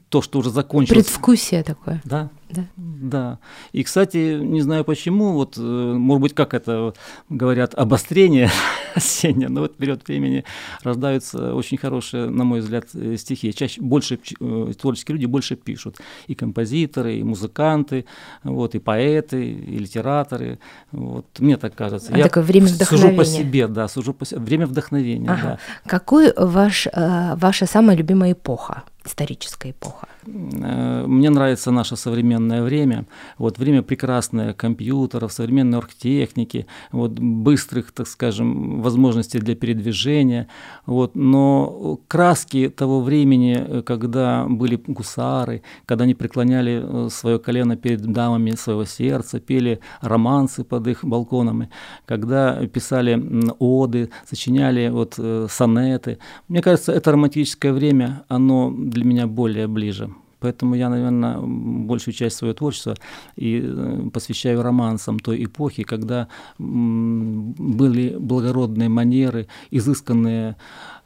то, 0.09 0.21
что 0.21 0.39
уже 0.39 0.49
закончилось. 0.49 1.05
Предвкусие 1.05 1.63
такое. 1.63 2.01
Да, 2.03 2.29
Да. 2.53 2.65
да. 2.75 3.39
И, 3.71 3.83
кстати, 3.83 4.39
не 4.39 4.61
знаю 4.61 4.83
почему, 4.83 5.33
вот, 5.33 5.57
э, 5.57 5.61
может 5.61 6.21
быть, 6.21 6.33
как 6.33 6.53
это 6.53 6.93
говорят, 7.29 7.73
обострение 7.75 8.49
осеннее, 8.95 9.49
но 9.49 9.61
в 9.61 9.63
этот 9.65 9.77
период 9.77 10.07
времени 10.07 10.43
рождаются 10.83 11.53
очень 11.55 11.77
хорошие, 11.77 12.29
на 12.29 12.43
мой 12.43 12.59
взгляд, 12.59 12.85
э, 12.93 13.17
стихи. 13.17 13.53
Чаще, 13.53 13.81
больше 13.81 14.19
э, 14.39 14.73
творческие 14.79 15.15
люди 15.15 15.25
больше 15.25 15.55
пишут. 15.55 15.97
И 16.27 16.35
композиторы, 16.35 17.15
и 17.15 17.23
музыканты, 17.23 18.05
вот, 18.43 18.75
и 18.75 18.79
поэты, 18.79 19.51
и 19.51 19.77
литераторы. 19.77 20.59
Вот. 20.91 21.25
Мне 21.39 21.57
так 21.57 21.75
кажется. 21.75 22.13
А 22.13 22.21
такое 22.21 22.43
время 22.43 22.67
сужу 22.67 23.07
по 23.09 23.13
вдохновения. 23.13 23.37
себе, 23.37 23.67
да, 23.67 23.87
сужу 23.87 24.13
по 24.13 24.25
себе. 24.25 24.39
Время 24.39 24.65
вдохновения, 24.67 25.29
Ага. 25.29 25.41
да. 25.41 25.89
Какой 25.89 26.33
ваш, 26.35 26.87
ваша 26.93 27.65
самая 27.65 27.95
любимая 27.95 28.33
эпоха, 28.33 28.83
историческая 29.05 29.71
эпоха? 29.71 30.07
Э, 30.25 31.05
Мне 31.07 31.29
нравится 31.29 31.71
наше 31.71 31.95
современное 31.95 32.63
время. 32.63 33.05
Вот 33.37 33.57
время 33.57 33.81
прекрасное 33.81 34.53
компьютеров, 34.53 35.31
современной 35.31 35.77
оргтехники, 35.77 36.67
вот 36.91 37.11
быстрых, 37.11 37.91
так 37.91 38.07
скажем, 38.07 38.81
возможностей 38.81 39.39
для 39.39 39.55
передвижения. 39.55 40.47
Вот. 40.85 41.15
Но 41.15 41.99
краски 42.07 42.69
того 42.69 43.01
времени, 43.01 43.57
э, 43.57 43.81
когда 43.81 44.45
были 44.47 44.75
гусары, 44.75 45.61
когда 45.85 46.03
они 46.03 46.13
преклоняли 46.13 47.09
свое 47.09 47.39
колено 47.39 47.75
перед 47.75 48.01
дамами 48.01 48.51
своего 48.51 48.85
сердца, 48.85 49.39
пели 49.39 49.79
романсы 50.01 50.63
под 50.63 50.87
их 50.87 51.03
балконами, 51.03 51.69
когда 52.05 52.65
писали 52.67 53.21
оды, 53.59 54.09
сочиняли 54.29 54.89
вот 54.89 55.15
э, 55.17 55.47
сонеты. 55.49 56.17
Мне 56.47 56.61
кажется, 56.61 56.91
это 56.91 57.11
романтическое 57.11 57.73
время, 57.73 58.23
оно 58.27 58.73
для 58.91 59.05
меня 59.05 59.25
более 59.27 59.67
ближе 59.67 60.13
Поэтому 60.41 60.75
я, 60.75 60.89
наверное, 60.89 61.37
большую 61.39 62.13
часть 62.15 62.37
своего 62.37 62.55
творчества 62.55 62.95
и 63.35 63.61
э, 63.63 64.09
посвящаю 64.11 64.61
романсам 64.63 65.19
той 65.19 65.45
эпохи, 65.45 65.83
когда 65.83 66.27
были 66.57 68.17
благородные 68.17 68.89
манеры, 68.89 69.47
изысканные 69.69 70.55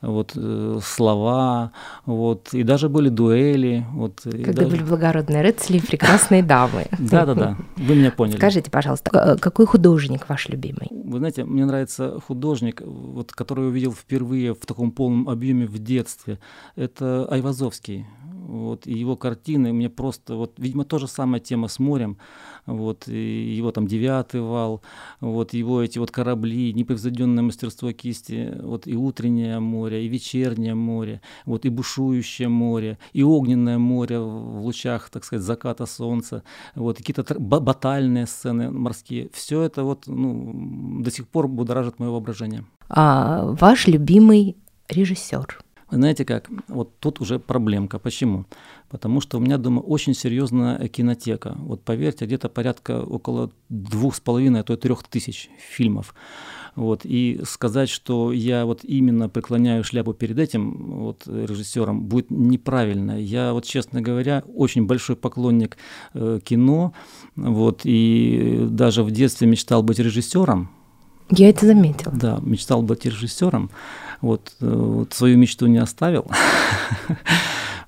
вот, 0.02 0.34
э, 0.36 0.80
слова, 0.82 1.72
вот, 2.06 2.54
и 2.54 2.64
даже 2.64 2.90
были 2.90 3.10
дуэли. 3.10 3.86
Вот, 3.94 4.22
Когда 4.24 4.54
даже... 4.54 4.70
были 4.70 4.84
благородные 4.84 5.42
рыцари 5.42 5.78
и 5.78 5.82
прекрасные 5.82 6.44
дамы. 6.56 6.86
Да-да-да, 6.98 7.58
вы 7.76 7.96
меня 7.96 8.12
поняли. 8.12 8.38
Скажите, 8.38 8.72
пожалуйста, 8.72 9.38
какой 9.42 9.66
художник 9.66 10.30
ваш 10.30 10.48
любимый? 10.48 10.88
Вы 10.92 11.18
знаете, 11.18 11.44
мне 11.44 11.66
нравится 11.66 12.20
художник, 12.26 12.82
вот, 12.86 13.32
который 13.34 13.66
я 13.66 13.70
увидел 13.70 13.94
впервые 13.94 14.54
в 14.54 14.66
таком 14.66 14.92
полном 14.92 15.28
объеме 15.28 15.66
в 15.66 15.78
детстве. 15.80 16.40
Это 16.76 17.26
Айвазовский. 17.30 18.06
Вот, 18.46 18.86
и 18.86 18.94
его 18.94 19.16
картины 19.16 19.74
мне 19.74 19.90
просто, 19.90 20.36
вот, 20.36 20.60
видимо, 20.60 20.84
то 20.84 21.00
же 21.00 21.08
самая 21.08 21.40
тема 21.40 21.68
с 21.68 21.80
морем, 21.80 22.18
вот, 22.68 23.08
и 23.08 23.56
его 23.58 23.72
там 23.72 23.88
девятый 23.88 24.42
вал, 24.42 24.84
вот, 25.20 25.54
его 25.54 25.82
эти 25.82 25.98
вот 25.98 26.12
корабли, 26.12 26.72
непревзойденное 26.74 27.42
мастерство 27.42 27.92
кисти, 27.92 28.56
вот, 28.62 28.86
и 28.86 28.96
утреннее 28.96 29.60
море, 29.60 30.06
и 30.06 30.08
вечернее 30.08 30.76
море, 30.76 31.22
вот, 31.46 31.66
и 31.66 31.70
бушующее 31.70 32.48
море, 32.48 33.00
и 33.14 33.24
огненное 33.24 33.80
море 33.80 34.20
в 34.20 34.62
лучах, 34.62 35.10
так 35.10 35.24
сказать, 35.24 35.44
заката 35.44 35.88
солнца, 35.88 36.44
вот, 36.76 36.98
какие-то 36.98 37.26
батальные 37.40 38.28
сцены 38.28 38.70
морские, 38.70 39.30
все 39.34 39.64
это 39.64 39.84
вот, 39.84 40.04
ну, 40.06 41.02
до 41.02 41.10
сих 41.10 41.28
пор 41.28 41.48
будоражит 41.48 41.98
мое 41.98 42.12
воображение. 42.12 42.64
А 42.90 43.56
ваш 43.60 43.88
любимый 43.88 44.56
режиссер? 44.88 45.66
Вы 45.92 45.98
знаете 45.98 46.26
как, 46.26 46.50
вот 46.68 47.00
тут 47.00 47.22
уже 47.22 47.38
проблемка. 47.38 48.00
Почему? 48.00 48.46
Потому 48.90 49.22
что 49.22 49.38
у 49.38 49.40
меня 49.40 49.58
дома 49.58 49.82
очень 49.82 50.16
серьезная 50.16 50.88
кинотека. 50.88 51.56
Вот 51.60 51.84
поверьте, 51.84 52.26
где-то 52.26 52.50
порядка 52.50 53.02
около 53.04 53.52
двух 53.70 54.16
с 54.16 54.20
половиной, 54.20 54.62
а 54.62 54.64
то 54.64 54.74
и 54.74 54.78
трех 54.78 55.04
тысяч 55.04 55.50
фильмов. 55.60 56.16
Вот, 56.76 57.02
и 57.06 57.40
сказать, 57.46 57.90
что 57.90 58.34
я 58.34 58.66
вот 58.66 58.84
именно 58.84 59.30
преклоняю 59.30 59.84
шляпу 59.84 60.14
перед 60.14 60.38
этим 60.40 60.98
вот, 60.98 61.26
режиссером, 61.26 62.04
будет 62.04 62.32
неправильно. 62.32 63.18
Я 63.18 63.54
вот, 63.54 63.64
честно 63.64 64.02
говоря, 64.02 64.44
очень 64.54 64.86
большой 64.86 65.16
поклонник 65.16 65.78
э, 66.14 66.40
кино, 66.44 66.94
вот, 67.38 67.82
и 67.86 68.68
даже 68.70 69.04
в 69.04 69.12
детстве 69.12 69.48
мечтал 69.48 69.84
быть 69.84 70.00
режиссером. 70.00 70.70
Я 71.30 71.50
это 71.50 71.66
заметила. 71.66 72.14
Да, 72.14 72.40
мечтал 72.42 72.82
быть 72.82 73.06
режиссером. 73.06 73.70
Вот, 74.22 74.54
э, 74.62 74.68
вот 74.68 75.14
свою 75.14 75.38
мечту 75.38 75.68
не 75.68 75.78
оставил. 75.78 76.26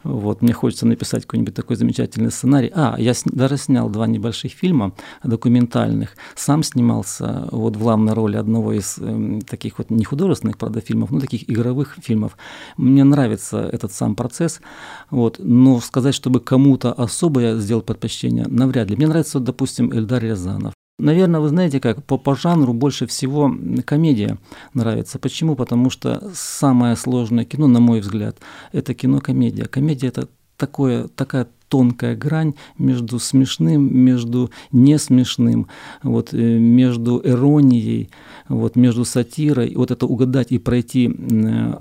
Вот, 0.07 0.41
мне 0.41 0.53
хочется 0.53 0.87
написать 0.87 1.23
какой-нибудь 1.23 1.53
такой 1.53 1.75
замечательный 1.75 2.31
сценарий. 2.31 2.71
А, 2.73 2.95
я 2.97 3.13
с, 3.13 3.23
даже 3.25 3.57
снял 3.57 3.89
два 3.89 4.07
небольших 4.07 4.53
фильма 4.53 4.93
документальных. 5.21 6.15
Сам 6.33 6.63
снимался 6.63 7.49
вот 7.51 7.75
в 7.75 7.79
главной 7.79 8.13
роли 8.13 8.37
одного 8.37 8.71
из 8.71 8.97
э, 8.99 9.39
таких 9.45 9.79
вот 9.79 9.89
не 9.89 10.05
художественных, 10.05 10.57
правда, 10.57 10.79
фильмов, 10.79 11.11
но 11.11 11.19
таких 11.19 11.49
игровых 11.49 11.97
фильмов. 12.01 12.37
Мне 12.77 13.03
нравится 13.03 13.59
этот 13.59 13.91
сам 13.91 14.15
процесс. 14.15 14.61
Вот, 15.09 15.39
но 15.39 15.81
сказать, 15.81 16.15
чтобы 16.15 16.39
кому-то 16.39 16.93
особо 16.93 17.41
я 17.41 17.55
сделал 17.57 17.81
предпочтение, 17.81 18.45
навряд 18.47 18.89
ли. 18.89 18.95
Мне 18.95 19.07
нравится, 19.07 19.41
допустим, 19.41 19.91
Эльдар 19.91 20.23
Рязанов. 20.23 20.76
Наверное, 20.99 21.39
вы 21.39 21.49
знаете 21.49 21.79
как, 21.79 22.03
по, 22.03 22.17
по 22.17 22.35
жанру 22.35 22.73
больше 22.73 23.05
всего 23.05 23.53
комедия 23.85 24.39
нравится. 24.73 25.19
Почему? 25.19 25.55
Потому 25.55 25.91
что 25.91 26.31
самое 26.33 26.95
сложное 26.95 27.45
кино, 27.45 27.67
на 27.67 27.79
мой 27.79 27.99
взгляд, 27.99 28.39
это 28.71 28.95
кино-комедия. 28.95 29.65
Комедия– 29.65 30.07
это 30.09 30.27
такое, 30.57 31.07
такая 31.07 31.47
тонкая 31.69 32.15
грань 32.15 32.53
между 32.77 33.19
смешным, 33.19 33.95
между 33.95 34.51
не 34.71 34.97
смешным, 34.97 35.67
вот, 36.03 36.33
э, 36.33 36.37
между 36.37 37.21
иронией, 37.23 38.09
вот, 38.47 38.75
между 38.75 39.05
сатирой. 39.05 39.73
Вот 39.75 39.91
это 39.91 40.05
угадать 40.05 40.51
и 40.51 40.59
пройти 40.59 41.13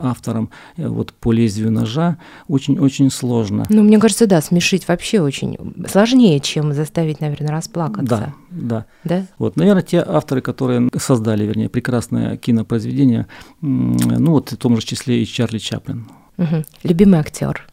автором 0.00 0.50
э, 0.76 0.88
вот, 0.88 1.12
по 1.12 1.32
лезвию 1.32 1.70
ножа 1.70 2.18
очень-очень 2.48 3.10
сложно. 3.10 3.64
Ну, 3.68 3.82
мне 3.82 3.98
кажется, 3.98 4.26
да, 4.26 4.40
смешить 4.40 4.88
вообще 4.88 5.20
очень 5.20 5.56
сложнее, 5.88 6.40
чем 6.40 6.72
заставить, 6.72 7.20
наверное, 7.20 7.50
расплакаться. 7.50 8.04
Да, 8.06 8.34
да. 8.50 8.86
Да? 9.04 9.26
Вот, 9.38 9.56
наверное, 9.56 9.82
те 9.82 10.02
авторы, 10.06 10.40
которые 10.40 10.88
создали, 10.98 11.44
вернее, 11.44 11.68
прекрасное 11.68 12.36
кинопроизведение, 12.36 13.26
ну 13.60 14.32
вот 14.32 14.52
в 14.52 14.56
том 14.56 14.76
же 14.76 14.86
числе 14.86 15.22
и 15.22 15.26
Чарли 15.26 15.58
Чаплин. 15.58 16.06
Угу. 16.38 16.64
Любимый 16.82 17.20
актер 17.20 17.66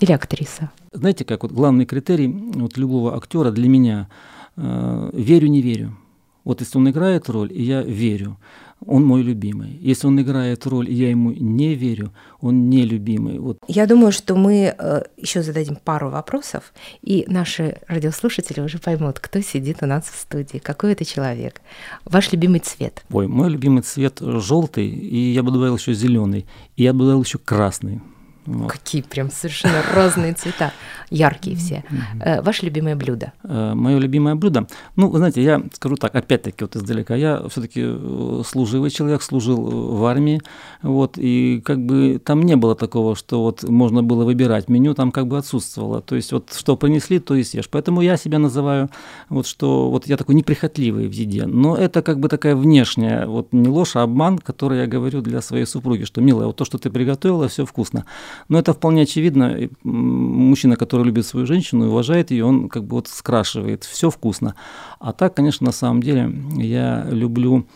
или 0.00 0.12
актриса? 0.12 0.70
Знаете, 0.96 1.24
как 1.24 1.42
вот 1.42 1.52
главный 1.52 1.84
критерий 1.84 2.28
вот 2.28 2.78
любого 2.78 3.16
актера 3.16 3.50
для 3.50 3.68
меня 3.68 4.08
э, 4.56 5.10
верю, 5.12 5.48
не 5.48 5.60
верю. 5.60 5.96
Вот 6.44 6.60
если 6.60 6.78
он 6.78 6.88
играет 6.88 7.28
роль, 7.28 7.52
и 7.52 7.62
я 7.62 7.82
верю, 7.82 8.38
он 8.86 9.04
мой 9.04 9.22
любимый. 9.22 9.78
Если 9.80 10.06
он 10.06 10.20
играет 10.20 10.66
роль, 10.66 10.88
и 10.88 10.94
я 10.94 11.10
ему 11.10 11.32
не 11.32 11.74
верю, 11.74 12.12
он 12.40 12.70
нелюбимый. 12.70 13.38
Вот. 13.38 13.58
Я 13.68 13.86
думаю, 13.86 14.12
что 14.12 14.36
мы 14.36 14.74
э, 14.78 15.02
еще 15.16 15.42
зададим 15.42 15.76
пару 15.76 16.08
вопросов, 16.08 16.72
и 17.02 17.24
наши 17.28 17.78
радиослушатели 17.88 18.60
уже 18.60 18.78
поймут, 18.78 19.18
кто 19.18 19.40
сидит 19.40 19.78
у 19.82 19.86
нас 19.86 20.04
в 20.04 20.18
студии, 20.18 20.58
какой 20.58 20.92
это 20.92 21.04
человек. 21.04 21.60
Ваш 22.04 22.32
любимый 22.32 22.60
цвет? 22.60 23.04
Ой, 23.10 23.26
мой 23.26 23.50
любимый 23.50 23.82
цвет 23.82 24.20
желтый, 24.20 24.88
и 24.88 25.32
я 25.32 25.42
бы 25.42 25.50
добавил 25.50 25.76
еще 25.76 25.92
зеленый, 25.92 26.46
и 26.76 26.84
я 26.84 26.92
бы 26.92 27.00
добавил 27.00 27.22
еще 27.22 27.38
красный. 27.38 28.00
Вот. 28.46 28.70
Какие 28.70 29.02
прям 29.02 29.30
совершенно 29.30 29.82
разные 29.94 30.32
цвета, 30.32 30.72
яркие 31.10 31.56
все. 31.56 31.84
Mm-hmm. 31.90 32.42
Ваше 32.42 32.64
любимое 32.66 32.96
блюдо? 32.96 33.32
Э, 33.42 33.74
Мое 33.74 33.98
любимое 33.98 34.34
блюдо? 34.34 34.66
Ну, 34.96 35.08
вы 35.08 35.18
знаете, 35.18 35.42
я 35.42 35.62
скажу 35.72 35.96
так, 35.96 36.14
опять-таки 36.14 36.64
вот 36.64 36.76
издалека, 36.76 37.14
я 37.14 37.46
все-таки 37.48 37.82
э, 37.84 38.42
служивый 38.46 38.90
человек, 38.90 39.22
служил 39.22 39.60
в 39.60 40.04
армии, 40.04 40.40
вот, 40.82 41.18
и 41.18 41.60
как 41.64 41.84
бы 41.84 42.20
там 42.24 42.42
не 42.42 42.56
было 42.56 42.74
такого, 42.74 43.16
что 43.16 43.42
вот 43.42 43.64
можно 43.64 44.02
было 44.02 44.24
выбирать, 44.24 44.68
меню 44.68 44.94
там 44.94 45.12
как 45.12 45.26
бы 45.26 45.38
отсутствовало, 45.38 46.00
то 46.00 46.16
есть 46.16 46.32
вот 46.32 46.52
что 46.56 46.76
принесли, 46.76 47.18
то 47.18 47.34
и 47.34 47.42
съешь. 47.42 47.68
Поэтому 47.68 48.00
я 48.00 48.16
себя 48.16 48.38
называю, 48.38 48.90
вот 49.28 49.46
что 49.46 49.90
вот 49.90 50.06
я 50.06 50.16
такой 50.16 50.34
неприхотливый 50.34 51.08
в 51.08 51.12
еде, 51.12 51.46
но 51.46 51.76
это 51.76 52.02
как 52.02 52.20
бы 52.20 52.28
такая 52.28 52.54
внешняя, 52.54 53.26
вот 53.26 53.52
не 53.52 53.68
ложь, 53.68 53.96
а 53.96 54.02
обман, 54.02 54.38
который 54.38 54.78
я 54.78 54.86
говорю 54.86 55.20
для 55.20 55.40
своей 55.40 55.66
супруги, 55.66 56.04
что, 56.04 56.20
милая, 56.20 56.46
вот 56.46 56.56
то, 56.56 56.64
что 56.64 56.78
ты 56.78 56.90
приготовила, 56.90 57.48
все 57.48 57.66
вкусно. 57.66 58.04
Но 58.48 58.58
это 58.58 58.72
вполне 58.72 59.02
очевидно. 59.02 59.56
Мужчина, 59.82 60.76
который 60.76 61.04
любит 61.04 61.26
свою 61.26 61.46
женщину 61.46 61.84
и 61.84 61.88
уважает 61.88 62.30
ее, 62.30 62.44
он 62.44 62.68
как 62.68 62.84
бы 62.84 62.96
вот 62.96 63.08
скрашивает. 63.08 63.84
Все 63.84 64.10
вкусно. 64.10 64.54
А 64.98 65.12
так, 65.12 65.34
конечно, 65.34 65.66
на 65.66 65.72
самом 65.72 66.02
деле 66.02 66.32
я 66.56 67.06
люблю, 67.10 67.66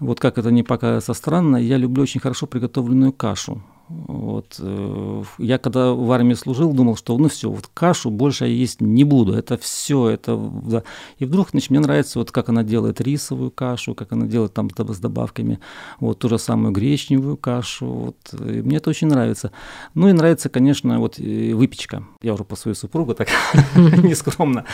вот 0.00 0.20
как 0.20 0.38
это 0.38 0.50
не 0.50 0.62
покажется 0.62 1.14
странно, 1.14 1.56
я 1.56 1.76
люблю 1.76 2.02
очень 2.02 2.20
хорошо 2.20 2.46
приготовленную 2.46 3.12
кашу. 3.12 3.62
Вот. 3.88 4.56
Э, 4.60 5.22
я 5.38 5.58
когда 5.58 5.92
в 5.92 6.10
армии 6.12 6.34
служил, 6.34 6.72
думал, 6.72 6.96
что 6.96 7.16
ну 7.16 7.28
все, 7.28 7.50
вот 7.50 7.68
кашу 7.72 8.10
больше 8.10 8.46
я 8.46 8.52
есть 8.52 8.80
не 8.80 9.04
буду. 9.04 9.32
Это 9.32 9.56
все, 9.56 10.08
это 10.08 10.36
да. 10.36 10.82
И 11.18 11.24
вдруг, 11.24 11.50
значит, 11.50 11.70
мне 11.70 11.80
нравится, 11.80 12.18
вот 12.18 12.30
как 12.30 12.48
она 12.48 12.62
делает 12.62 13.00
рисовую 13.00 13.50
кашу, 13.50 13.94
как 13.94 14.12
она 14.12 14.26
делает 14.26 14.52
там 14.54 14.68
с 14.70 14.98
добавками, 14.98 15.58
вот 16.00 16.18
ту 16.18 16.28
же 16.28 16.38
самую 16.38 16.72
гречневую 16.72 17.36
кашу. 17.36 17.86
Вот. 17.86 18.16
И 18.34 18.62
мне 18.62 18.76
это 18.76 18.90
очень 18.90 19.08
нравится. 19.08 19.52
Ну 19.94 20.08
и 20.08 20.12
нравится, 20.12 20.48
конечно, 20.48 20.98
вот 20.98 21.18
выпечка. 21.18 22.04
Я 22.22 22.34
уже 22.34 22.44
по 22.44 22.56
свою 22.56 22.74
супругу 22.74 23.14
так 23.14 23.28
нескромно. 23.76 24.64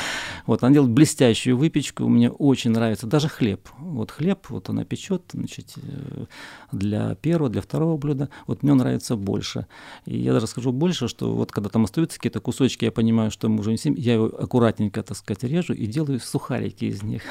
Вот 0.47 0.63
она 0.63 0.73
делает 0.73 0.91
блестящую 0.93 1.57
выпечку, 1.57 2.09
мне 2.09 2.31
очень 2.31 2.71
нравится. 2.71 3.07
Даже 3.07 3.29
хлеб. 3.29 3.69
Вот 3.79 4.11
хлеб, 4.11 4.47
вот 4.49 4.69
она 4.69 4.85
печет, 4.85 5.23
значит, 5.33 5.75
э, 5.77 6.25
для 6.73 7.15
первого, 7.17 7.51
для 7.51 7.63
второго 7.63 7.97
блюда. 7.97 8.29
Вот 8.47 8.63
мне 8.63 8.75
нравится 8.75 9.04
становится 9.05 9.17
больше. 9.17 9.67
И 10.07 10.19
я 10.19 10.33
даже 10.33 10.47
скажу 10.47 10.73
больше, 10.73 11.09
что 11.09 11.35
вот 11.35 11.53
когда 11.53 11.69
там 11.69 11.85
остаются 11.85 12.19
какие-то 12.19 12.41
кусочки, 12.41 12.85
я 12.85 12.93
понимаю, 12.93 13.31
что 13.31 13.49
мы 13.49 13.61
уже 13.61 13.71
не 13.71 13.77
съем, 13.77 13.95
я 13.95 14.15
его 14.15 14.27
аккуратненько, 14.27 15.03
так 15.03 15.17
сказать, 15.17 15.45
режу 15.45 15.75
и 15.75 15.87
делаю 15.87 16.21
сухарики 16.21 16.87
из 16.87 17.03
них. 17.03 17.23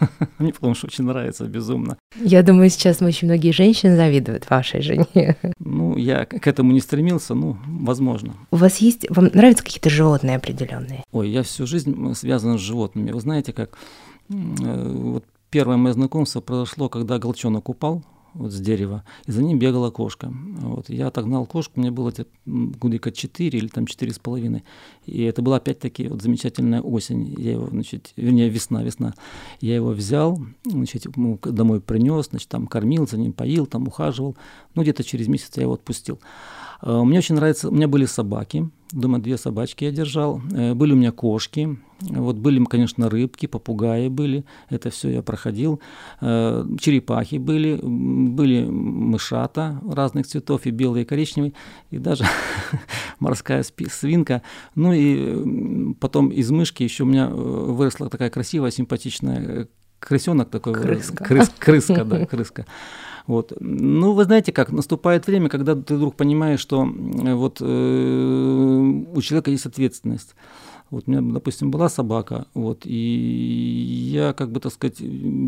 Мне 0.38 0.52
потому 0.52 0.74
что 0.74 0.86
очень 0.86 1.04
нравится 1.04 1.44
безумно. 1.46 1.96
Я 2.16 2.42
думаю, 2.42 2.70
сейчас 2.70 3.02
очень 3.02 3.28
многие 3.28 3.52
женщины 3.52 3.96
завидуют 3.96 4.50
вашей 4.50 4.82
жене. 4.82 5.36
Ну, 5.58 5.96
я 5.96 6.24
к 6.24 6.46
этому 6.46 6.72
не 6.72 6.80
стремился, 6.80 7.34
ну, 7.34 7.56
возможно. 7.66 8.34
У 8.50 8.56
вас 8.56 8.78
есть, 8.78 9.06
вам 9.10 9.30
нравятся 9.32 9.64
какие-то 9.64 9.90
животные 9.90 10.36
определенные? 10.36 11.04
Ой, 11.12 11.30
я 11.30 11.42
всю 11.42 11.66
жизнь 11.66 12.14
связан 12.14 12.58
с 12.58 12.60
животными. 12.60 13.12
Вы 13.12 13.20
знаете, 13.20 13.52
как 13.52 13.78
э, 14.28 14.34
вот 14.34 15.24
первое 15.50 15.76
мое 15.76 15.92
знакомство 15.92 16.40
произошло, 16.40 16.88
когда 16.88 17.18
голчонок 17.18 17.68
упал, 17.68 18.02
вот 18.34 18.52
с 18.52 18.60
дерева, 18.60 19.04
и 19.26 19.32
за 19.32 19.42
ним 19.42 19.58
бегала 19.58 19.90
кошка. 19.90 20.32
Вот. 20.32 20.88
Я 20.88 21.08
отогнал 21.08 21.46
кошку, 21.46 21.80
мне 21.80 21.90
было 21.90 22.12
годика 22.44 23.10
4 23.10 23.58
или 23.58 23.68
там 23.68 23.86
четыре 23.86 24.12
с 24.12 24.18
половиной. 24.18 24.64
И 25.06 25.22
это 25.22 25.42
была 25.42 25.56
опять-таки 25.56 26.08
вот 26.08 26.22
замечательная 26.22 26.80
осень. 26.80 27.34
Я 27.38 27.52
его, 27.52 27.66
значит, 27.68 28.12
вернее, 28.16 28.48
весна, 28.48 28.82
весна. 28.82 29.14
Я 29.60 29.74
его 29.74 29.90
взял, 29.90 30.40
значит, 30.64 31.06
домой 31.42 31.80
принес, 31.80 32.28
значит, 32.30 32.48
там 32.48 32.66
кормил, 32.66 33.06
за 33.06 33.18
ним 33.18 33.32
поил, 33.32 33.66
там 33.66 33.86
ухаживал. 33.88 34.36
Ну, 34.74 34.82
где-то 34.82 35.04
через 35.04 35.28
месяц 35.28 35.50
я 35.56 35.62
его 35.62 35.74
отпустил. 35.74 36.20
Э, 36.82 37.02
Мне 37.02 37.18
очень 37.18 37.34
нравится, 37.34 37.68
у 37.68 37.72
меня 37.72 37.88
были 37.88 38.06
собаки, 38.06 38.70
дома 38.92 39.18
две 39.20 39.36
собачки 39.36 39.84
я 39.84 39.90
держал, 39.90 40.40
Э, 40.52 40.74
были 40.74 40.92
у 40.92 40.96
меня 40.96 41.12
кошки, 41.12 41.78
вот 42.00 42.36
были, 42.36 42.62
конечно, 42.64 43.08
рыбки, 43.08 43.46
попугаи 43.46 44.08
были, 44.08 44.44
это 44.70 44.90
все 44.90 45.10
я 45.10 45.22
проходил, 45.22 45.80
Э, 46.20 46.64
черепахи 46.80 47.36
были, 47.36 47.78
были 47.82 48.64
мышата 48.64 49.80
разных 49.88 50.26
цветов, 50.26 50.66
и 50.66 50.70
белые, 50.70 51.04
и 51.04 51.06
коричневые, 51.06 51.52
и 51.90 51.98
даже 51.98 52.24
морская 53.18 53.64
свинка. 53.90 54.42
Ну 54.74 54.92
и 54.92 55.94
потом 56.00 56.28
из 56.28 56.50
мышки 56.50 56.82
еще 56.82 57.04
у 57.04 57.06
меня 57.06 57.28
э, 57.28 57.34
выросла 57.34 58.08
такая 58.08 58.30
красивая, 58.30 58.70
симпатичная 58.70 59.68
крысенок 59.98 60.50
такой. 60.50 60.74
Крыска. 60.74 61.24
Крыс- 61.24 61.52
крыска, 61.58 62.04
да, 62.04 62.26
крыска. 62.26 62.66
Вот. 63.26 63.52
Ну, 63.60 64.12
вы 64.12 64.24
знаете 64.24 64.52
как, 64.52 64.72
наступает 64.72 65.26
время, 65.26 65.48
когда 65.48 65.74
ты 65.74 65.96
вдруг 65.96 66.16
понимаешь, 66.16 66.60
что 66.60 66.82
м, 66.82 67.36
вот 67.36 67.58
э, 67.60 67.64
у 67.64 69.22
человека 69.22 69.50
есть 69.50 69.66
ответственность. 69.66 70.34
Вот 70.92 71.04
у 71.06 71.10
меня, 71.10 71.22
допустим, 71.22 71.70
была 71.70 71.88
собака, 71.88 72.48
вот, 72.52 72.82
и 72.84 72.92
я, 74.12 74.34
как 74.34 74.52
бы, 74.52 74.60
так 74.60 74.74
сказать, 74.74 74.98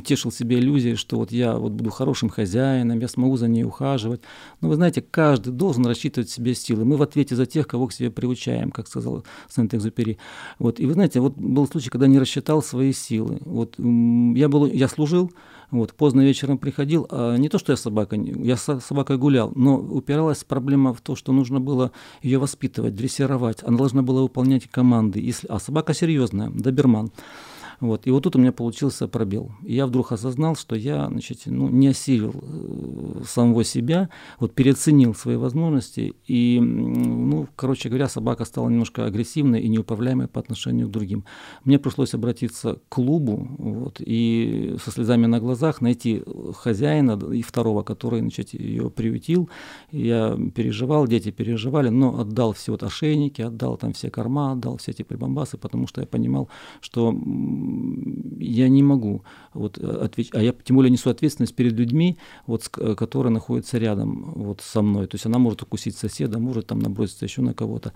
тешил 0.03 0.33
себе 0.33 0.59
иллюзией, 0.59 0.95
что 0.95 1.19
вот 1.19 1.33
я 1.33 1.59
вот 1.59 1.73
буду 1.73 1.91
хорошим 1.91 2.31
хозяином, 2.31 2.99
я 2.99 3.09
смогу 3.09 3.37
за 3.37 3.47
ней 3.47 3.63
ухаживать. 3.63 4.23
Но 4.63 4.71
вы 4.71 4.77
знаете, 4.77 5.03
каждый 5.03 5.53
должен 5.53 5.85
рассчитывать 5.85 6.31
себе 6.31 6.55
силы. 6.55 6.87
Мы 6.87 6.97
в 6.97 7.03
ответе 7.03 7.37
за 7.37 7.45
тех, 7.45 7.69
кого 7.69 7.89
к 7.89 7.93
себе 7.93 8.11
приучаем, 8.11 8.71
как 8.71 8.89
сказал 8.89 9.23
Сент-Экзюпери. 9.51 10.17
Вот, 10.59 10.81
и 10.81 10.87
вы 10.87 10.95
знаете, 10.95 11.21
вот 11.21 11.37
был 11.37 11.69
случай, 11.69 11.91
когда 11.91 12.07
не 12.07 12.19
рассчитал 12.19 12.63
свои 12.63 12.95
силы. 12.95 13.39
Вот, 13.45 13.75
я, 13.79 14.49
был, 14.49 14.65
я 14.65 14.89
служил, 14.89 15.31
вот, 15.79 15.95
поздно 15.95 16.21
вечером 16.23 16.59
приходил, 16.59 17.07
а 17.11 17.37
не 17.37 17.49
то, 17.49 17.59
что 17.59 17.73
я 17.73 17.77
собака, 17.77 18.17
я 18.17 18.57
с 18.57 18.81
собакой 18.81 19.19
гулял, 19.19 19.53
но 19.55 19.77
упиралась 19.77 20.45
проблема 20.45 20.95
в 20.95 21.01
то, 21.01 21.17
что 21.17 21.33
нужно 21.33 21.61
было 21.61 21.93
ее 22.23 22.39
воспитывать, 22.39 22.95
дрессировать, 22.95 23.63
она 23.63 23.77
должна 23.77 24.03
была 24.03 24.23
выполнять 24.23 24.69
команды, 24.71 25.21
если, 25.21 25.47
а 25.49 25.59
собака 25.59 25.95
серьезная, 25.95 26.51
доберман. 26.51 27.11
Вот. 27.81 28.07
И 28.07 28.11
вот 28.11 28.23
тут 28.23 28.37
у 28.37 28.39
меня 28.39 28.53
получился 28.53 29.09
пробел. 29.09 29.53
И 29.63 29.75
я 29.75 29.87
вдруг 29.87 30.13
осознал, 30.13 30.57
что 30.57 30.77
я 30.77 31.09
значит, 31.09 31.43
ну, 31.47 31.69
не 31.69 31.89
осилил 31.89 32.35
э, 32.35 33.23
самого 33.27 33.65
себя, 33.65 34.09
вот, 34.39 34.55
переоценил 34.55 35.15
свои 35.15 35.37
возможности. 35.37 36.15
И, 36.27 36.61
ну, 36.61 37.47
короче 37.57 37.89
говоря, 37.89 38.09
собака 38.09 38.45
стала 38.45 38.69
немножко 38.69 39.07
агрессивной 39.07 39.61
и 39.61 39.69
неуправляемой 39.69 40.29
по 40.29 40.41
отношению 40.41 40.89
к 40.89 40.91
другим. 40.91 41.25
Мне 41.65 41.79
пришлось 41.79 42.15
обратиться 42.15 42.75
к 42.75 42.89
клубу 42.89 43.49
вот, 43.59 44.01
и 44.01 44.77
со 44.83 44.91
слезами 44.91 45.27
на 45.27 45.41
глазах 45.41 45.81
найти 45.81 46.23
хозяина 46.57 47.19
и 47.33 47.43
второго, 47.43 47.83
который 47.83 48.21
значит, 48.21 48.55
ее 48.55 48.91
приютил. 48.91 49.49
Я 49.91 50.39
переживал, 50.55 51.07
дети 51.07 51.31
переживали, 51.31 51.89
но 51.89 52.21
отдал 52.21 52.53
все 52.53 52.73
вот 52.73 52.83
ошейники, 52.83 53.43
отдал 53.43 53.77
там 53.77 53.93
все 53.93 54.11
корма, 54.11 54.53
отдал 54.53 54.77
все 54.77 54.93
эти 54.93 55.03
прибамбасы, 55.03 55.59
потому 55.59 55.87
что 55.87 56.01
я 56.01 56.07
понимал, 56.07 56.49
что 56.81 57.13
я 58.39 58.69
не 58.69 58.83
могу, 58.83 59.25
вот, 59.53 59.79
отвеч... 59.79 60.31
а 60.33 60.43
я 60.43 60.53
тем 60.53 60.77
более 60.77 60.91
несу 60.91 61.11
ответственность 61.11 61.55
перед 61.55 61.73
людьми, 61.73 62.19
вот, 62.47 62.71
э, 62.79 62.95
которые 62.95 63.33
находятся 63.33 63.79
рядом 63.79 64.33
вот, 64.35 64.61
со 64.61 64.83
мной. 64.83 65.07
То 65.07 65.15
есть 65.17 65.27
она 65.27 65.39
может 65.39 65.63
укусить 65.63 65.97
соседа, 65.97 66.39
может 66.39 66.67
там 66.67 66.79
наброситься 66.79 67.25
еще 67.25 67.43
на 67.43 67.55
кого-то. 67.55 67.93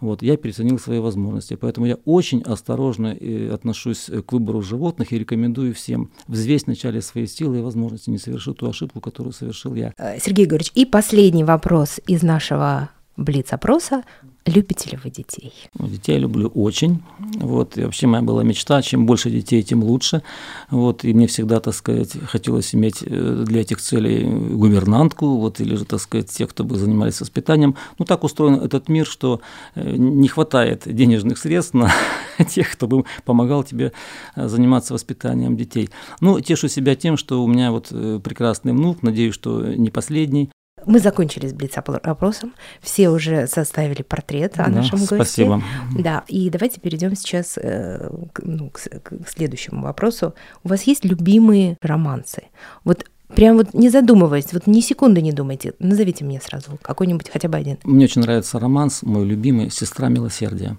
Вот, 0.00 0.22
я 0.22 0.36
переоценил 0.36 0.78
свои 0.78 0.98
возможности, 0.98 1.54
поэтому 1.54 1.86
я 1.86 1.96
очень 2.04 2.42
осторожно 2.42 3.16
э, 3.18 3.50
отношусь 3.52 4.08
э, 4.08 4.22
к 4.22 4.32
выбору 4.32 4.62
животных 4.62 5.12
и 5.12 5.18
рекомендую 5.18 5.74
всем 5.74 6.10
взвесить 6.28 6.66
вначале 6.66 7.00
свои 7.02 7.26
силы 7.26 7.58
и 7.58 7.62
возможности, 7.62 8.10
не 8.10 8.18
совершить 8.18 8.58
ту 8.58 8.68
ошибку, 8.68 9.00
которую 9.00 9.32
совершил 9.32 9.74
я. 9.74 9.92
Э, 9.98 10.18
Сергей 10.18 10.46
Егорович, 10.46 10.72
и 10.74 10.84
последний 10.84 11.44
вопрос 11.44 12.00
из 12.06 12.22
нашего 12.22 12.90
блиц-опроса. 13.16 14.02
Любите 14.46 14.90
ли 14.90 14.98
вы 15.02 15.10
детей? 15.10 15.52
Ну, 15.78 15.86
Детей 15.86 16.18
люблю 16.18 16.48
очень. 16.48 17.00
Вот. 17.36 17.78
И 17.78 17.84
вообще 17.84 18.08
моя 18.08 18.22
была 18.22 18.42
мечта, 18.42 18.82
чем 18.82 19.06
больше 19.06 19.30
детей, 19.30 19.62
тем 19.62 19.84
лучше. 19.84 20.22
Вот. 20.68 21.04
И 21.04 21.14
мне 21.14 21.28
всегда, 21.28 21.60
так 21.60 21.74
сказать, 21.74 22.16
хотелось 22.26 22.74
иметь 22.74 23.02
э, 23.02 23.44
для 23.46 23.60
этих 23.60 23.80
целей 23.80 24.24
гувернантку, 24.24 25.36
вот, 25.36 25.60
или 25.60 25.76
же, 25.76 25.84
так 25.84 26.00
сказать, 26.00 26.28
тех, 26.28 26.50
кто 26.50 26.64
бы 26.64 26.76
занимались 26.76 27.20
воспитанием. 27.20 27.76
Ну, 27.98 28.04
так 28.04 28.24
устроен 28.24 28.54
этот 28.54 28.88
мир, 28.88 29.06
что 29.06 29.40
э, 29.76 29.94
не 29.96 30.26
хватает 30.26 30.82
денежных 30.92 31.38
средств 31.38 31.74
на 31.74 31.92
тех, 32.48 32.72
кто 32.72 32.88
бы 32.88 33.04
помогал 33.24 33.62
тебе 33.62 33.92
э, 34.34 34.48
заниматься 34.48 34.92
воспитанием 34.92 35.56
детей. 35.56 35.88
Ну, 36.20 36.40
тешу 36.40 36.66
себя 36.66 36.96
тем, 36.96 37.16
что 37.16 37.44
у 37.44 37.46
меня 37.46 37.70
вот 37.70 37.90
прекрасный 38.24 38.72
внук, 38.72 39.02
надеюсь, 39.02 39.34
что 39.34 39.62
не 39.62 39.90
последний. 39.90 40.50
Мы 40.86 40.98
закончили 40.98 41.46
с 41.48 41.52
блиц-опросом. 41.52 42.52
Все 42.80 43.08
уже 43.10 43.46
составили 43.46 44.02
портрет 44.02 44.54
о 44.58 44.64
Да, 44.64 44.70
нашем 44.70 44.98
госте. 44.98 45.16
спасибо. 45.16 45.62
Да, 45.98 46.24
и 46.28 46.50
давайте 46.50 46.80
перейдем 46.80 47.14
сейчас 47.16 47.56
э, 47.56 48.10
к, 48.32 48.40
ну, 48.42 48.70
к 48.70 48.80
к 49.02 49.28
следующему 49.28 49.82
вопросу. 49.82 50.34
У 50.64 50.68
вас 50.68 50.82
есть 50.84 51.04
любимые 51.04 51.76
романсы? 51.80 52.44
Вот 52.84 53.04
прям 53.34 53.56
вот 53.56 53.72
не 53.74 53.88
задумываясь, 53.88 54.52
вот 54.52 54.66
ни 54.66 54.80
секунды 54.80 55.22
не 55.22 55.32
думайте, 55.32 55.72
назовите 55.78 56.24
мне 56.24 56.40
сразу 56.40 56.78
какой-нибудь 56.82 57.30
хотя 57.32 57.48
бы 57.48 57.56
один. 57.56 57.78
Мне 57.84 58.04
очень 58.04 58.20
нравится 58.22 58.58
романс, 58.58 59.02
мой 59.02 59.24
любимый 59.24 59.70
«Сестра 59.70 60.08
милосердия». 60.08 60.76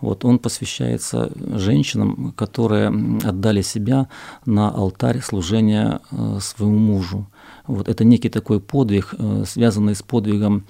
Вот 0.00 0.24
он 0.24 0.40
посвящается 0.40 1.30
женщинам, 1.56 2.32
которые 2.36 2.88
отдали 3.22 3.62
себя 3.62 4.08
на 4.44 4.68
алтарь 4.70 5.20
служения 5.20 6.00
э, 6.10 6.38
своему 6.40 6.78
мужу. 6.78 7.26
Вот 7.66 7.88
это 7.88 8.04
некий 8.04 8.28
такой 8.28 8.60
подвиг, 8.60 9.14
э, 9.18 9.44
связанный 9.46 9.94
с 9.94 10.02
подвигом 10.02 10.66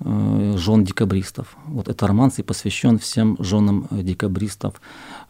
э, 0.00 0.54
жен 0.58 0.84
декабристов. 0.84 1.56
Вот 1.66 1.88
это 1.88 2.06
романс 2.06 2.38
и 2.38 2.42
посвящен 2.42 2.98
всем 2.98 3.36
женам 3.38 3.86
э, 3.90 4.02
декабристов. 4.02 4.80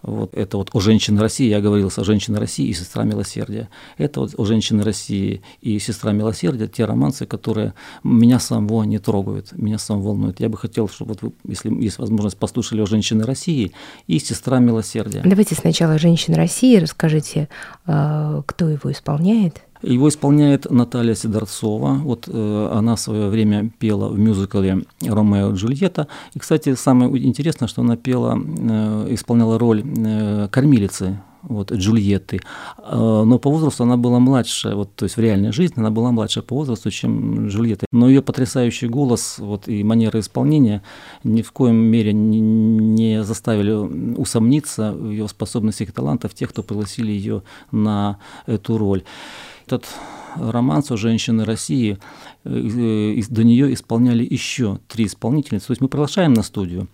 Вот 0.02 0.34
это 0.34 0.56
вот 0.56 0.70
о 0.72 0.80
женщине 0.80 1.20
России, 1.20 1.48
я 1.48 1.60
говорил 1.60 1.90
о 1.96 2.04
женщине 2.04 2.38
России 2.38 2.66
и 2.66 2.74
сестра 2.74 3.04
милосердия. 3.04 3.68
Это 3.96 4.20
вот 4.20 4.34
о 4.36 4.44
женщине 4.44 4.82
России 4.82 5.40
и 5.62 5.78
сестра 5.78 6.12
милосердия, 6.12 6.66
те 6.66 6.84
романсы, 6.84 7.26
которые 7.26 7.74
меня 8.02 8.38
самого 8.38 8.82
не 8.82 8.98
трогают, 8.98 9.52
меня 9.52 9.78
сам 9.78 10.02
волнуют. 10.02 10.40
Я 10.40 10.48
бы 10.48 10.58
хотел, 10.58 10.88
чтобы 10.88 11.14
вот 11.14 11.22
вы, 11.22 11.32
если 11.48 11.72
есть 11.82 11.98
возможность, 11.98 12.36
послушали 12.36 12.82
о 12.82 12.86
женщине 12.86 13.22
России 13.24 13.72
и 14.06 14.18
сестра 14.18 14.58
милосердия. 14.58 15.22
Давайте 15.24 15.54
сначала 15.54 15.98
«Женщин 15.98 16.34
России» 16.34 16.76
расскажите, 16.76 17.48
кто 17.84 18.68
его 18.68 18.92
исполняет. 18.92 19.62
Его 19.84 20.08
исполняет 20.08 20.70
Наталья 20.70 21.14
Сидорцова. 21.14 21.94
Вот 21.94 22.28
э, 22.28 22.70
она 22.72 22.96
в 22.96 23.00
свое 23.00 23.28
время 23.28 23.70
пела 23.78 24.08
в 24.08 24.18
мюзикле 24.18 24.84
«Ромео 25.02 25.50
и 25.50 25.54
Джульетта». 25.54 26.08
И, 26.32 26.38
кстати, 26.38 26.74
самое 26.74 27.24
интересное, 27.24 27.68
что 27.68 27.82
она 27.82 27.96
пела, 27.96 28.38
э, 28.38 29.06
исполняла 29.10 29.58
роль 29.58 29.84
э, 29.84 30.48
кормилицы 30.50 31.20
вот, 31.42 31.72
Джульетты. 31.72 32.40
Э, 32.78 33.24
Но 33.26 33.38
по 33.38 33.50
возрасту 33.50 33.84
она 33.84 33.96
была 33.96 34.18
младше, 34.18 34.74
вот, 34.74 34.94
то 34.94 35.04
есть 35.04 35.16
в 35.16 35.20
реальной 35.20 35.52
жизни 35.52 35.80
она 35.80 35.90
была 35.90 36.10
младше 36.10 36.42
по 36.42 36.54
возрасту, 36.56 36.90
чем 36.90 37.48
Джульетта. 37.48 37.86
Но 37.92 38.08
ее 38.08 38.22
потрясающий 38.22 38.88
голос 38.88 39.36
вот, 39.38 39.68
и 39.68 39.84
манера 39.84 40.18
исполнения 40.18 40.82
ни 41.24 41.42
в 41.42 41.52
коем 41.52 41.76
мере 41.76 42.12
не, 42.12 43.22
заставили 43.22 43.72
усомниться 44.16 44.92
в 44.92 45.10
ее 45.10 45.28
способностях 45.28 45.90
и 45.90 45.92
талантах 45.92 46.34
тех, 46.34 46.50
кто 46.50 46.62
пригласили 46.62 47.12
ее 47.12 47.42
на 47.70 48.18
эту 48.46 48.78
роль. 48.78 49.02
Этот 49.66 49.86
романс 50.36 50.90
о 50.90 50.96
женщины 50.96 51.44
России, 51.44 51.98
э, 52.44 53.20
до 53.28 53.44
нее 53.44 53.72
исполняли 53.72 54.26
еще 54.28 54.80
три 54.88 55.06
исполнительницы. 55.06 55.68
То 55.68 55.72
есть 55.72 55.80
мы 55.80 55.88
приглашаем 55.88 56.34
на 56.34 56.42
студию, 56.42 56.88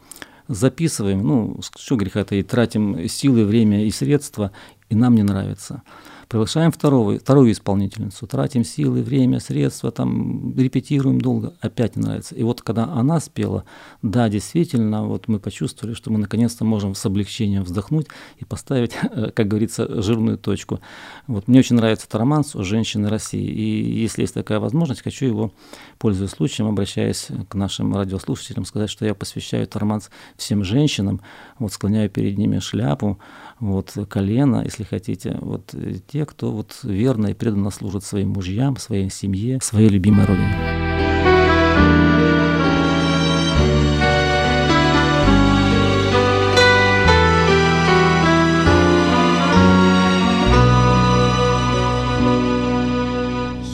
записываем, 0.49 1.27
ну, 1.27 1.61
что 1.77 1.97
греха 1.97 2.25
таить, 2.25 2.49
тратим 2.49 3.09
силы, 3.09 3.45
время 3.45 3.87
и 3.87 3.91
средства, 3.91 4.53
и 4.89 4.95
нам 4.95 5.15
не 5.15 5.23
нравится. 5.23 5.83
Приглашаем 6.31 6.71
второго, 6.71 7.19
вторую 7.19 7.51
исполнительницу, 7.51 8.25
тратим 8.25 8.63
силы, 8.63 9.03
время, 9.03 9.41
средства, 9.41 9.91
там, 9.91 10.57
репетируем 10.57 11.21
долго, 11.21 11.55
опять 11.61 11.97
не 11.97 12.03
нравится. 12.05 12.37
И 12.37 12.45
вот 12.45 12.63
когда 12.63 12.85
она 12.85 13.19
спела, 13.19 13.65
да, 14.01 14.29
действительно, 14.29 15.09
вот 15.09 15.27
мы 15.27 15.41
почувствовали, 15.41 15.93
что 15.93 16.13
мы 16.13 16.21
наконец-то 16.21 16.65
можем 16.65 16.95
с 16.95 17.05
облегчением 17.05 17.65
вздохнуть 17.65 18.07
и 18.39 18.45
поставить, 18.45 18.93
э, 19.11 19.33
как 19.35 19.49
говорится, 19.49 20.01
жирную 20.01 20.39
точку. 20.39 20.79
Вот 21.27 21.49
мне 21.49 21.59
очень 21.59 21.75
нравится 21.75 22.07
этот 22.07 22.15
романс 22.21 22.55
о 22.55 22.63
женщине 22.63 23.09
России. 23.09 23.51
И 23.51 24.01
если 24.01 24.23
есть 24.23 24.35
такая 24.35 24.61
возможность, 24.61 25.03
хочу 25.03 25.27
его, 25.27 25.53
пользуясь 25.99 26.31
случаем, 26.31 26.69
обращаясь 26.69 27.27
к 27.49 27.57
нашим 27.57 27.97
радиослушателям, 27.97 28.67
сказать, 28.67 28.89
что 28.89 29.05
я 29.05 29.17
посвящаю 29.17 29.65
этот 29.65 29.79
романс 29.79 30.11
всем 30.37 30.63
женщинам, 30.63 31.23
вот 31.59 31.73
склоняю 31.73 32.09
перед 32.09 32.39
ними 32.39 32.61
шляпу, 32.61 33.19
вот 33.59 33.95
колено, 34.09 34.63
если 34.65 34.85
хотите, 34.85 35.37
вот 35.41 35.75
э, 35.75 35.97
те, 36.21 36.27
кто 36.27 36.51
вот 36.51 36.81
верно 36.83 37.29
и 37.29 37.35
преданно 37.35 37.71
служит 37.71 38.05
своим 38.05 38.31
мужьям, 38.31 38.77
своей 38.77 39.11
семье, 39.11 39.59
своей 39.63 39.89
любимой 39.89 40.27
родине. 40.27 40.55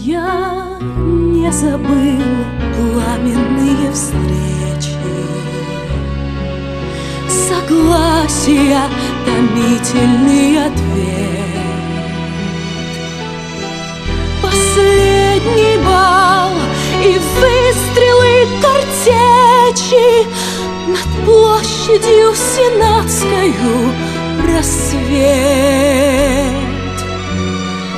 Я 0.05 0.79
не 0.99 1.51
забыл 1.51 2.23
пламенные 2.77 3.91
встречи 3.91 4.95
Согласия, 7.29 8.83
томительный 9.25 10.65
ответ 10.65 10.96
Последний 14.77 15.79
бал 15.79 16.53
и 17.03 17.19
выстрелы 17.41 18.47
картечи 18.61 20.27
Над 20.87 21.09
площадью 21.25 22.35
Сенатскою 22.35 23.95
рассвет. 24.47 25.87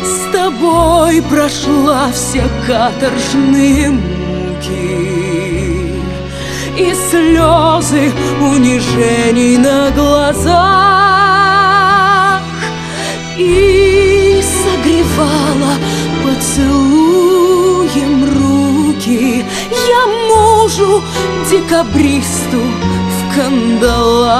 С 0.04 0.32
тобой 0.32 1.20
прошла 1.22 2.12
все 2.12 2.44
каторжные 2.64 3.90
муки 3.90 5.00
И 6.76 6.94
слезы 7.10 8.12
унижений 8.40 9.56
на 9.56 9.90
глазах 9.90 10.78
И 13.36 14.40
согревала 14.42 15.74
поцелуем 16.38 18.24
руки. 18.24 19.44
Я 19.88 20.06
мужу 20.28 21.02
декабристу 21.50 22.62
в 23.14 23.34
кандалах. 23.34 24.38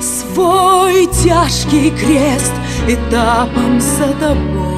Свой 0.00 1.06
тяжкий 1.06 1.90
крест 1.90 2.54
этапом 2.86 3.80
за 3.80 4.12
тобою 4.14 4.77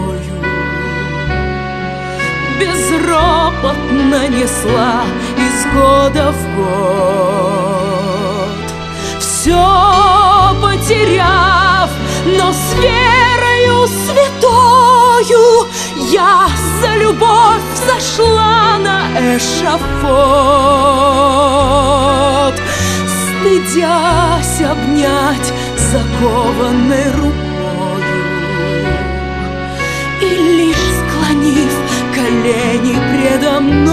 Безропотно 2.60 4.28
несла 4.28 5.04
из 5.38 5.64
года 5.74 6.32
в 6.32 6.56
год. 6.56 6.70
Все 9.18 9.64
потеряв, 10.60 11.88
но 12.26 12.52
с 12.52 12.74
верою 12.74 13.88
святою 13.88 15.44
Я 16.12 16.48
за 16.82 16.90
любовь 17.02 17.68
зашла 17.86 18.78
на 18.78 18.98
эшафот 19.36 19.80
Стыдясь 23.40 24.60
обнять 24.60 25.48
закованной 25.76 27.10
рукою 27.12 27.49
колени 32.30 32.96
предо 33.10 33.60
мной. 33.60 33.90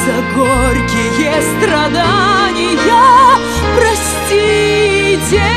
За 0.04 0.16
горькие 0.34 1.36
страдания 1.52 2.98
простите. 3.76 5.48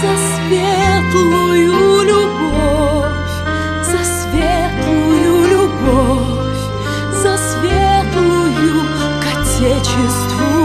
За 0.00 0.12
светлую 0.32 1.78
любовь. 2.02 3.34
За 3.82 4.00
светлую 4.04 5.34
любовь. 5.50 6.62
За 7.22 7.32
светлую 7.36 8.76
к 9.20 9.24
Отечеству 9.32 10.55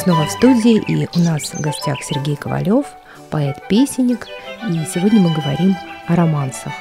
снова 0.00 0.24
в 0.24 0.30
студии, 0.30 0.82
и 0.88 1.06
у 1.14 1.22
нас 1.22 1.52
в 1.52 1.60
гостях 1.60 2.02
Сергей 2.02 2.34
Ковалев, 2.34 2.86
поэт-песенник, 3.30 4.26
и 4.66 4.72
сегодня 4.94 5.20
мы 5.20 5.34
говорим 5.34 5.76
о 6.06 6.16
романсах. 6.16 6.72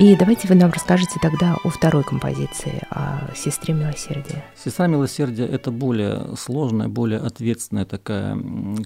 И 0.00 0.16
давайте 0.16 0.48
вы 0.48 0.56
нам 0.56 0.72
расскажете 0.72 1.20
тогда 1.22 1.56
о 1.62 1.68
второй 1.68 2.02
композиции, 2.02 2.82
о 2.90 3.32
«Сестре 3.36 3.74
милосердия». 3.74 4.44
«Сестра 4.56 4.88
милосердия»— 4.88 5.46
это 5.46 5.70
более 5.70 6.36
сложная, 6.36 6.88
более 6.88 7.20
ответственная 7.20 7.84
такая 7.84 8.36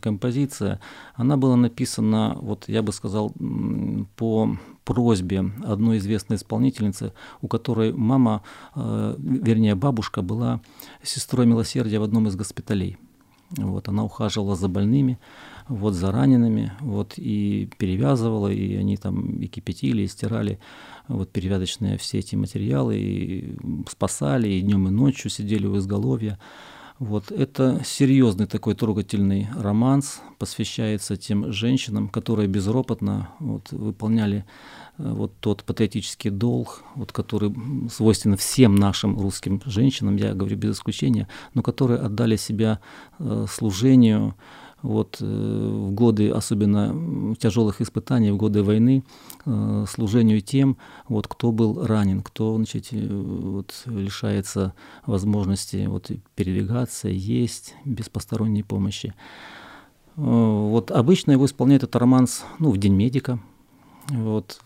композиция. 0.03 0.79
Она 1.15 1.39
была 1.39 1.57
написана, 1.57 2.37
вот 2.39 2.65
я 2.67 2.83
бы 2.83 2.93
сказал, 2.93 3.33
по 4.17 4.51
просьбе 4.85 5.51
одной 5.65 5.97
известной 5.97 6.37
исполнительницы, 6.37 7.15
у 7.41 7.49
которой 7.49 7.95
мама, 7.95 8.43
э, 8.75 9.15
вернее 9.19 9.77
бабушка, 9.77 10.21
была 10.21 10.61
сестрой 11.03 11.47
милосердия 11.47 11.99
в 11.99 12.03
одном 12.03 12.29
из 12.29 12.37
госпиталей. 12.37 12.99
Вот, 13.51 13.89
она 13.89 14.05
ухаживала 14.05 14.57
за 14.57 14.69
больными, 14.69 15.19
вот, 15.69 15.95
за 15.95 16.11
ранеными, 16.11 16.73
вот, 16.81 17.15
и 17.17 17.71
перевязывала, 17.79 18.49
и 18.49 18.75
они 18.75 18.97
там 18.97 19.39
и 19.39 19.47
кипятили, 19.47 20.03
и 20.03 20.09
стирали 20.09 20.59
вот, 21.09 21.31
перевязочные 21.31 21.97
все 21.97 22.19
эти 22.19 22.35
материалы, 22.35 22.97
и 22.99 23.57
спасали, 23.89 24.49
и 24.49 24.61
днем, 24.61 24.89
и 24.89 24.91
ночью 24.91 25.31
сидели 25.31 25.67
у 25.67 25.79
изголовья. 25.79 26.39
Вот, 26.99 27.31
это 27.31 27.83
серьезный 27.85 28.47
такой 28.47 28.75
трогательный 28.75 29.49
романс, 29.55 30.23
посвящается 30.39 31.17
тем 31.17 31.53
женщинам, 31.53 32.09
которые 32.09 32.49
безропотно 32.49 33.29
вот, 33.39 33.71
выполняли 33.71 34.47
вот 34.99 35.33
тот 35.41 35.65
патриотический 35.65 36.31
долг, 36.31 36.83
вот, 36.95 37.13
который 37.13 37.55
свойственен 37.91 38.37
всем 38.37 38.75
нашим 38.75 39.19
русским 39.19 39.61
женщинам, 39.67 40.17
я 40.17 40.35
говорю 40.35 40.57
без 40.57 40.77
исключения, 40.77 41.29
но 41.55 41.63
которые 41.63 42.01
отдали 42.01 42.37
себя 42.37 42.81
э, 43.19 43.47
служению, 43.49 44.35
вот, 44.83 45.19
э, 45.21 45.25
в 45.25 45.91
годы 45.93 46.31
особенно 46.31 47.35
тяжелых 47.37 47.81
испытаний, 47.81 48.31
в 48.31 48.37
годы 48.37 48.63
войны, 48.63 49.05
э, 49.45 49.85
служению 49.89 50.41
тем, 50.41 50.77
вот, 51.09 51.27
кто 51.27 51.51
был 51.51 51.85
ранен, 51.85 52.23
кто 52.23 52.55
значит, 52.57 52.89
э, 52.93 53.07
вот, 53.09 53.83
лишается 53.87 54.75
возможности 55.05 55.87
вот, 55.87 56.11
передвигаться, 56.35 57.09
есть 57.09 57.75
без 57.85 58.09
посторонней 58.09 58.63
помощи. 58.63 59.15
Вот, 60.15 60.91
обычно 60.91 61.33
его 61.33 61.45
исполняет 61.45 61.83
этот 61.83 61.97
романс 61.97 62.45
ну, 62.59 62.71
в 62.71 62.79
День 62.79 62.95
медика, 62.95 63.39
вот. 64.11 64.61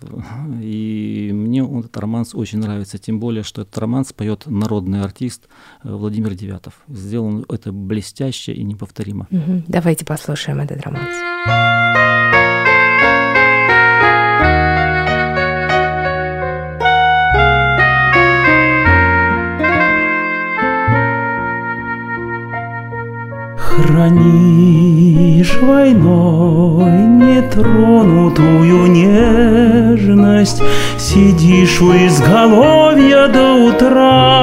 И 0.60 1.30
мне 1.32 1.60
этот 1.60 1.96
романс 1.96 2.34
очень 2.34 2.58
нравится, 2.58 2.98
тем 2.98 3.20
более, 3.20 3.42
что 3.42 3.62
этот 3.62 3.76
романс 3.78 4.12
поет 4.12 4.46
народный 4.46 5.02
артист 5.02 5.48
э, 5.82 5.90
Владимир 5.90 6.34
Девятов. 6.34 6.80
Сделан 6.88 7.44
это 7.48 7.72
блестяще 7.72 8.52
и 8.52 8.62
неповторимо. 8.64 9.26
Угу. 9.30 9.64
Давайте 9.68 10.04
послушаем 10.04 10.60
этот 10.60 10.82
романс. 10.82 12.09
Сидишь 31.80 31.80
у 31.80 31.92
изголовья 32.06 33.26
до 33.28 33.54
утра. 33.54 34.36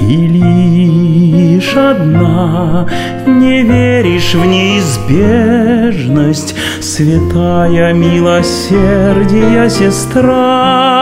И 0.00 0.16
лишь 0.16 1.76
одна 1.76 2.86
не 3.26 3.62
веришь 3.62 4.34
в 4.34 4.46
неизбежность, 4.46 6.54
Святая 6.80 7.92
милосердия 7.92 9.68
сестра 9.68 10.94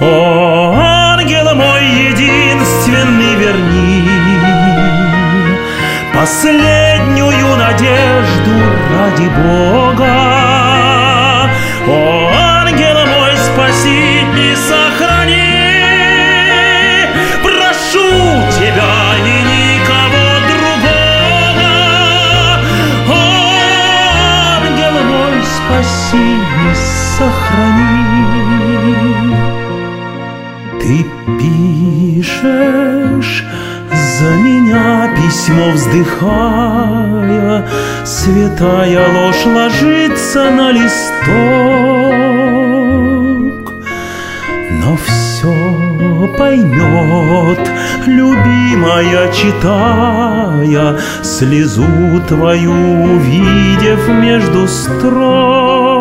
О, 0.00 0.43
Последнюю 6.24 7.54
надежду 7.54 8.56
ради 8.90 9.28
Бога. 9.28 10.08
О, 11.86 12.30
ангел 12.32 13.04
мой, 13.04 13.36
спаси 13.36 14.22
и 14.34 14.54
сохрани. 14.56 15.52
Прошу 17.42 18.08
тебя 18.56 18.94
и 19.18 19.36
никого 19.52 20.26
другого. 20.48 21.72
О, 23.06 23.12
ангел 24.62 24.96
мой, 25.04 25.36
спаси 25.44 26.38
и 26.38 26.74
сохрани 26.74 27.93
письмо 35.44 35.70
вздыхая, 35.72 37.66
Святая 38.04 39.06
ложь 39.14 39.46
ложится 39.46 40.50
на 40.50 40.72
листок. 40.72 41.24
Но 44.70 44.96
все 45.04 45.54
поймет, 46.38 47.70
любимая, 48.06 49.32
читая, 49.32 50.98
Слезу 51.22 51.86
твою 52.28 52.72
увидев 52.72 54.08
между 54.08 54.66
строк. 54.66 55.94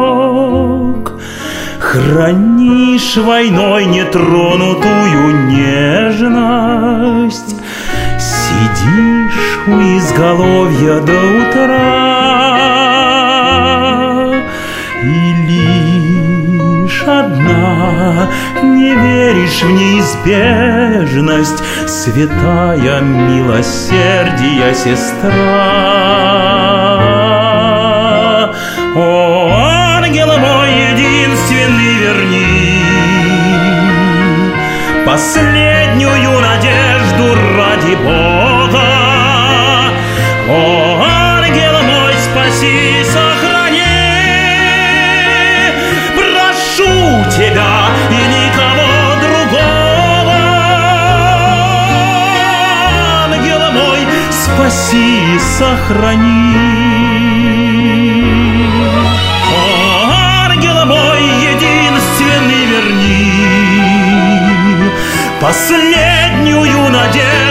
Хранишь 1.80 3.18
войной 3.18 3.86
нетронутую 3.86 5.48
нежность, 5.48 7.56
сидишь 8.18 9.23
у 9.68 9.72
изголовья 9.98 11.00
до 11.00 11.14
утра. 11.14 11.94
И 15.04 15.34
лишь 15.48 17.04
одна 17.04 18.30
не 18.62 18.94
веришь 18.96 19.62
в 19.62 19.72
неизбежность 19.72 21.64
Святая 21.88 23.02
милосердия 23.02 24.74
сестра. 24.74 25.32
О, 28.96 29.50
ангел 29.98 30.38
мой 30.38 30.70
единственный 30.92 31.94
верни 31.96 32.80
Последнюю 35.06 36.40
надежду 36.42 37.36
ради 37.58 37.96
Бога 37.96 38.43
спаси, 54.94 55.40
сохрани. 55.40 56.54
О, 59.50 60.12
ангел 60.46 60.86
мой, 60.86 61.22
единственный 61.22 62.66
верни 62.66 63.32
Последнюю 65.42 66.90
надежду 66.90 67.43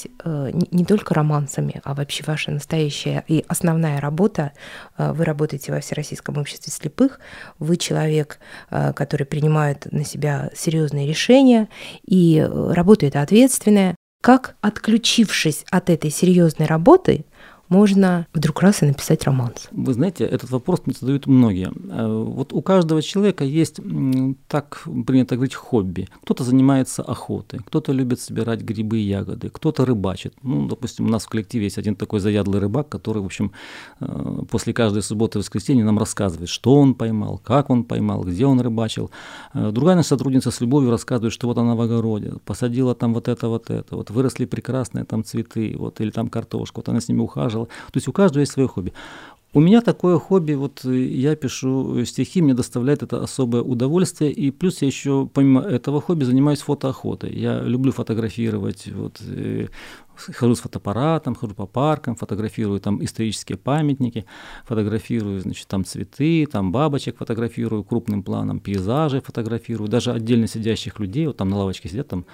занимаетесь 0.00 0.06
э, 0.24 0.50
не- 0.70 0.84
только 0.84 1.14
романсами, 1.14 1.80
а 1.84 1.94
вообще 1.94 2.24
ваша 2.26 2.50
настоящая 2.50 3.24
и 3.28 3.44
основная 3.48 4.00
работа. 4.00 4.52
э, 4.98 5.12
Вы 5.12 5.24
работаете 5.24 5.72
во 5.72 5.80
Всероссийском 5.80 6.38
обществе 6.38 6.72
слепых. 6.72 7.20
Вы 7.58 7.76
человек, 7.76 8.38
э, 8.70 8.92
который 8.94 9.26
принимает 9.26 9.86
на 9.92 10.04
себя 10.04 10.50
серьезные 10.54 11.06
решения 11.06 11.68
и 12.06 12.46
работает 12.50 13.16
ответственная. 13.16 13.94
Как, 14.22 14.56
отключившись 14.60 15.64
от 15.70 15.88
этой 15.88 16.10
серьезной 16.10 16.66
работы, 16.66 17.24
можно 17.70 18.26
вдруг 18.34 18.60
раз 18.60 18.82
и 18.82 18.86
написать 18.86 19.24
романс? 19.24 19.68
Вы 19.70 19.94
знаете, 19.94 20.24
этот 20.24 20.50
вопрос 20.50 20.82
мне 20.84 20.94
задают 21.00 21.26
многие. 21.26 21.70
Э, 21.90 22.06
Вот 22.06 22.52
у 22.52 22.60
каждого 22.60 23.00
человека 23.00 23.44
есть, 23.44 23.80
так 24.48 24.82
принято 25.06 25.36
говорить, 25.36 25.54
хобби. 25.54 26.08
Кто-то 26.24 26.44
занимается 26.44 27.02
охотой, 27.02 27.60
кто-то 27.60 27.92
любит 27.92 28.20
собирать 28.20 28.60
грибы 28.60 28.98
и 28.98 29.02
ягоды, 29.02 29.48
кто-то 29.48 29.84
рыбачит. 29.84 30.34
Ну, 30.42 30.66
допустим, 30.68 31.06
у 31.06 31.08
нас 31.08 31.24
в 31.24 31.28
коллективе 31.28 31.64
есть 31.64 31.78
один 31.78 31.94
такой 31.94 32.20
заядлый 32.20 32.60
рыбак, 32.60 32.88
который, 32.88 33.22
в 33.22 33.26
общем, 33.26 33.52
э, 34.00 34.42
после 34.50 34.72
каждой 34.72 35.02
субботы 35.02 35.38
и 35.38 35.40
воскресенья 35.40 35.84
нам 35.84 35.98
рассказывает, 35.98 36.48
что 36.48 36.74
он 36.74 36.94
поймал, 36.94 37.38
как 37.38 37.70
он 37.70 37.84
поймал, 37.84 38.24
где 38.24 38.46
он 38.46 38.60
рыбачил. 38.60 39.10
Э, 39.54 39.70
Другая 39.70 39.96
наша 39.96 40.08
сотрудница 40.10 40.50
с 40.50 40.60
любовью 40.60 40.90
рассказывает, 40.90 41.32
что 41.32 41.46
вот 41.46 41.58
она 41.58 41.74
в 41.76 41.80
огороде, 41.80 42.32
посадила 42.44 42.94
там 42.94 43.14
вот 43.14 43.28
это, 43.28 43.48
вот 43.48 43.70
это, 43.70 43.96
вот 43.96 44.10
выросли 44.10 44.44
прекрасные 44.46 45.04
там 45.04 45.22
цветы, 45.24 45.76
вот, 45.78 46.00
или 46.00 46.10
там 46.10 46.28
картошка, 46.28 46.78
вот 46.78 46.88
она 46.88 47.00
с 47.00 47.08
ними 47.08 47.20
ухаживала. 47.20 47.59
То 47.66 47.96
есть 47.96 48.08
у 48.08 48.12
каждого 48.12 48.40
есть 48.40 48.52
свое 48.52 48.68
хобби. 48.68 48.92
У 49.52 49.58
меня 49.58 49.80
такое 49.80 50.16
хобби, 50.18 50.52
вот 50.52 50.84
э, 50.84 50.96
я 50.96 51.34
пишу 51.34 52.04
стихи, 52.04 52.40
мне 52.40 52.54
доставляет 52.54 53.02
это 53.02 53.20
особое 53.20 53.62
удовольствие, 53.62 54.30
и 54.30 54.52
плюс 54.52 54.80
я 54.80 54.86
еще 54.86 55.28
помимо 55.32 55.60
этого 55.62 56.00
хобби 56.00 56.22
занимаюсь 56.22 56.60
фотоохотой. 56.60 57.34
Я 57.34 57.60
люблю 57.60 57.90
фотографировать, 57.90 58.86
вот, 58.86 59.20
э, 59.20 59.66
хожу 60.20 60.54
с 60.54 60.60
фотоаппаратом, 60.60 61.34
хожу 61.34 61.54
по 61.54 61.66
паркам, 61.66 62.16
фотографирую 62.16 62.80
там 62.80 63.02
исторические 63.04 63.58
памятники, 63.58 64.24
фотографирую, 64.64 65.40
значит, 65.40 65.66
там 65.68 65.84
цветы, 65.84 66.46
там 66.46 66.72
бабочек 66.72 67.18
фотографирую 67.18 67.84
крупным 67.84 68.22
планом, 68.22 68.60
пейзажи 68.60 69.20
фотографирую, 69.20 69.88
даже 69.88 70.12
отдельно 70.12 70.46
сидящих 70.46 70.98
людей, 71.00 71.26
вот 71.26 71.36
там 71.36 71.48
на 71.48 71.56
лавочке 71.56 71.88
сидят 71.88 72.08
там 72.08 72.26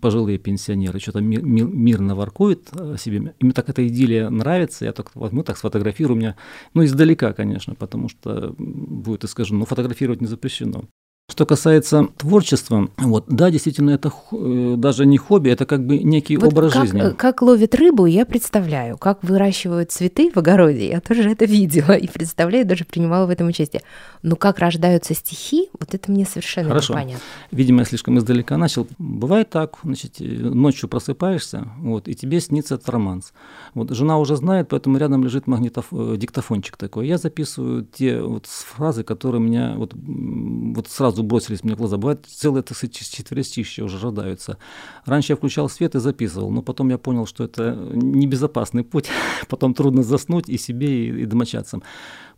пожилые 0.00 0.38
пенсионеры, 0.38 1.00
что-то 1.00 1.20
ми- 1.20 1.42
ми- 1.42 1.62
мирно 1.62 2.14
воркуют 2.14 2.68
о 2.72 2.96
себе. 2.96 3.34
И 3.38 3.44
мне 3.44 3.52
так 3.52 3.68
эта 3.68 3.86
идиллия 3.86 4.30
нравится, 4.30 4.84
я 4.84 4.92
так 4.92 5.14
возьму, 5.14 5.42
так 5.42 5.56
сфотографирую, 5.56 6.16
у 6.16 6.18
меня, 6.18 6.36
ну, 6.74 6.84
издалека, 6.84 7.32
конечно, 7.32 7.74
потому 7.74 8.08
что 8.08 8.54
будет 8.58 9.24
искажено, 9.24 9.60
но 9.60 9.64
фотографировать 9.66 10.20
не 10.20 10.26
запрещено. 10.26 10.84
Что 11.28 11.44
касается 11.44 12.06
творчества, 12.16 12.88
вот, 12.98 13.24
да, 13.26 13.50
действительно, 13.50 13.90
это 13.90 14.12
э, 14.30 14.74
даже 14.78 15.06
не 15.06 15.18
хобби, 15.18 15.50
это 15.50 15.66
как 15.66 15.84
бы 15.84 15.98
некий 15.98 16.36
Вот 16.36 16.52
образ 16.52 16.72
как, 16.72 16.82
жизни. 16.84 17.02
э, 17.02 17.14
как 17.14 17.42
ловят 17.42 17.74
рыбу, 17.74 18.06
я 18.06 18.24
представляю. 18.24 18.96
Как 18.96 19.24
выращивают 19.24 19.90
цветы 19.90 20.30
в 20.32 20.36
огороде, 20.36 20.88
я 20.88 21.00
тоже 21.00 21.28
это 21.28 21.44
видела 21.46 21.94
и 21.94 22.06
представляю, 22.06 22.64
даже 22.64 22.84
принимала 22.84 23.26
в 23.26 23.30
этом 23.30 23.48
участие. 23.48 23.82
Но 24.22 24.36
как 24.36 24.60
рождаются 24.60 25.14
стихи, 25.14 25.68
вот 25.80 25.94
это 25.94 26.12
мне 26.12 26.26
совершенно 26.26 26.68
Хорошо. 26.68 26.92
непонятно. 26.92 27.24
Видимо, 27.50 27.80
я 27.80 27.86
слишком 27.86 28.16
издалека 28.18 28.56
начал. 28.56 28.86
Бывает 28.98 29.50
так, 29.50 29.78
значит, 29.82 30.20
э, 30.20 30.24
ночью 30.24 30.88
просыпаешься, 30.88 31.66
вот, 31.80 32.06
и 32.06 32.14
тебе 32.14 32.40
снится 32.40 32.76
этот 32.76 32.88
романс. 32.88 33.32
Вот, 33.74 33.90
жена 33.90 34.18
уже 34.18 34.36
знает, 34.36 34.68
поэтому 34.68 34.96
рядом 34.96 35.24
лежит 35.24 35.48
магнитоф... 35.48 35.86
диктофончик 35.90 36.76
такой. 36.76 37.08
Я 37.08 37.18
записываю 37.18 37.84
те 37.84 38.22
вот 38.22 38.46
фразы, 38.46 39.02
которые 39.02 39.40
меня 39.40 39.74
вот, 39.76 39.92
вот 39.96 40.86
сразу 40.86 41.15
бросились 41.22 41.64
мне 41.64 41.74
в 41.74 41.78
глаза. 41.78 41.96
Бывает, 41.96 42.26
целые, 42.26 42.62
так 42.62 42.76
сказать, 42.76 42.96
четверостища 42.96 43.84
уже 43.84 43.98
рождаются. 43.98 44.58
Раньше 45.04 45.32
я 45.32 45.36
включал 45.36 45.68
свет 45.68 45.94
и 45.94 46.00
записывал, 46.00 46.50
но 46.50 46.62
потом 46.62 46.90
я 46.90 46.98
понял, 46.98 47.26
что 47.26 47.44
это 47.44 47.74
небезопасный 47.94 48.84
путь. 48.84 49.08
Потом 49.48 49.74
трудно 49.74 50.02
заснуть 50.02 50.48
и 50.48 50.58
себе, 50.58 51.06
и, 51.06 51.22
и 51.22 51.24
домочадцам. 51.26 51.82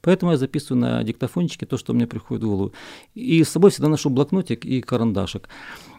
Поэтому 0.00 0.32
я 0.32 0.38
записываю 0.38 0.80
на 0.80 1.02
диктофончике 1.02 1.66
то, 1.66 1.76
что 1.76 1.92
мне 1.92 2.06
приходит 2.06 2.44
в 2.44 2.46
голову. 2.46 2.72
И 3.14 3.42
с 3.42 3.48
собой 3.48 3.70
всегда 3.70 3.88
ношу 3.88 4.10
блокнотик 4.10 4.64
и 4.64 4.80
карандашик. 4.80 5.48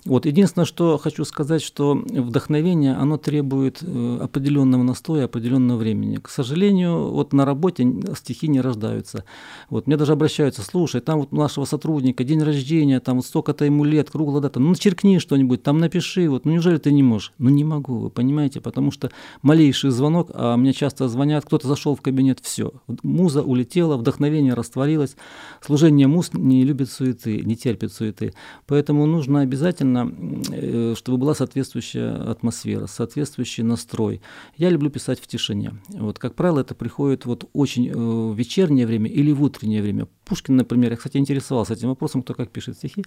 Вот 0.06 0.26
единственное, 0.26 0.66
что 0.66 0.98
хочу 0.98 1.26
сказать, 1.26 1.62
что 1.62 1.94
вдохновение, 1.94 2.96
оно 2.96 3.18
требует 3.18 3.80
э, 3.82 4.20
определенного 4.22 4.84
настоя, 4.84 5.26
определенного 5.26 5.78
времени. 5.78 6.18
К 6.18 6.30
сожалению, 6.30 7.10
вот 7.12 7.34
на 7.34 7.46
работе 7.46 7.86
стихи 8.16 8.48
не 8.48 8.62
рождаются. 8.62 9.26
Вот 9.70 9.88
мне 9.88 9.98
даже 9.98 10.14
обращаются, 10.14 10.62
слушай, 10.62 11.02
там 11.02 11.20
вот 11.20 11.30
у 11.32 11.36
нашего 11.36 11.66
сотрудника 11.66 12.24
день 12.24 12.42
рождения, 12.42 13.02
там 13.02 13.18
вот 13.18 13.26
столько-то 13.26 13.66
ему 13.66 13.84
лет, 13.84 14.10
круглая 14.10 14.42
дата, 14.42 14.60
ну 14.60 14.70
начеркни 14.70 15.20
что-нибудь, 15.20 15.64
там 15.64 15.80
напиши, 15.80 16.30
вот, 16.30 16.46
ну 16.46 16.54
неужели 16.54 16.78
ты 16.78 16.94
не 16.94 17.04
можешь? 17.04 17.34
Ну 17.38 17.50
не 17.50 17.66
могу, 17.66 18.00
вы 18.00 18.10
понимаете, 18.10 18.62
потому 18.62 18.92
что 18.92 19.12
малейший 19.42 19.92
звонок, 19.92 20.32
а 20.34 20.56
мне 20.56 20.72
часто 20.72 21.10
звонят, 21.10 21.46
кто-то 21.46 21.68
зашел 21.68 21.96
в 21.96 22.02
кабинет, 22.02 22.40
все, 22.42 22.72
муза 23.04 23.44
улетела, 23.44 23.89
вдохновение 23.98 24.54
растворилось, 24.54 25.16
служение 25.62 26.08
муз 26.08 26.32
не 26.34 26.64
любит 26.64 26.90
суеты, 26.90 27.42
не 27.42 27.56
терпит 27.56 27.94
суеты, 27.94 28.34
поэтому 28.66 29.06
нужно 29.06 29.42
обязательно, 29.42 30.14
э, 30.52 30.96
чтобы 30.98 31.18
была 31.18 31.34
соответствующая 31.36 32.12
атмосфера, 32.32 32.88
соответствующий 32.88 33.64
настрой. 33.64 34.22
Я 34.58 34.70
люблю 34.70 34.90
писать 34.90 35.20
в 35.20 35.28
тишине. 35.28 35.74
Вот, 35.90 36.20
как 36.20 36.36
правило, 36.36 36.60
это 36.60 36.76
приходит 36.76 37.26
вот 37.26 37.50
очень 37.54 37.88
э, 37.88 37.94
в 37.94 38.36
вечернее 38.36 38.86
время 38.86 39.10
или 39.10 39.32
в 39.32 39.42
утреннее 39.44 39.82
время. 39.82 40.08
Пушкин, 40.26 40.56
например, 40.56 40.92
я, 40.92 40.98
кстати, 40.98 41.18
интересовался 41.18 41.74
этим 41.74 41.90
вопросом, 41.90 42.22
кто 42.22 42.34
как 42.34 42.52
пишет 42.52 42.78
стихи. 42.78 43.04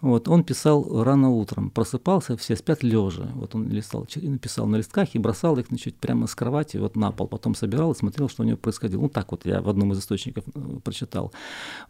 Вот, 0.00 0.28
он 0.28 0.44
писал 0.44 1.02
рано 1.02 1.30
утром, 1.30 1.70
просыпался, 1.70 2.36
все 2.36 2.56
спят 2.56 2.82
лежа. 2.82 3.30
Вот 3.34 3.54
он 3.54 3.68
листал, 3.68 4.06
написал 4.16 4.66
на 4.66 4.76
листках 4.76 5.14
и 5.14 5.18
бросал 5.18 5.56
их 5.58 5.68
значит, 5.68 5.96
прямо 5.96 6.26
с 6.26 6.34
кровати 6.34 6.76
вот 6.76 6.96
на 6.96 7.10
пол. 7.10 7.26
Потом 7.26 7.54
собирал 7.54 7.92
и 7.92 7.96
смотрел, 7.96 8.28
что 8.28 8.42
у 8.42 8.46
него 8.46 8.58
происходило. 8.58 9.00
Ну 9.00 9.08
так 9.08 9.30
вот 9.30 9.46
я 9.46 9.62
в 9.62 9.68
одном 9.68 9.92
из 9.92 10.00
источников 10.00 10.17
э, 10.26 10.40
прочитал. 10.82 11.32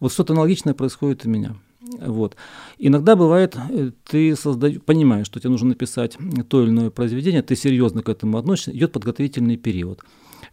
Вот 0.00 0.12
что-то 0.12 0.32
аналогичное 0.32 0.74
происходит 0.74 1.24
у 1.26 1.28
меня. 1.28 1.56
Вот. 1.80 2.36
Иногда 2.78 3.16
бывает, 3.16 3.56
э, 3.70 3.90
ты 4.08 4.36
создаешь, 4.36 4.80
понимаешь, 4.82 5.26
что 5.26 5.40
тебе 5.40 5.50
нужно 5.50 5.68
написать 5.68 6.16
то 6.48 6.62
или 6.62 6.70
иное 6.70 6.90
произведение, 6.90 7.42
ты 7.42 7.56
серьезно 7.56 8.02
к 8.02 8.08
этому 8.08 8.38
относишься, 8.38 8.72
идет 8.72 8.92
подготовительный 8.92 9.56
период. 9.56 10.04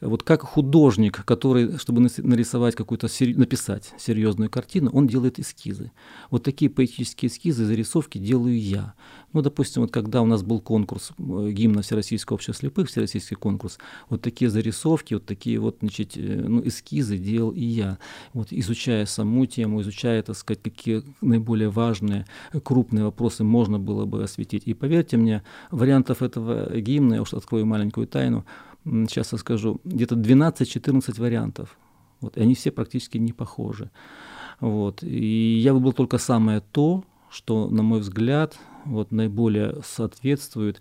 Вот 0.08 0.24
как 0.24 0.42
художник, 0.42 1.24
который, 1.26 1.78
чтобы 1.78 2.02
нарисовать 2.02 2.76
какую-то, 2.76 3.08
написать 3.36 3.94
серьезную 3.98 4.50
картину, 4.50 4.92
он 4.92 5.08
делает 5.08 5.40
эскизы. 5.40 5.92
Вот 6.32 6.44
такие 6.44 6.70
поэтические 6.70 7.30
эскизы, 7.30 7.66
зарисовки 7.66 8.18
делаю 8.18 8.60
я. 8.60 8.94
Ну, 9.34 9.42
допустим, 9.42 9.82
вот 9.82 9.92
когда 9.92 10.22
у 10.22 10.26
нас 10.26 10.44
был 10.44 10.62
конкурс 10.62 11.12
э, 11.18 11.52
гимна 11.52 11.82
Всероссийского 11.82 12.36
общества 12.36 12.54
слепых, 12.54 12.88
Всероссийский 12.88 13.36
конкурс, 13.36 13.80
вот 14.10 14.22
такие 14.22 14.50
зарисовки, 14.50 15.16
вот 15.16 15.26
такие 15.26 15.60
вот, 15.60 15.78
значит, 15.82 16.16
э, 16.16 16.46
ну, 16.48 16.66
эскизы 16.66 17.18
делал 17.18 17.52
и 17.52 17.64
я. 17.64 17.98
Вот 18.34 18.48
изучая 18.52 19.06
саму 19.06 19.46
тему, 19.46 19.82
изучая, 19.82 20.24
так 20.24 20.38
сказать, 20.38 20.64
какие 20.64 21.04
наиболее 21.20 21.70
важные, 21.70 22.26
крупные 22.64 23.04
вопросы 23.04 23.44
можно 23.44 23.78
было 23.78 24.06
бы 24.06 24.24
осветить. 24.24 24.64
И 24.66 24.74
поверьте 24.74 25.18
мне, 25.18 25.44
вариантов 25.70 26.22
этого 26.22 26.80
гимна, 26.80 27.16
я 27.16 27.22
уж 27.22 27.34
открою 27.34 27.66
маленькую 27.66 28.08
тайну, 28.08 28.46
сейчас 28.86 29.32
я 29.32 29.38
скажу, 29.38 29.82
где-то 29.84 30.16
12-14 30.16 31.20
вариантов. 31.20 31.78
Вот, 32.22 32.38
и 32.38 32.42
они 32.42 32.56
все 32.56 32.72
практически 32.72 33.18
не 33.18 33.34
похожи. 33.34 33.92
Вот. 34.60 35.04
И 35.04 35.60
я 35.60 35.74
выбрал 35.74 35.94
только 35.94 36.18
самое 36.18 36.62
то, 36.72 37.04
что, 37.30 37.70
на 37.70 37.84
мой 37.84 38.00
взгляд, 38.00 38.58
вот, 38.86 39.12
наиболее 39.12 39.76
соответствует 39.84 40.80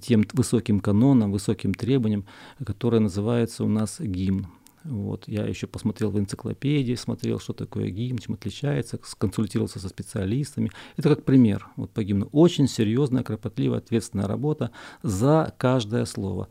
тем 0.00 0.24
высоким 0.32 0.80
канонам, 0.80 1.32
высоким 1.32 1.74
требованиям, 1.74 2.26
которые 2.64 3.00
называются 3.00 3.64
у 3.64 3.68
нас 3.68 3.98
гимн. 4.00 4.46
Вот. 4.84 5.24
Я 5.26 5.44
еще 5.44 5.66
посмотрел 5.66 6.10
в 6.10 6.18
энциклопедии, 6.18 6.94
смотрел, 6.94 7.40
что 7.40 7.52
такое 7.52 7.90
гимн, 7.90 8.18
чем 8.18 8.34
отличается, 8.34 9.00
сконсультировался 9.02 9.80
со 9.80 9.88
специалистами. 9.88 10.70
Это 10.96 11.08
как 11.08 11.24
пример 11.24 11.66
вот 11.76 11.90
по 11.90 12.04
гимну. 12.04 12.28
Очень 12.32 12.68
серьезная, 12.68 13.24
кропотливая, 13.24 13.78
ответственная 13.78 14.28
работа 14.28 14.70
за 15.02 15.52
каждое 15.58 16.04
слово. 16.04 16.48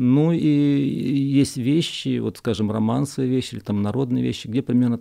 Ну 0.00 0.30
и 0.30 0.46
есть 0.46 1.56
вещи, 1.56 2.20
вот 2.20 2.36
скажем, 2.38 2.70
романсовые 2.70 3.28
вещи 3.28 3.54
или 3.54 3.60
там 3.60 3.82
народные 3.82 4.22
вещи, 4.22 4.46
где 4.46 4.62
примерно 4.62 5.00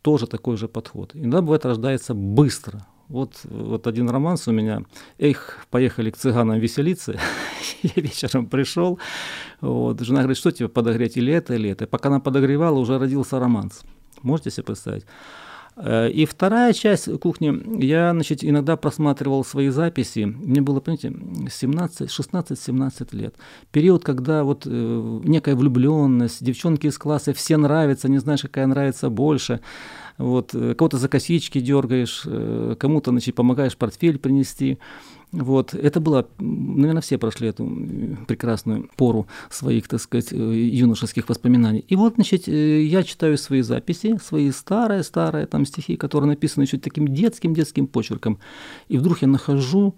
тоже 0.00 0.26
такой 0.26 0.56
же 0.56 0.68
подход. 0.68 1.10
Иногда 1.12 1.42
бывает 1.42 1.66
рождается 1.66 2.14
быстро, 2.14 2.86
вот, 3.08 3.40
вот 3.44 3.86
один 3.86 4.08
романс 4.08 4.48
у 4.48 4.52
меня. 4.52 4.84
Эх, 5.18 5.66
поехали 5.70 6.10
к 6.10 6.16
цыганам 6.16 6.58
веселиться. 6.58 7.20
Я 7.82 7.90
вечером 8.02 8.46
пришел. 8.46 8.98
Вот, 9.60 10.00
жена 10.00 10.20
говорит, 10.20 10.38
что 10.38 10.50
тебе 10.50 10.70
подогреть, 10.70 11.18
или 11.18 11.34
это, 11.34 11.54
или 11.54 11.68
это. 11.68 11.86
Пока 11.86 12.08
она 12.08 12.18
подогревала, 12.18 12.78
уже 12.78 12.98
родился 12.98 13.38
романс. 13.38 13.82
Можете 14.22 14.50
себе 14.50 14.64
представить? 14.64 15.04
Э, 15.76 16.10
и 16.10 16.24
вторая 16.24 16.72
часть 16.72 17.08
кухни, 17.20 17.84
я 17.84 18.12
значит, 18.12 18.42
иногда 18.42 18.76
просматривал 18.76 19.44
свои 19.44 19.68
записи, 19.68 20.24
мне 20.24 20.60
было, 20.60 20.80
понимаете, 20.80 21.08
16-17 21.08 23.16
лет. 23.16 23.34
Период, 23.72 24.04
когда 24.04 24.44
вот 24.44 24.66
э, 24.66 25.20
некая 25.24 25.54
влюбленность, 25.54 26.42
девчонки 26.42 26.86
из 26.86 26.98
класса, 26.98 27.34
все 27.34 27.56
нравятся, 27.56 28.08
не 28.08 28.18
знаешь, 28.18 28.42
какая 28.42 28.66
нравится 28.66 29.10
больше. 29.10 29.60
Вот, 30.18 30.54
э, 30.54 30.74
кого-то 30.74 30.96
за 30.96 31.08
косички 31.08 31.60
дергаешь, 31.60 32.22
э, 32.24 32.74
кому-то 32.78 33.10
значит, 33.10 33.34
помогаешь 33.34 33.76
портфель 33.76 34.18
принести. 34.18 34.78
Вот. 35.32 35.74
Это 35.74 36.00
было, 36.00 36.28
наверное, 36.38 37.02
все 37.02 37.18
прошли 37.18 37.48
эту 37.48 37.66
прекрасную 38.26 38.88
пору 38.96 39.26
своих, 39.50 39.88
так 39.88 40.00
сказать, 40.00 40.32
э, 40.32 40.36
юношеских 40.36 41.28
воспоминаний. 41.28 41.84
И 41.88 41.96
вот, 41.96 42.14
значит, 42.14 42.48
я 42.48 43.02
читаю 43.02 43.36
свои 43.36 43.62
записи, 43.62 44.18
свои 44.22 44.50
старые-старые 44.50 45.46
там 45.46 45.66
стихи, 45.66 45.96
которые 45.96 46.28
написаны 46.28 46.64
еще 46.64 46.78
таким 46.78 47.08
детским-детским 47.08 47.86
почерком. 47.86 48.38
И 48.88 48.98
вдруг 48.98 49.22
я 49.22 49.28
нахожу, 49.28 49.96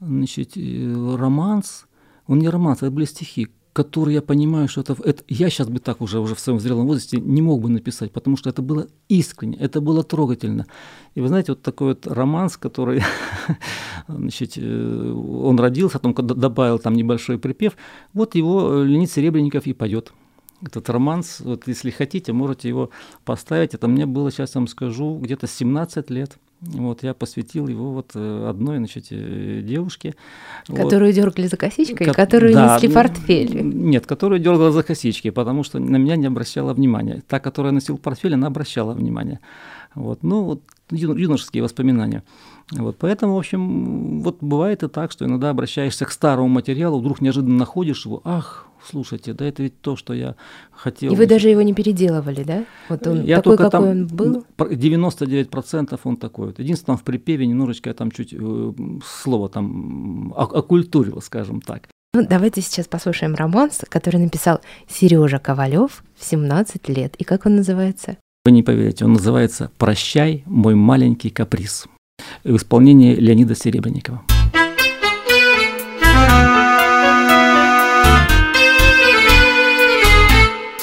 значит, 0.00 0.52
романс, 0.56 1.86
он 2.26 2.38
не 2.38 2.48
романс, 2.48 2.78
это 2.78 2.90
были 2.90 3.06
стихи, 3.06 3.48
который 3.72 4.14
я 4.14 4.22
понимаю, 4.22 4.68
что 4.68 4.80
это, 4.80 4.96
это 5.04 5.22
я 5.28 5.50
сейчас 5.50 5.68
бы 5.68 5.78
так 5.78 6.00
уже, 6.00 6.18
уже 6.18 6.34
в 6.34 6.40
своем 6.40 6.60
зрелом 6.60 6.86
возрасте 6.86 7.20
не 7.20 7.42
мог 7.42 7.60
бы 7.60 7.68
написать, 7.68 8.12
потому 8.12 8.36
что 8.36 8.50
это 8.50 8.62
было 8.62 8.86
искренне, 9.08 9.56
это 9.58 9.80
было 9.80 10.02
трогательно. 10.02 10.66
И 11.14 11.20
вы 11.20 11.28
знаете, 11.28 11.52
вот 11.52 11.62
такой 11.62 11.88
вот 11.88 12.06
романс, 12.06 12.56
который, 12.56 13.02
значит, 14.08 14.54
э, 14.56 15.12
он 15.12 15.58
родился, 15.58 15.98
потом 15.98 16.26
добавил 16.26 16.78
там 16.78 16.94
небольшой 16.94 17.38
припев, 17.38 17.76
вот 18.12 18.34
его 18.34 18.82
Леонид 18.82 19.10
Серебренников 19.10 19.66
и 19.66 19.72
поет 19.72 20.12
этот 20.62 20.90
романс, 20.90 21.40
вот 21.40 21.68
если 21.68 21.90
хотите, 21.90 22.32
можете 22.32 22.68
его 22.68 22.90
поставить. 23.24 23.74
Это 23.74 23.88
мне 23.88 24.06
было, 24.06 24.30
сейчас 24.30 24.54
вам 24.54 24.66
скажу, 24.66 25.18
где-то 25.18 25.46
17 25.46 26.10
лет. 26.10 26.38
Вот 26.60 27.04
я 27.04 27.14
посвятил 27.14 27.68
его 27.68 27.92
вот 27.92 28.12
э, 28.14 28.48
одной, 28.48 28.78
значит, 28.78 29.06
э, 29.10 29.60
девушке. 29.62 30.16
Которую 30.66 31.10
вот. 31.10 31.14
дергали 31.14 31.46
за 31.46 31.56
косичкой, 31.56 32.06
Ко- 32.06 32.14
которую 32.14 32.52
да, 32.52 32.74
несли 32.74 32.92
портфель. 32.92 33.62
Нет, 33.62 34.06
которую 34.06 34.40
дергала 34.40 34.72
за 34.72 34.82
косички, 34.82 35.30
потому 35.30 35.62
что 35.62 35.78
на 35.78 35.96
меня 35.96 36.16
не 36.16 36.26
обращала 36.26 36.74
внимания. 36.74 37.22
Та, 37.28 37.38
которая 37.38 37.72
носила 37.72 37.96
портфель, 37.96 38.34
она 38.34 38.48
обращала 38.48 38.92
внимание. 38.92 39.38
Вот, 39.94 40.22
ну, 40.22 40.42
вот 40.42 40.62
юношеские 40.90 41.62
воспоминания. 41.62 42.24
Вот, 42.72 42.96
поэтому, 42.98 43.34
в 43.34 43.38
общем, 43.38 44.20
вот 44.20 44.38
бывает 44.40 44.82
и 44.82 44.88
так, 44.88 45.10
что 45.12 45.24
иногда 45.24 45.50
обращаешься 45.50 46.04
к 46.04 46.10
старому 46.10 46.48
материалу, 46.48 47.00
вдруг 47.00 47.20
неожиданно 47.20 47.56
находишь 47.56 48.04
его, 48.04 48.20
ах, 48.24 48.66
слушайте, 48.86 49.32
да 49.32 49.46
это 49.46 49.62
ведь 49.62 49.80
то, 49.80 49.96
что 49.96 50.12
я 50.12 50.34
хотел. 50.70 51.12
И 51.12 51.16
вы 51.16 51.26
даже 51.26 51.48
его 51.48 51.62
не 51.62 51.72
переделывали, 51.72 52.42
да? 52.42 52.64
Вот 52.88 53.06
он 53.06 53.24
я 53.24 53.36
такой, 53.36 53.56
какой 53.56 53.70
там, 53.70 53.84
он 53.84 54.06
был? 54.06 54.44
99% 54.58 56.00
он 56.04 56.16
такой. 56.16 56.48
Вот. 56.48 56.58
Единственное, 56.58 56.96
в 56.98 57.02
припеве 57.04 57.46
немножечко 57.46 57.88
я 57.88 57.94
там 57.94 58.10
чуть 58.10 58.34
э, 58.34 58.72
слово 59.04 59.48
там 59.48 60.34
оккультурил, 60.36 61.22
скажем 61.22 61.62
так. 61.62 61.88
Ну, 62.14 62.26
давайте 62.26 62.60
сейчас 62.60 62.86
послушаем 62.86 63.34
романс, 63.34 63.82
который 63.88 64.20
написал 64.20 64.60
Сережа 64.88 65.38
Ковалев 65.38 66.02
в 66.16 66.24
17 66.24 66.88
лет. 66.88 67.14
И 67.16 67.24
как 67.24 67.46
он 67.46 67.56
называется? 67.56 68.16
Вы 68.44 68.52
не 68.52 68.62
поверите, 68.62 69.04
он 69.04 69.12
называется 69.12 69.70
«Прощай, 69.76 70.42
мой 70.46 70.74
маленький 70.74 71.28
каприз» 71.28 71.86
в 72.44 72.56
исполнении 72.56 73.14
Леонида 73.14 73.54
Серебренникова. 73.54 74.22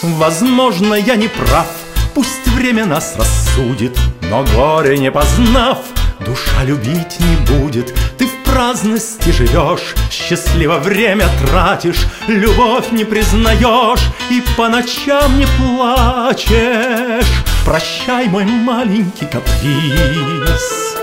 Возможно, 0.01 0.93
я 0.93 1.15
не 1.15 1.27
прав, 1.27 1.67
пусть 2.13 2.47
время 2.47 2.85
нас 2.85 3.15
рассудит, 3.17 3.97
Но 4.29 4.43
горе 4.55 4.97
не 4.97 5.11
познав, 5.11 5.79
душа 6.19 6.63
любить 6.63 7.19
не 7.19 7.59
будет. 7.59 7.93
Ты 8.17 8.27
в 8.27 8.43
праздности 8.43 9.31
живешь, 9.31 9.95
счастливо 10.09 10.77
время 10.77 11.25
тратишь, 11.41 12.07
Любовь 12.27 12.91
не 12.91 13.03
признаешь 13.03 14.05
и 14.29 14.41
по 14.55 14.69
ночам 14.69 15.37
не 15.37 15.45
плачешь. 15.57 17.25
Прощай, 17.65 18.27
мой 18.27 18.45
маленький 18.45 19.25
каприз, 19.25 20.94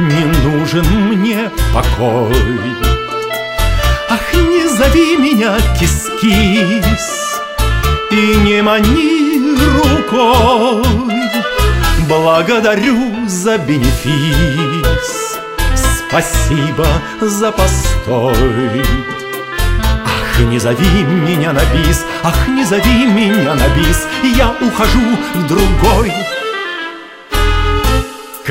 Не 0.00 0.24
нужен 0.42 0.84
мне 1.08 1.50
покой. 1.72 2.34
Ах, 4.08 4.34
не 4.34 4.68
зови 4.68 5.16
меня 5.16 5.56
кис-кис, 5.78 7.40
и 8.10 8.36
не 8.36 8.62
мани 8.62 9.56
рукой. 9.56 10.82
Благодарю 12.08 13.28
за 13.28 13.58
бенефис, 13.58 15.38
спасибо 16.08 16.86
за 17.20 17.52
постой. 17.52 18.84
Ах, 20.04 20.40
не 20.40 20.58
зови 20.58 21.04
меня 21.04 21.52
на 21.52 21.64
бис, 21.74 22.04
ах, 22.22 22.48
не 22.48 22.64
зови 22.64 23.06
меня 23.06 23.54
на 23.54 23.68
бис, 23.76 24.06
я 24.36 24.50
ухожу 24.60 25.16
в 25.34 25.46
другой. 25.46 26.12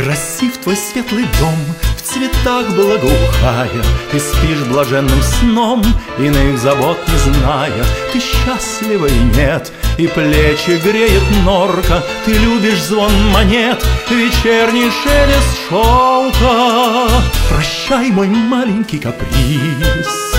Красив 0.04 0.58
твой 0.58 0.76
светлый 0.76 1.26
дом, 1.40 1.56
в 1.96 2.02
цветах 2.02 2.68
благоухая, 2.70 3.84
Ты 4.12 4.20
спишь 4.20 4.64
блаженным 4.68 5.22
сном, 5.22 5.84
иных 6.18 6.58
забот 6.58 6.98
не 7.08 7.18
зная, 7.20 7.86
Ты 8.12 8.20
счастлива 8.20 9.06
и 9.06 9.20
нет, 9.38 9.72
и 10.00 10.08
плечи 10.08 10.82
греет 10.84 11.22
норка, 11.46 12.04
Ты 12.26 12.34
любишь 12.34 12.82
звон 12.82 13.12
монет, 13.30 13.86
вечерний 14.10 14.90
шелест 14.90 15.70
шелка. 15.70 17.08
Прощай, 17.48 18.10
мой 18.10 18.28
маленький 18.28 18.98
каприз, 18.98 20.36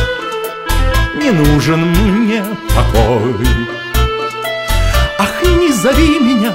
не 1.15 1.31
нужен 1.31 1.89
мне 1.89 2.45
покой. 2.75 3.47
Ах, 5.21 5.41
не 5.45 5.73
зови 5.73 6.19
меня 6.19 6.53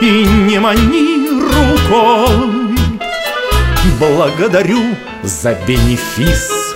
и 0.00 0.24
не 0.24 0.58
мани 0.58 1.28
рукой. 1.28 2.74
Благодарю 3.98 4.96
за 5.22 5.54
бенефис, 5.66 6.74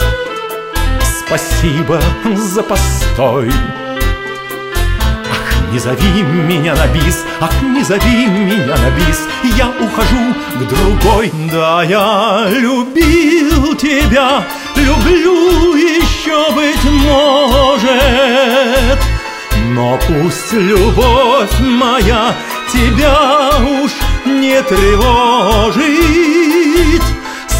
спасибо 1.02 2.00
за 2.34 2.62
постой. 2.62 3.50
Ах, 5.30 5.72
не 5.72 5.78
зови 5.78 6.22
меня 6.22 6.74
на 6.74 6.86
бис, 6.88 7.24
ах, 7.40 7.62
не 7.62 7.82
зови 7.82 8.26
меня 8.26 8.76
на 8.76 8.90
бис, 8.90 9.26
я 9.56 9.68
ухожу 9.68 10.34
к 10.54 10.68
другой. 10.68 11.32
Да, 11.50 11.82
я 11.82 12.46
любил 12.50 13.74
тебя, 13.74 14.44
люблю 14.76 15.74
еще, 15.74 16.52
быть 16.54 16.84
может, 16.84 17.98
Пусть 20.08 20.54
любовь 20.54 21.60
моя 21.60 22.34
тебя 22.72 23.50
уж 23.82 23.92
не 24.24 24.62
тревожит 24.62 25.88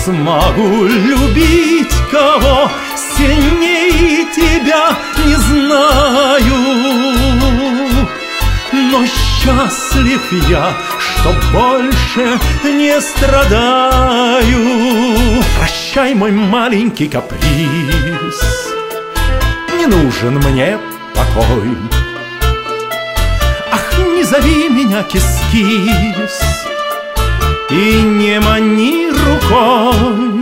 Смогу 0.05 0.85
любить 0.85 1.93
кого 2.11 2.71
сильнее 3.19 4.25
тебя 4.35 4.97
не 5.27 5.35
знаю. 5.35 6.55
Но 8.73 9.05
счастлив 9.05 10.23
я, 10.49 10.73
что 10.99 11.35
больше 11.53 12.39
не 12.65 13.01
страдаю. 13.01 14.59
Прощай, 15.59 16.15
мой 16.15 16.31
маленький 16.31 17.09
каприз. 17.09 18.41
Не 19.77 19.87
нужен 19.87 20.37
мне 20.37 20.79
покой 21.15 21.77
зови 24.29 24.69
меня 24.69 25.03
кис-кис 25.03 26.43
И 27.71 28.03
не 28.03 28.39
мани 28.41 29.11
рукой. 29.11 30.41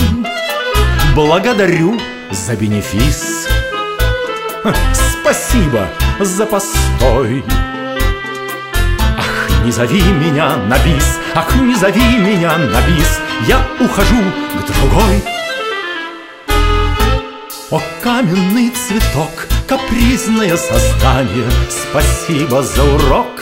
Благодарю 1.14 1.99
за 2.30 2.57
бенефис. 2.57 3.49
Спасибо 5.20 5.89
за 6.20 6.47
постой. 6.47 7.45
Ах, 9.18 9.51
не 9.64 9.70
зови 9.70 10.03
меня 10.03 10.57
на 10.57 10.78
бис 10.78 11.18
Ах, 11.34 11.55
не 11.57 11.74
зови 11.74 12.18
меня 12.18 12.57
на 12.59 12.80
бис. 12.82 13.20
Я 13.47 13.61
ухожу 13.80 14.22
к 14.55 14.66
другой. 14.66 15.22
О, 17.70 17.82
каменный 18.01 18.70
цветок, 18.70 19.49
капризное 19.66 20.57
создание. 20.57 21.51
Спасибо 21.68 22.62
за 22.62 22.84
урок, 22.84 23.36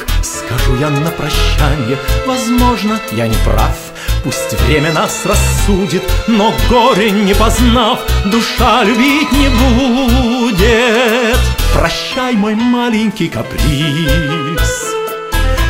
скажу 0.46 0.76
я 0.80 0.90
на 0.90 1.10
прощание 1.10 1.98
Возможно, 2.26 2.98
я 3.12 3.26
не 3.26 3.36
прав 3.44 3.76
Пусть 4.24 4.58
время 4.62 4.90
нас 4.92 5.26
рассудит, 5.26 6.02
но 6.26 6.54
горе 6.70 7.10
не 7.10 7.34
познав, 7.34 8.00
душа 8.24 8.82
любить 8.82 9.30
не 9.32 9.50
будет. 9.50 11.38
Прощай, 11.74 12.34
мой 12.34 12.54
маленький 12.54 13.28
каприз, 13.28 14.94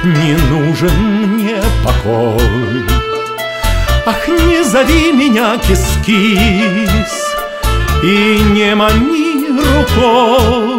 не 0.04 0.36
нужен 0.50 1.32
мне 1.32 1.60
покой. 1.82 2.84
Ах, 4.06 4.28
не 4.28 4.62
зови 4.62 5.10
меня 5.10 5.58
кис-кис 5.58 7.34
и 8.04 8.38
не 8.52 8.72
мани 8.76 9.48
рукой. 9.48 10.73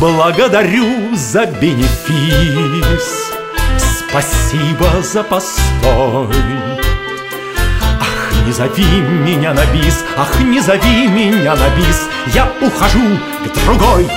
Благодарю 0.00 1.16
за 1.16 1.46
бенефис. 1.46 3.32
Спасибо 4.08 5.02
за 5.02 5.24
постой 5.24 6.28
Ах, 8.00 8.32
не 8.46 8.52
зови 8.52 9.00
меня 9.00 9.52
на 9.52 9.66
бис 9.66 10.04
Ах, 10.16 10.40
не 10.40 10.60
зови 10.60 11.08
меня 11.08 11.54
на 11.56 11.68
бис 11.76 12.08
Я 12.28 12.50
ухожу 12.62 13.18
к 13.44 13.64
другой 13.64 14.08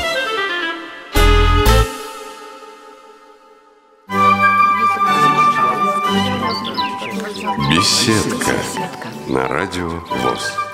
Беседка 7.69 8.53
на 9.27 9.47
радио 9.47 9.89
ВОЗ. 9.89 10.70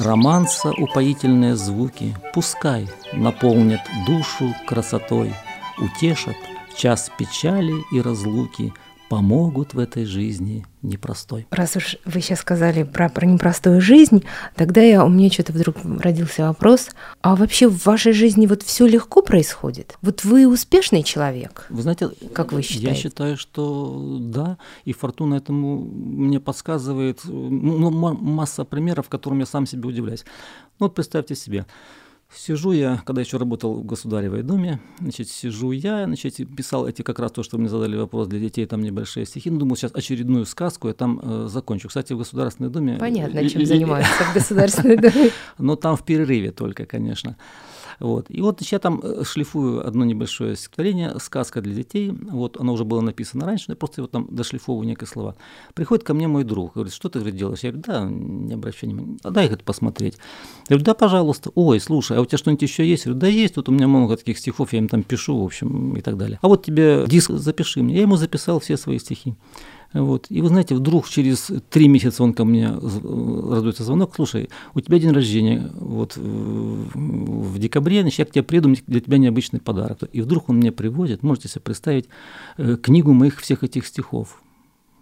Романса 0.00 0.72
упоительные 0.72 1.56
звуки 1.56 2.16
Пускай 2.34 2.88
наполнят 3.12 3.80
душу 4.06 4.54
красотой– 4.66 5.34
утешат 5.80 6.36
час 6.76 7.10
печали 7.18 7.74
и 7.92 8.00
разлуки, 8.00 8.72
помогут 9.10 9.74
в 9.74 9.80
этой 9.80 10.04
жизни 10.04 10.64
непростой. 10.82 11.48
Раз 11.50 11.74
уж 11.74 11.96
вы 12.04 12.20
сейчас 12.20 12.38
сказали 12.38 12.84
про, 12.84 13.08
про 13.08 13.26
непростую 13.26 13.80
жизнь, 13.80 14.22
тогда 14.54 14.82
я, 14.82 15.04
у 15.04 15.08
меня 15.08 15.28
что-то 15.28 15.52
вдруг 15.52 15.78
родился 15.98 16.46
вопрос, 16.46 16.90
а 17.20 17.34
вообще 17.34 17.68
в 17.68 17.84
вашей 17.86 18.12
жизни 18.12 18.46
вот 18.46 18.62
все 18.62 18.86
легко 18.86 19.20
происходит? 19.20 19.98
Вот 20.00 20.22
вы 20.22 20.46
успешный 20.46 21.02
человек? 21.02 21.66
Вы 21.70 21.82
знаете, 21.82 22.10
как 22.32 22.52
вы 22.52 22.62
считаете? 22.62 22.86
Я 22.86 22.94
считаю, 22.94 23.36
что 23.36 24.18
да, 24.20 24.58
и 24.84 24.92
фортуна 24.92 25.34
этому 25.34 25.80
мне 25.80 26.38
подсказывает 26.38 27.18
ну, 27.24 27.90
масса 27.90 28.64
примеров, 28.64 29.08
которым 29.08 29.40
я 29.40 29.46
сам 29.46 29.66
себе 29.66 29.88
удивляюсь. 29.88 30.24
Ну 30.78 30.86
вот 30.86 30.94
представьте 30.94 31.34
себе, 31.34 31.66
Сижу 32.34 32.70
я, 32.70 33.02
когда 33.04 33.22
еще 33.22 33.38
работал 33.38 33.74
в 33.74 33.84
Государевой 33.84 34.42
Думе, 34.42 34.78
значит, 35.00 35.28
сижу 35.28 35.72
я, 35.72 36.04
значит, 36.04 36.36
писал 36.56 36.86
эти 36.86 37.02
как 37.02 37.18
раз 37.18 37.32
то, 37.32 37.42
что 37.42 37.58
мне 37.58 37.68
задали 37.68 37.96
вопрос 37.96 38.28
для 38.28 38.38
детей, 38.38 38.66
там 38.66 38.82
небольшие 38.82 39.26
стихи. 39.26 39.50
Ну, 39.50 39.58
думал, 39.58 39.76
сейчас 39.76 39.90
очередную 39.92 40.46
сказку 40.46 40.86
я 40.86 40.94
там 40.94 41.20
э, 41.20 41.48
закончу. 41.48 41.88
Кстати, 41.88 42.12
в 42.12 42.18
Государственной 42.18 42.70
Думе... 42.70 42.98
Понятно, 43.00 43.48
чем 43.48 43.66
занимаются 43.66 44.24
в 44.24 44.34
Государственной 44.34 44.96
Думе. 44.96 45.30
Но 45.58 45.74
там 45.74 45.96
в 45.96 46.04
перерыве 46.04 46.52
только, 46.52 46.86
конечно. 46.86 47.36
Вот. 48.00 48.26
И 48.30 48.40
вот 48.40 48.62
я 48.62 48.78
там 48.78 49.00
э, 49.02 49.22
шлифую 49.24 49.86
одно 49.86 50.04
небольшое 50.04 50.56
стихотворение, 50.56 51.14
сказка 51.20 51.60
для 51.60 51.74
детей. 51.74 52.10
Вот 52.10 52.58
оно 52.58 52.72
уже 52.72 52.84
было 52.84 53.02
написано 53.02 53.44
раньше, 53.44 53.66
но 53.68 53.72
я 53.72 53.76
просто 53.76 54.00
его 54.00 54.08
там 54.08 54.26
дошлифовываю 54.30 54.88
некие 54.88 55.06
слова. 55.06 55.36
Приходит 55.74 56.04
ко 56.04 56.14
мне 56.14 56.26
мой 56.26 56.44
друг, 56.44 56.74
говорит, 56.74 56.94
что 56.94 57.10
ты 57.10 57.18
говорит, 57.18 57.38
делаешь? 57.38 57.60
Я 57.60 57.72
говорю, 57.72 57.84
да, 57.86 58.04
не 58.10 58.54
обращай 58.54 58.88
внимания. 58.88 59.18
А 59.22 59.30
дай 59.30 59.46
это 59.46 59.62
посмотреть. 59.62 60.16
Я 60.68 60.76
говорю, 60.76 60.84
да, 60.84 60.94
пожалуйста. 60.94 61.50
Ой, 61.54 61.78
слушай, 61.78 62.16
а 62.16 62.22
у 62.22 62.26
тебя 62.26 62.38
что-нибудь 62.38 62.62
еще 62.62 62.88
есть? 62.88 63.04
Я 63.04 63.12
говорю, 63.12 63.20
да 63.20 63.26
есть, 63.28 63.54
тут 63.54 63.68
у 63.68 63.72
меня 63.72 63.86
много 63.86 64.16
таких 64.16 64.38
стихов, 64.38 64.72
я 64.72 64.78
им 64.78 64.88
там 64.88 65.02
пишу, 65.02 65.38
в 65.38 65.44
общем, 65.44 65.94
и 65.96 66.00
так 66.00 66.16
далее. 66.16 66.38
А 66.40 66.48
вот 66.48 66.64
тебе 66.64 67.04
диск 67.06 67.30
запиши 67.32 67.82
мне. 67.82 67.96
Я 67.96 68.02
ему 68.02 68.16
записал 68.16 68.60
все 68.60 68.76
свои 68.76 68.98
стихи. 68.98 69.34
Вот. 69.92 70.26
И 70.28 70.40
вы 70.40 70.48
знаете, 70.48 70.74
вдруг 70.74 71.08
через 71.08 71.50
три 71.68 71.88
месяца 71.88 72.22
он 72.22 72.32
ко 72.32 72.44
мне 72.44 72.68
раздается 72.70 73.82
звонок, 73.82 74.12
слушай, 74.14 74.48
у 74.74 74.80
тебя 74.80 74.98
день 74.98 75.10
рождения 75.10 75.70
вот 75.74 76.16
в 76.16 77.58
декабре, 77.58 78.02
значит, 78.02 78.18
я 78.20 78.24
к 78.24 78.30
тебе 78.30 78.42
приеду, 78.44 78.74
для 78.86 79.00
тебя 79.00 79.18
необычный 79.18 79.60
подарок. 79.60 80.02
И 80.12 80.20
вдруг 80.20 80.48
он 80.48 80.58
мне 80.58 80.70
приводит, 80.70 81.22
можете 81.22 81.48
себе 81.48 81.62
представить, 81.62 82.08
э, 82.56 82.76
книгу 82.76 83.12
моих 83.12 83.40
всех 83.40 83.64
этих 83.64 83.86
стихов. 83.86 84.40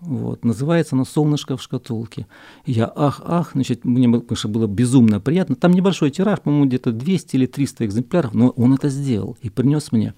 Вот, 0.00 0.44
называется 0.44 0.94
оно 0.94 1.04
«Солнышко 1.04 1.56
в 1.56 1.62
шкатулке». 1.62 2.26
я 2.64 2.90
ах, 2.94 3.20
ах, 3.24 3.50
значит, 3.54 3.84
мне 3.84 4.20
конечно, 4.20 4.48
было 4.48 4.68
безумно 4.68 5.18
приятно. 5.18 5.56
Там 5.56 5.72
небольшой 5.72 6.10
тираж, 6.10 6.40
по-моему, 6.40 6.66
где-то 6.66 6.92
200 6.92 7.36
или 7.36 7.46
300 7.46 7.84
экземпляров, 7.84 8.32
но 8.32 8.50
он 8.50 8.74
это 8.74 8.88
сделал 8.88 9.36
и 9.42 9.50
принес 9.50 9.90
мне. 9.90 10.14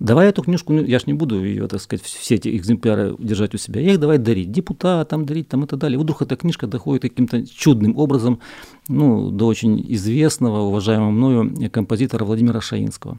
Давай 0.00 0.28
эту 0.28 0.42
книжку, 0.42 0.72
ну, 0.72 0.82
я 0.82 0.98
ж 0.98 1.06
не 1.06 1.14
буду 1.14 1.44
ее, 1.44 1.68
так 1.68 1.80
сказать, 1.80 2.04
все 2.04 2.34
эти 2.34 2.56
экземпляры 2.56 3.14
держать 3.18 3.54
у 3.54 3.58
себя, 3.58 3.80
я 3.80 3.92
их 3.92 4.00
давай 4.00 4.18
дарить 4.18 4.50
депутатам, 4.50 5.24
дарить 5.24 5.48
там 5.48 5.64
и 5.64 5.66
так 5.66 5.78
далее. 5.78 5.98
вдруг 5.98 6.22
эта 6.22 6.36
книжка 6.36 6.66
доходит 6.66 7.02
каким-то 7.02 7.46
чудным 7.46 7.96
образом 7.96 8.40
ну, 8.88 9.30
до 9.30 9.46
очень 9.46 9.84
известного, 9.94 10.60
уважаемого 10.62 11.10
мною 11.10 11.70
композитора 11.70 12.24
Владимира 12.24 12.60
Шаинского. 12.60 13.18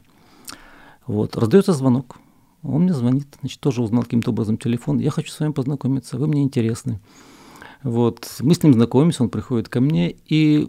Вот, 1.06 1.36
раздается 1.36 1.72
звонок, 1.72 2.16
он 2.62 2.82
мне 2.82 2.92
звонит, 2.92 3.26
значит, 3.40 3.60
тоже 3.60 3.82
узнал 3.82 4.02
каким-то 4.02 4.30
образом 4.30 4.58
телефон, 4.58 4.98
я 4.98 5.10
хочу 5.10 5.30
с 5.30 5.40
вами 5.40 5.52
познакомиться, 5.52 6.18
вы 6.18 6.26
мне 6.26 6.42
интересны. 6.42 7.00
Вот, 7.82 8.28
мы 8.40 8.54
с 8.54 8.62
ним 8.62 8.74
знакомимся, 8.74 9.22
он 9.22 9.28
приходит 9.28 9.68
ко 9.68 9.80
мне, 9.80 10.16
и 10.26 10.68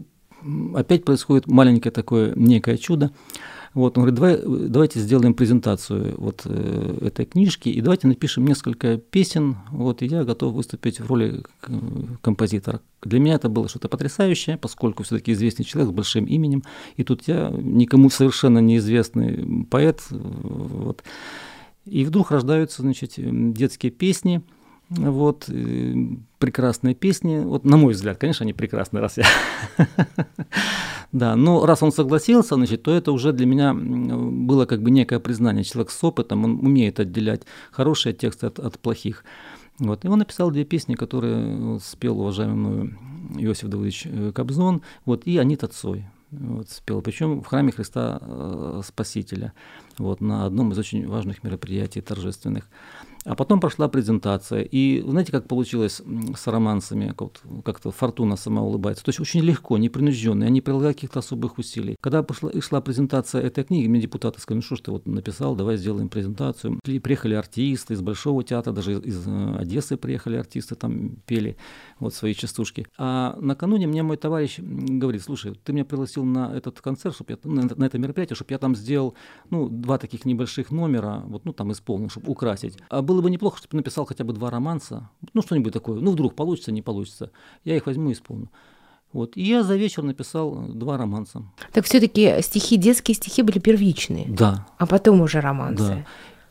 опять 0.76 1.04
происходит 1.04 1.48
маленькое 1.48 1.92
такое 1.92 2.34
некое 2.36 2.78
чудо. 2.78 3.12
Вот, 3.78 3.96
он 3.96 4.06
говорит, 4.06 4.16
Давай, 4.16 4.70
давайте 4.70 5.00
сделаем 5.00 5.36
презентацию 5.36 6.16
вот 6.18 6.42
э, 6.46 6.98
этой 7.02 7.26
книжки, 7.26 7.70
и 7.70 7.80
давайте 7.80 8.08
напишем 8.08 8.48
несколько 8.48 8.98
песен, 8.98 9.58
вот, 9.70 10.02
и 10.02 10.08
я 10.08 10.24
готов 10.24 10.56
выступить 10.56 11.00
в 11.00 11.06
роли 11.06 11.44
э, 11.68 11.74
композитора. 12.22 12.82
Для 13.04 13.20
меня 13.20 13.36
это 13.36 13.50
было 13.50 13.70
что-то 13.70 13.88
потрясающее, 13.88 14.58
поскольку 14.58 15.04
все-таки 15.04 15.32
известный 15.32 15.64
человек 15.64 15.92
с 15.92 15.96
большим 15.96 16.26
именем, 16.26 16.64
и 16.96 17.04
тут 17.04 17.28
я 17.28 17.50
никому 17.52 18.10
совершенно 18.10 18.58
неизвестный 18.58 19.64
поэт, 19.70 20.02
вот. 20.10 21.04
И 21.86 22.04
вдруг 22.04 22.32
рождаются, 22.32 22.82
значит, 22.82 23.14
детские 23.16 23.92
песни– 23.92 24.42
вот, 24.90 25.50
э, 25.50 25.96
прекрасные 26.40 26.96
песни. 26.96 27.40
Вот, 27.40 27.66
на 27.66 27.78
мой 27.78 27.94
взгляд, 27.94 28.18
конечно, 28.18 28.44
они 28.44 28.54
прекрасные, 28.54 29.02
раз 29.02 29.18
я... 29.18 29.26
Да, 31.14 31.38
но 31.38 31.66
раз 31.66 31.82
он 31.84 31.94
согласился, 31.94 32.56
значит, 32.56 32.84
то 32.84 32.92
это 32.94 33.14
уже 33.14 33.32
для 33.32 33.46
меня 33.46 33.74
было 33.74 34.66
как 34.66 34.82
бы 34.82 34.92
некое 34.92 35.20
признание. 35.20 35.64
Человек 35.64 35.90
с 35.90 36.04
опытом, 36.04 36.44
он 36.44 36.60
умеет 36.66 37.00
отделять 37.00 37.44
хорошие 37.72 38.14
тексты 38.14 38.48
от, 38.48 38.60
от 38.60 38.78
плохих. 38.78 39.24
Вот. 39.80 40.04
И 40.04 40.08
он 40.10 40.20
написал 40.20 40.52
две 40.52 40.66
песни, 40.66 40.96
которые 40.96 41.80
спел 41.80 42.20
уважаемый 42.20 42.56
мною 42.56 42.98
Иосиф 43.38 43.70
Давыдович 43.70 44.06
э, 44.06 44.32
Кобзон, 44.34 44.82
вот, 45.06 45.26
и 45.26 45.38
Анита 45.38 45.68
Цой 45.68 46.06
вот, 46.32 46.70
спел, 46.70 47.02
причем 47.02 47.42
в 47.42 47.48
храме 47.48 47.72
Христа 47.72 48.20
э, 48.22 48.82
Спасителя, 48.86 49.54
вот, 49.98 50.22
на 50.22 50.46
одном 50.46 50.72
из 50.72 50.78
очень 50.78 51.08
важных 51.08 51.44
мероприятий 51.44 52.02
торжественных. 52.02 52.70
А 53.28 53.36
потом 53.36 53.60
прошла 53.60 53.90
презентация. 53.90 54.62
И 54.62 55.02
знаете, 55.02 55.32
как 55.34 55.48
получилось 55.48 56.02
с 56.36 56.48
романсами? 56.48 57.14
Как-то 57.66 57.92
фортуна 57.92 58.38
сама 58.38 58.62
улыбается. 58.62 59.04
То 59.04 59.10
есть 59.10 59.20
очень 59.20 59.42
легко, 59.42 59.78
непринужденно. 59.78 60.46
Я 60.46 60.50
не 60.50 60.62
прилагаю 60.62 60.94
каких-то 60.94 61.20
особых 61.20 61.58
усилий. 61.58 61.98
Когда 62.00 62.24
пошла, 62.24 62.52
шла 62.62 62.80
презентация 62.80 63.42
этой 63.42 63.66
книги, 63.66 63.88
мне 63.88 64.00
депутаты 64.00 64.40
сказали, 64.40 64.60
ну 64.60 64.66
что 64.66 64.76
ж 64.78 64.82
ты 64.82 64.92
вот 64.92 65.06
написал, 65.08 65.56
давай 65.56 65.76
сделаем 65.76 66.08
презентацию. 66.08 66.80
И 66.86 67.00
приехали 67.00 67.36
артисты 67.36 67.96
из 67.96 68.02
Большого 68.02 68.44
театра, 68.44 68.72
даже 68.72 68.94
из, 68.94 69.02
из 69.02 69.28
э, 69.28 69.56
Одессы 69.58 69.98
приехали 69.98 70.38
артисты, 70.38 70.76
там 70.76 71.18
пели 71.26 71.58
вот 72.00 72.14
свои 72.14 72.34
частушки. 72.34 72.88
А 72.98 73.38
накануне 73.42 73.88
мне 73.88 74.04
мой 74.04 74.16
товарищ 74.16 74.60
говорит, 74.60 75.22
слушай, 75.22 75.54
ты 75.64 75.74
меня 75.74 75.84
пригласил 75.84 76.24
на 76.24 76.56
этот 76.56 76.80
концерт, 76.80 77.16
чтобы 77.16 77.34
я, 77.34 77.38
на, 77.44 77.64
на 77.76 77.84
это 77.84 77.98
мероприятие, 77.98 78.36
чтобы 78.36 78.54
я 78.54 78.58
там 78.58 78.76
сделал 78.76 79.16
ну, 79.50 79.68
два 79.68 79.98
таких 79.98 80.24
небольших 80.24 80.72
номера, 80.72 81.24
вот, 81.26 81.44
ну, 81.44 81.52
там 81.52 81.74
исполнил, 81.74 82.10
чтобы 82.10 82.32
украсить. 82.32 82.78
А 82.90 83.02
было 83.02 83.17
бы 83.22 83.30
неплохо, 83.30 83.58
чтобы 83.58 83.78
написал 83.78 84.06
хотя 84.06 84.24
бы 84.24 84.34
два 84.34 84.50
романса, 84.50 85.10
ну, 85.34 85.42
что-нибудь 85.42 85.74
такое. 85.74 86.00
Ну, 86.00 86.12
вдруг 86.12 86.36
получится, 86.36 86.72
не 86.72 86.82
получится. 86.82 87.32
Я 87.64 87.76
их 87.76 87.86
возьму 87.86 88.10
и 88.10 88.14
исполню. 88.14 88.50
Вот. 89.14 89.38
И 89.38 89.42
я 89.42 89.64
за 89.64 89.76
вечер 89.76 90.04
написал 90.04 90.54
два 90.68 90.98
романса. 90.98 91.44
Так 91.72 91.86
все-таки 91.86 92.42
стихи, 92.42 92.78
детские 92.78 93.16
стихи 93.16 93.42
были 93.42 93.60
первичные. 93.60 94.26
Да. 94.28 94.68
А 94.78 94.86
потом 94.86 95.22
уже 95.22 95.40
романсы. 95.40 95.88
Да. 95.88 96.06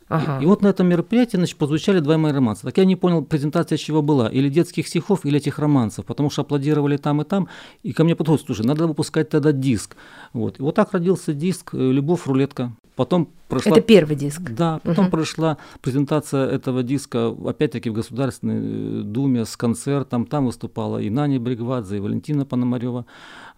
Ага. 0.09 0.39
И, 0.39 0.43
и 0.43 0.45
вот 0.45 0.61
на 0.61 0.67
этом 0.67 0.87
мероприятии 0.87 1.37
значит, 1.37 1.57
позвучали 1.57 1.99
два 1.99 2.17
мои 2.17 2.31
романса. 2.31 2.63
Так 2.63 2.77
я 2.77 2.85
не 2.85 2.95
понял, 2.95 3.23
презентация 3.23 3.77
чего 3.77 4.01
была, 4.01 4.29
или 4.29 4.49
детских 4.49 4.87
стихов, 4.87 5.25
или 5.25 5.37
этих 5.37 5.59
романсов, 5.59 6.05
потому 6.05 6.29
что 6.29 6.41
аплодировали 6.43 6.97
там 6.97 7.21
и 7.21 7.25
там, 7.25 7.49
и 7.83 7.93
ко 7.93 8.03
мне 8.03 8.15
подходят, 8.15 8.45
слушай, 8.45 8.65
надо 8.65 8.87
выпускать 8.87 9.29
тогда 9.29 9.51
диск. 9.51 9.97
Вот. 10.33 10.59
И 10.59 10.61
вот 10.61 10.75
так 10.75 10.93
родился 10.93 11.33
диск 11.33 11.73
э, 11.73 11.77
«Любовь, 11.77 12.25
рулетка». 12.25 12.73
Потом 12.97 13.29
прошла... 13.47 13.73
Это 13.73 13.81
первый 13.81 14.15
диск. 14.15 14.41
Да, 14.41 14.81
потом 14.83 15.05
угу. 15.05 15.11
прошла 15.11 15.57
презентация 15.81 16.47
этого 16.47 16.81
диска, 16.81 17.27
опять-таки 17.45 17.91
в 17.91 17.93
Государственной 17.93 19.03
Думе 19.03 19.45
с 19.45 19.55
концертом. 19.55 20.25
Там 20.25 20.47
выступала 20.47 20.97
и 20.97 21.11
Наня 21.11 21.39
Бригвадзе, 21.39 21.97
и 21.97 21.99
Валентина 21.99 22.43
Пономарева 22.43 23.05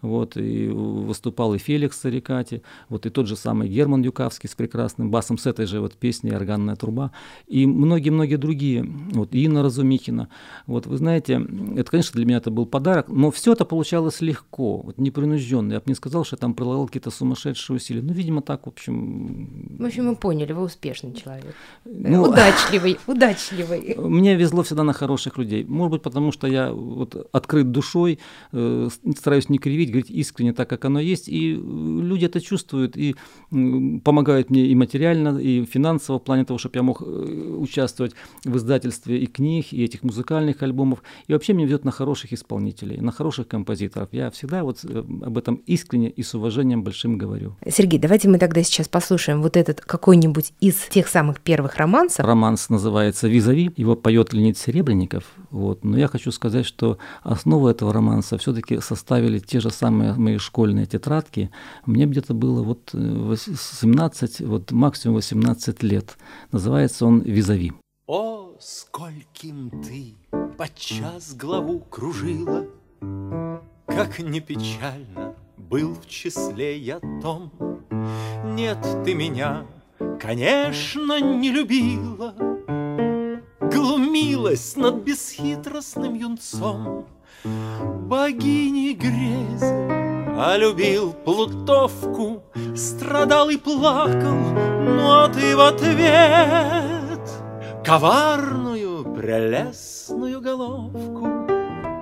вот, 0.02 0.36
и 0.36 0.68
выступал 0.68 1.54
и 1.54 1.58
Феликс 1.58 2.00
Сарикати, 2.00 2.62
вот, 2.88 3.06
и 3.06 3.10
тот 3.10 3.26
же 3.26 3.36
самый 3.36 3.68
Герман 3.68 4.02
Юкавский 4.02 4.48
с 4.48 4.54
прекрасным 4.54 5.10
басом, 5.10 5.38
с 5.38 5.46
этой 5.46 5.66
же 5.66 5.80
вот 5.80 5.94
песней 5.94 6.30
«Органная 6.30 6.76
труба», 6.76 7.12
и 7.46 7.66
многие-многие 7.66 8.36
другие, 8.36 8.86
вот, 9.12 9.34
Инна 9.34 9.62
Разумихина. 9.62 10.28
Вот, 10.66 10.86
вы 10.86 10.96
знаете, 10.96 11.46
это, 11.76 11.90
конечно, 11.90 12.16
для 12.16 12.24
меня 12.24 12.38
это 12.38 12.50
был 12.50 12.66
подарок, 12.66 13.08
но 13.08 13.30
все 13.30 13.52
это 13.52 13.64
получалось 13.64 14.20
легко, 14.20 14.78
вот, 14.78 14.98
непринужденно. 14.98 15.74
Я 15.74 15.78
бы 15.78 15.84
не 15.86 15.94
сказал, 15.94 16.24
что 16.24 16.36
я 16.36 16.38
там 16.38 16.54
прилагал 16.54 16.86
какие-то 16.86 17.10
сумасшедшие 17.10 17.76
усилия. 17.76 18.02
Ну, 18.02 18.12
видимо, 18.12 18.42
так, 18.42 18.66
в 18.66 18.68
общем... 18.68 19.76
В 19.78 19.84
общем, 19.84 20.06
мы 20.06 20.16
поняли, 20.16 20.52
вы 20.52 20.62
успешный 20.62 21.12
человек. 21.14 21.54
Ну, 21.84 22.22
удачливый, 22.22 22.98
удачливый. 23.06 23.96
Мне 23.96 24.36
везло 24.36 24.62
всегда 24.62 24.84
на 24.84 24.92
хороших 24.92 25.38
людей. 25.38 25.64
Может 25.64 25.92
быть, 25.92 26.02
потому 26.02 26.32
что 26.32 26.46
я 26.46 26.72
вот 26.72 27.28
открыт 27.32 27.70
душой, 27.70 28.18
э, 28.52 28.88
стараюсь 29.16 29.48
не 29.48 29.58
кривить, 29.58 29.89
говорить 29.90 30.10
искренне 30.10 30.52
так, 30.52 30.68
как 30.68 30.84
оно 30.84 31.00
есть, 31.00 31.28
и 31.28 31.52
люди 31.52 32.24
это 32.24 32.40
чувствуют 32.40 32.96
и 32.96 33.16
помогают 34.04 34.50
мне 34.50 34.66
и 34.66 34.74
материально, 34.74 35.38
и 35.38 35.64
финансово 35.64 36.18
в 36.18 36.24
плане 36.24 36.44
того, 36.44 36.58
чтобы 36.58 36.76
я 36.76 36.82
мог 36.82 37.02
э, 37.02 37.04
участвовать 37.04 38.14
в 38.44 38.56
издательстве 38.56 39.18
и 39.18 39.26
книг, 39.26 39.72
и 39.72 39.84
этих 39.84 40.02
музыкальных 40.02 40.62
альбомов, 40.62 41.02
и 41.26 41.32
вообще 41.32 41.52
мне 41.52 41.64
ведет 41.64 41.84
на 41.84 41.90
хороших 41.90 42.32
исполнителей, 42.32 42.98
на 42.98 43.12
хороших 43.12 43.48
композиторов. 43.48 44.08
Я 44.12 44.30
всегда 44.30 44.62
вот 44.62 44.84
э, 44.84 44.98
об 44.98 45.38
этом 45.38 45.56
искренне 45.66 46.10
и 46.10 46.22
с 46.22 46.34
уважением 46.34 46.82
большим 46.82 47.18
говорю. 47.18 47.56
Сергей, 47.68 47.98
давайте 47.98 48.28
мы 48.28 48.38
тогда 48.38 48.62
сейчас 48.62 48.88
послушаем 48.88 49.42
вот 49.42 49.56
этот 49.56 49.80
какой-нибудь 49.80 50.52
из 50.60 50.76
тех 50.90 51.08
самых 51.08 51.40
первых 51.40 51.76
романсов. 51.76 52.24
Романс 52.24 52.68
называется 52.68 53.28
«Визави», 53.28 53.70
его 53.76 53.96
поет 53.96 54.32
Леонид 54.32 54.58
Серебренников, 54.58 55.24
вот. 55.50 55.84
но 55.84 55.98
я 55.98 56.08
хочу 56.08 56.30
сказать, 56.32 56.66
что 56.66 56.98
основу 57.22 57.68
этого 57.68 57.92
романса 57.92 58.38
все-таки 58.38 58.80
составили 58.80 59.38
те 59.38 59.60
же 59.60 59.70
самые 59.80 60.14
мои 60.14 60.36
школьные 60.36 60.86
тетрадки, 60.86 61.50
мне 61.86 62.06
где-то 62.06 62.34
было 62.34 62.62
вот 62.62 62.90
17, 62.92 64.40
э, 64.40 64.46
вот 64.46 64.72
максимум 64.72 65.16
18 65.16 65.82
лет. 65.82 66.18
Называется 66.52 67.06
он 67.06 67.20
«Визави». 67.20 67.72
О, 68.06 68.56
скольким 68.60 69.70
ты 69.82 70.14
подчас 70.58 71.34
главу 71.34 71.80
кружила, 71.80 72.66
Как 73.86 74.18
не 74.18 74.40
печально 74.40 75.34
был 75.56 75.94
в 75.94 76.06
числе 76.06 76.78
я 76.78 77.00
том. 77.22 77.50
Нет, 78.44 78.78
ты 79.04 79.14
меня, 79.14 79.66
конечно, 80.20 81.20
не 81.20 81.50
любила, 81.50 82.34
Глумилась 83.72 84.76
над 84.76 84.96
бесхитростным 84.96 86.14
юнцом, 86.14 87.06
богини 87.44 88.92
грези, 88.94 89.74
а 90.38 90.56
любил 90.56 91.12
плутовку, 91.12 92.42
страдал 92.76 93.50
и 93.50 93.56
плакал, 93.56 94.38
но 94.80 95.28
ты 95.28 95.56
в 95.56 95.60
ответ 95.60 97.20
коварную, 97.84 99.04
прелестную 99.14 100.40
головку 100.40 101.28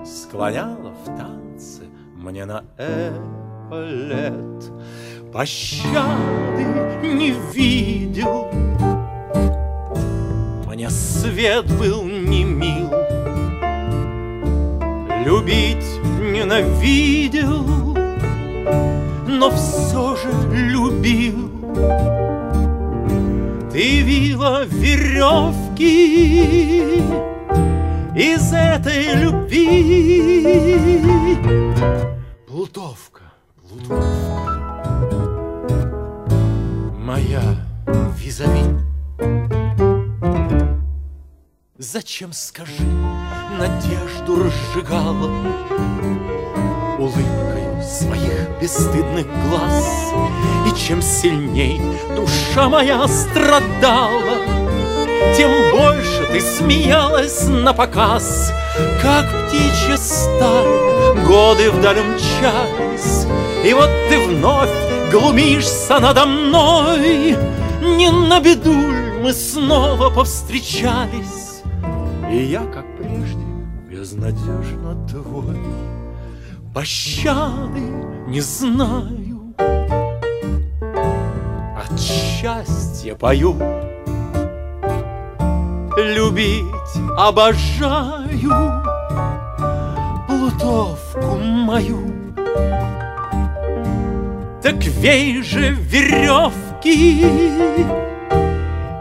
склоняла 0.05 0.93
в 1.05 1.17
танце 1.17 1.83
мне 2.17 2.45
на 2.45 2.65
эполет. 2.79 4.73
Пощады 5.33 6.65
не 7.03 7.31
видел, 7.53 8.49
мне 10.67 10.91
свет 10.91 11.67
был 11.79 12.03
не 12.05 12.45
мил, 12.45 12.91
любить 15.29 15.85
ненавидел, 16.33 17.63
но 19.27 19.51
все 19.51 20.17
же 20.17 20.33
любил. 20.51 21.51
Ты 23.71 24.01
вила 24.01 24.65
веревки 24.65 25.83
из 28.17 28.53
этой 28.55 29.15
любви. 29.23 30.57
Плутовка, 32.47 33.25
плутовка, 33.69 34.01
моя 36.99 37.43
визави. 38.17 38.88
Зачем, 41.81 42.33
скажи, 42.33 42.83
надежду 43.57 44.43
разжигала 44.43 45.31
Улыбкой 46.99 47.85
своих 47.85 48.61
бесстыдных 48.61 49.27
глаз? 49.49 50.13
И 50.67 50.77
чем 50.77 51.01
сильней 51.01 51.81
душа 52.17 52.69
моя 52.69 53.07
страдала 53.07 54.39
Тем 55.37 55.53
больше 55.71 56.27
ты 56.33 56.41
смеялась 56.41 57.47
на 57.47 57.73
показ. 57.73 58.53
Как 59.01 59.27
птичья 59.47 59.97
стая 59.99 61.15
годы 61.29 61.71
вдаль 61.71 62.01
умчались 62.01 63.25
И 63.65 63.73
вот 63.73 63.91
ты 64.09 64.19
вновь 64.27 65.13
глумишься 65.13 66.01
надо 66.01 66.27
мной. 66.27 67.37
Не 67.81 68.11
на 68.11 68.41
беду 68.41 68.75
мы 69.23 69.33
снова 69.33 70.11
повстречались 70.11 71.48
и 72.31 72.37
я, 72.45 72.65
как 72.67 72.85
прежде, 72.97 73.45
безнадежно 73.91 75.07
твой, 75.09 75.59
Пощады 76.75 77.81
не 78.29 78.41
знаю, 78.41 79.55
От 81.77 81.99
счастья 81.99 83.15
пою, 83.15 83.57
Любить 85.97 86.65
обожаю 87.17 88.83
Плутовку 90.27 91.37
мою. 91.39 92.19
Так 94.63 94.85
вей 94.85 95.43
же 95.43 95.71
веревки 95.71 97.25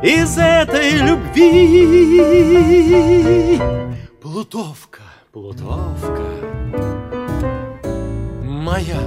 из 0.03 0.37
этой 0.37 0.91
любви. 0.91 1.57
Плутовка, 4.21 5.01
Плутовка, 5.31 6.21
моя 8.43 9.01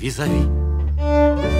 визави. 0.00 1.55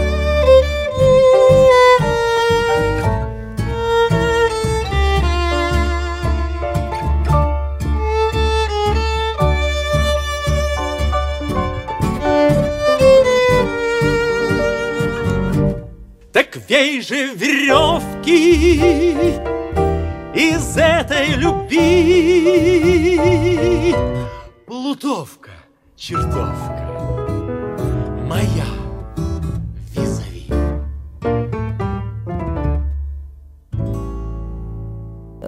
Так 16.36 16.52
вей 16.68 17.00
же 17.00 17.32
веревки 17.34 18.76
из 20.34 20.76
этой 20.76 21.28
любви. 21.34 22.36
Плутовка, 24.66 25.48
чертовка, 25.96 26.90
моя 28.28 28.66
визави. 29.94 30.52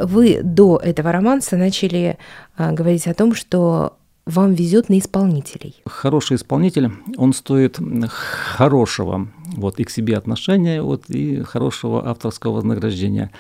Вы 0.03 0.41
до 0.43 0.79
этого 0.83 1.13
романса 1.13 1.59
начали 1.59 2.17
а, 2.57 2.73
говорить 2.73 3.07
о 3.07 3.13
том, 3.13 3.35
что 3.35 3.99
вам 4.25 4.55
везет 4.55 4.89
на 4.89 4.99
исполнителей. 4.99 5.83
Хороший 5.85 6.37
исполнитель, 6.37 6.91
он 7.19 7.35
стоит 7.35 7.79
хорошего 8.09 9.29
вот, 9.57 9.81
и 9.81 9.85
к 9.85 9.91
себе 9.91 10.17
отношения, 10.17 10.83
вот, 10.83 11.05
и 11.09 11.43
хорошего 11.43 12.09
авторского 12.09 12.53
вознаграждения. 12.53 13.31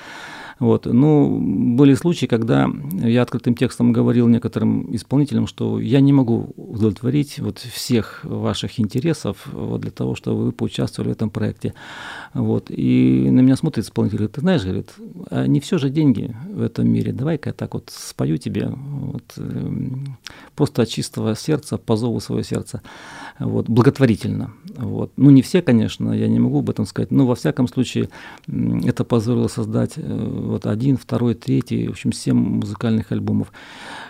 Вот. 0.58 0.86
Ну, 0.86 1.38
были 1.76 1.94
случаи, 1.94 2.26
когда 2.26 2.68
я 2.92 3.22
открытым 3.22 3.54
текстом 3.54 3.92
говорил 3.92 4.26
некоторым 4.26 4.94
исполнителям, 4.94 5.46
что 5.46 5.78
я 5.78 6.00
не 6.00 6.12
могу 6.12 6.52
удовлетворить 6.56 7.38
вот 7.38 7.58
всех 7.58 8.24
ваших 8.24 8.80
интересов 8.80 9.46
вот, 9.52 9.82
для 9.82 9.92
того, 9.92 10.16
чтобы 10.16 10.46
вы 10.46 10.52
поучаствовали 10.52 11.10
в 11.10 11.12
этом 11.12 11.30
проекте. 11.30 11.74
Вот. 12.34 12.70
И 12.70 13.28
на 13.30 13.40
меня 13.40 13.56
смотрит 13.56 13.84
исполнитель, 13.84 14.18
говорит, 14.18 14.34
ты 14.34 14.40
знаешь, 14.40 14.64
говорит, 14.64 14.90
а 15.30 15.46
не 15.46 15.60
все 15.60 15.78
же 15.78 15.90
деньги 15.90 16.34
в 16.50 16.62
этом 16.62 16.88
мире, 16.88 17.12
давай-ка 17.12 17.50
я 17.50 17.54
так 17.54 17.74
вот 17.74 17.90
спою 17.94 18.36
тебе 18.38 18.68
вот, 18.68 19.34
эм, 19.36 20.18
просто 20.56 20.82
от 20.82 20.88
чистого 20.88 21.36
сердца, 21.36 21.78
по 21.78 21.96
зову 21.96 22.18
своего 22.18 22.42
сердца, 22.42 22.82
вот, 23.38 23.68
благотворительно. 23.68 24.52
Вот. 24.76 25.12
Ну, 25.16 25.30
не 25.30 25.42
все, 25.42 25.62
конечно, 25.62 26.12
я 26.12 26.28
не 26.28 26.38
могу 26.38 26.58
об 26.58 26.70
этом 26.70 26.86
сказать, 26.86 27.10
но 27.10 27.26
во 27.26 27.34
всяком 27.34 27.68
случае 27.68 28.08
это 28.46 29.04
позволило 29.04 29.48
создать 29.48 29.92
э, 29.96 30.02
вот 30.02 30.66
один, 30.66 30.96
второй, 30.96 31.34
третий, 31.34 31.88
в 31.88 31.92
общем, 31.92 32.12
семь 32.12 32.36
музыкальных 32.36 33.12
альбомов. 33.12 33.52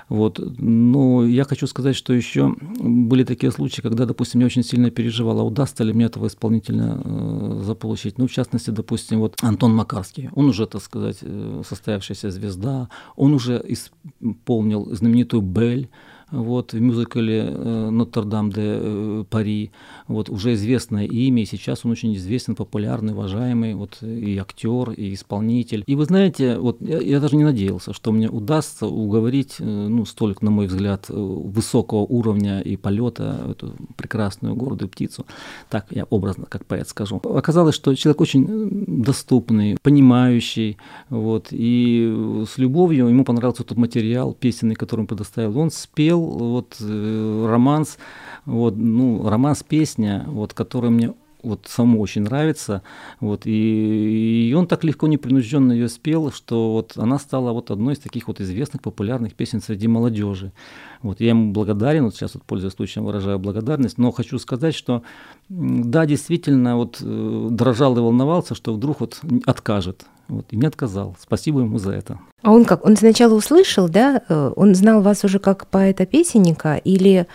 Вот. 0.08 0.40
Но 0.58 1.24
я 1.24 1.44
хочу 1.44 1.66
сказать, 1.66 1.96
что 1.96 2.12
еще 2.12 2.54
были 2.80 3.24
такие 3.24 3.52
случаи, 3.52 3.82
когда, 3.82 4.06
допустим, 4.06 4.40
я 4.40 4.46
очень 4.46 4.62
сильно 4.62 4.90
переживал, 4.90 5.40
а 5.40 5.44
удастся 5.44 5.84
ли 5.84 5.92
мне 5.92 6.06
этого 6.06 6.26
исполнителя 6.26 6.98
э, 7.02 7.62
заполучить. 7.64 8.18
Ну, 8.18 8.26
в 8.26 8.32
частности, 8.32 8.70
допустим, 8.70 9.20
вот 9.20 9.36
Антон 9.42 9.74
Макарский, 9.74 10.30
он 10.34 10.48
уже, 10.48 10.66
так 10.66 10.82
сказать, 10.82 11.18
э, 11.22 11.62
состоявшаяся 11.68 12.30
звезда, 12.30 12.88
он 13.16 13.34
уже 13.34 13.62
исполнил 13.66 14.94
знаменитую 14.94 15.42
«Бель», 15.42 15.88
вот, 16.30 16.72
в 16.72 16.80
мюзикле 16.80 17.44
э, 17.48 17.90
«Нотр-Дам 17.90 18.50
де 18.50 18.62
э, 18.62 19.24
Пари», 19.30 19.70
вот, 20.06 20.28
уже 20.28 20.54
известное 20.54 21.06
имя, 21.06 21.42
и 21.42 21.46
сейчас 21.46 21.84
он 21.84 21.90
очень 21.92 22.14
известен, 22.14 22.54
популярный, 22.54 23.12
уважаемый, 23.12 23.74
вот, 23.74 24.02
и 24.02 24.36
актер, 24.38 24.90
и 24.90 25.14
исполнитель. 25.14 25.84
И 25.86 25.94
вы 25.94 26.04
знаете, 26.04 26.58
вот, 26.58 26.78
я, 26.80 26.98
я 26.98 27.20
даже 27.20 27.36
не 27.36 27.44
надеялся, 27.44 27.92
что 27.92 28.12
мне 28.12 28.28
удастся 28.28 28.86
уговорить, 28.86 29.56
э, 29.58 29.64
ну, 29.64 30.04
столько, 30.04 30.44
на 30.44 30.50
мой 30.50 30.66
взгляд, 30.66 31.06
высокого 31.08 32.00
уровня 32.00 32.60
и 32.60 32.76
полета 32.76 33.46
эту 33.50 33.74
прекрасную 33.96 34.54
гордую 34.54 34.88
птицу. 34.88 35.26
Так 35.70 35.86
я 35.90 36.04
образно, 36.04 36.46
как 36.48 36.66
поэт 36.66 36.88
скажу. 36.88 37.16
Оказалось, 37.16 37.74
что 37.74 37.94
человек 37.94 38.20
очень 38.20 38.84
доступный, 38.86 39.76
понимающий, 39.82 40.76
вот, 41.08 41.48
и 41.50 42.44
с 42.46 42.58
любовью 42.58 43.08
ему 43.08 43.24
понравился 43.24 43.64
тот 43.64 43.78
материал 43.78 44.34
песенный, 44.34 44.74
который 44.74 45.00
он 45.00 45.06
предоставил. 45.06 45.58
Он 45.58 45.70
спел 45.70 46.17
был 46.18 46.50
вот 46.50 46.76
э, 46.80 47.46
романс, 47.48 47.98
вот, 48.44 48.76
ну, 48.76 49.28
романс-песня, 49.28 50.24
вот, 50.26 50.54
который 50.54 50.90
мне 50.90 51.14
вот 51.42 51.66
самому 51.68 52.00
очень 52.00 52.22
нравится, 52.22 52.82
вот, 53.20 53.42
и, 53.46 54.48
и 54.50 54.52
он 54.54 54.66
так 54.66 54.82
легко, 54.84 55.06
непринужденно 55.06 55.72
ее 55.72 55.88
спел, 55.88 56.32
что 56.32 56.72
вот 56.72 56.96
она 56.96 57.18
стала 57.18 57.52
вот 57.52 57.70
одной 57.70 57.94
из 57.94 57.98
таких 57.98 58.26
вот 58.26 58.40
известных, 58.40 58.82
популярных 58.82 59.34
песен 59.34 59.60
среди 59.60 59.86
молодежи. 59.86 60.52
Вот, 61.00 61.20
я 61.20 61.28
ему 61.28 61.52
благодарен, 61.52 62.04
вот 62.04 62.16
сейчас 62.16 62.34
вот 62.34 62.42
пользуясь 62.42 62.74
случаем 62.74 63.04
выражаю 63.04 63.38
благодарность, 63.38 63.98
но 63.98 64.10
хочу 64.10 64.38
сказать, 64.38 64.74
что 64.74 65.02
да, 65.48 66.06
действительно, 66.06 66.76
вот 66.76 66.98
э, 67.00 67.48
дрожал 67.50 67.96
и 67.96 68.00
волновался, 68.00 68.54
что 68.54 68.74
вдруг 68.74 69.00
вот 69.00 69.20
откажет, 69.46 70.06
вот, 70.28 70.46
и 70.50 70.56
не 70.56 70.66
отказал. 70.66 71.16
Спасибо 71.20 71.60
ему 71.60 71.78
за 71.78 71.92
это. 71.92 72.18
А 72.42 72.52
он 72.52 72.64
как? 72.64 72.84
Он 72.84 72.96
сначала 72.96 73.34
услышал, 73.34 73.88
да? 73.88 74.22
Э, 74.28 74.52
он 74.54 74.74
знал 74.74 75.02
вас 75.02 75.24
уже 75.24 75.38
как 75.38 75.66
поэта-песенника 75.66 76.76
или 76.76 77.26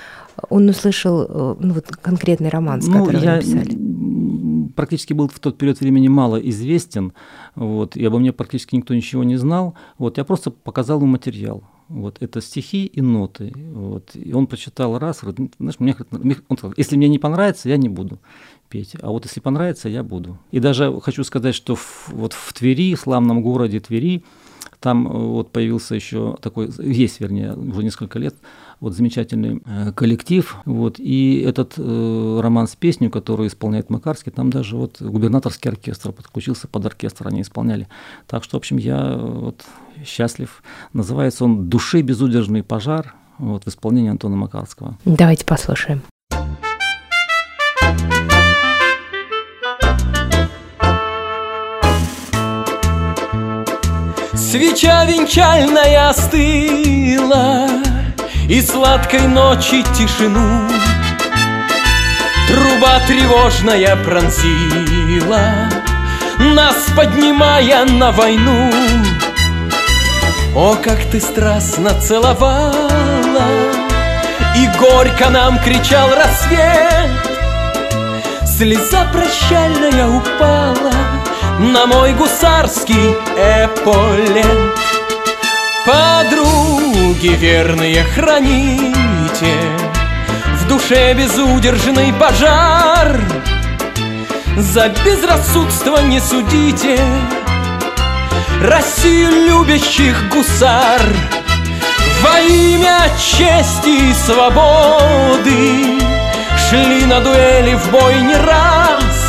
он 0.50 0.70
услышал 0.70 1.24
э, 1.24 1.56
ну, 1.60 1.74
вот, 1.74 1.88
конкретный 1.88 2.50
романс, 2.50 2.88
ну, 2.88 3.06
который 3.06 3.22
я 3.22 3.36
написали? 3.36 3.78
практически 4.76 5.14
был 5.14 5.28
в 5.28 5.39
тот 5.39 5.58
период 5.58 5.80
времени 5.80 6.08
мало 6.08 6.38
известен, 6.38 7.14
вот, 7.56 7.96
и 7.96 8.06
обо 8.06 8.20
мне 8.20 8.34
практически 8.34 8.76
никто 8.76 8.94
ничего 8.94 9.24
не 9.24 9.38
знал. 9.38 9.76
Вот, 9.98 10.18
я 10.18 10.24
просто 10.24 10.52
показал 10.52 11.00
ему 11.00 11.08
материал. 11.08 11.64
Вот, 11.89 12.18
это 12.22 12.41
стихи 12.41 12.86
и 12.86 13.02
ноты. 13.02 13.54
Вот, 13.56 14.16
и 14.16 14.34
он 14.34 14.48
прочитал 14.48 14.98
раз, 14.98 15.20
говорит, 15.22 15.54
знаешь, 15.60 15.80
мне, 15.80 15.96
он 16.48 16.58
сказал, 16.58 16.74
если 16.78 16.96
мне 16.96 17.08
не 17.08 17.20
понравится, 17.20 17.70
я 17.70 17.78
не 17.78 17.89
буду 17.89 18.20
петь. 18.74 18.95
А 19.03 19.11
вот 19.11 19.26
если 19.26 19.39
понравится, 19.39 19.88
я 19.88 20.01
буду. 20.01 20.39
И 20.49 20.59
даже 20.59 20.99
хочу 21.01 21.24
сказать, 21.24 21.53
что 21.53 21.76
в, 21.76 22.09
вот 22.09 22.34
в 22.34 22.53
Твери, 22.53 22.95
славном 22.95 23.43
городе 23.43 23.80
Твери, 23.80 24.24
там 24.80 25.07
э, 25.07 25.11
вот 25.11 25.51
появился 25.51 25.93
еще 25.93 26.36
такой, 26.41 26.71
есть, 26.80 27.19
вернее, 27.19 27.53
уже 27.53 27.84
несколько 27.84 28.17
лет, 28.17 28.36
вот 28.80 28.93
замечательный 28.93 29.61
э, 29.63 29.91
коллектив, 29.91 30.57
вот, 30.65 30.95
и 30.97 31.45
этот 31.47 31.74
э, 31.78 32.39
роман 32.41 32.67
с 32.67 32.76
песней, 32.76 33.09
которую 33.09 33.47
исполняет 33.47 33.91
Макарский, 33.91 34.32
там 34.32 34.49
даже 34.49 34.76
вот 34.76 34.99
губернаторский 34.99 35.69
оркестр 35.69 36.11
подключился 36.11 36.67
под 36.67 36.86
оркестр, 36.88 37.28
они 37.28 37.41
исполняли. 37.41 37.88
Так 38.26 38.43
что, 38.43 38.57
в 38.57 38.59
общем, 38.61 38.78
я 38.78 38.97
э, 38.97 39.17
вот 39.17 39.63
счастлив. 40.03 40.63
Называется 40.93 41.45
он 41.45 41.69
«Души 41.69 42.01
безудержный 42.01 42.63
пожар», 42.63 43.13
вот, 43.38 43.65
в 43.65 43.67
исполнении 43.67 44.09
Антона 44.09 44.36
Макарского. 44.36 44.97
Давайте 45.05 45.45
послушаем. 45.45 46.01
Свеча 54.54 55.04
венчальная 55.06 56.10
остыла 56.10 57.68
И 58.47 58.62
сладкой 58.62 59.26
ночи 59.26 59.84
тишину. 59.97 60.70
Труба 62.47 62.99
тревожная 63.08 63.95
пронзила 63.95 65.41
Нас 66.38 66.76
поднимая 66.95 67.84
на 67.86 68.12
войну. 68.12 68.70
О, 70.56 70.76
как 70.76 71.04
ты 71.06 71.20
страстно 71.20 71.99
целовала 71.99 73.47
И 74.56 74.68
горько 74.78 75.32
нам 75.32 75.58
кричал 75.58 76.10
рассвет. 76.14 77.10
Слеза 78.45 79.08
прощальная 79.12 80.08
упала 80.10 81.03
на 81.60 81.86
мой 81.86 82.14
гусарский 82.14 83.12
эполет. 83.38 84.80
Подруги 85.86 87.36
верные 87.36 88.04
храните 88.04 89.58
В 90.60 90.68
душе 90.68 91.14
безудержный 91.14 92.14
пожар. 92.14 93.20
За 94.58 94.89
безрассудство 95.04 95.97
не 95.97 96.20
судите 96.20 96.99
Россию 98.62 99.32
любящих 99.47 100.30
гусар. 100.30 101.01
Во 102.22 102.39
имя 102.39 103.10
чести 103.20 104.12
и 104.12 104.14
свободы 104.14 105.99
Шли 106.70 107.06
на 107.06 107.20
дуэли 107.20 107.74
в 107.76 107.91
бой 107.91 108.22
не 108.22 108.36
раз 108.36 109.22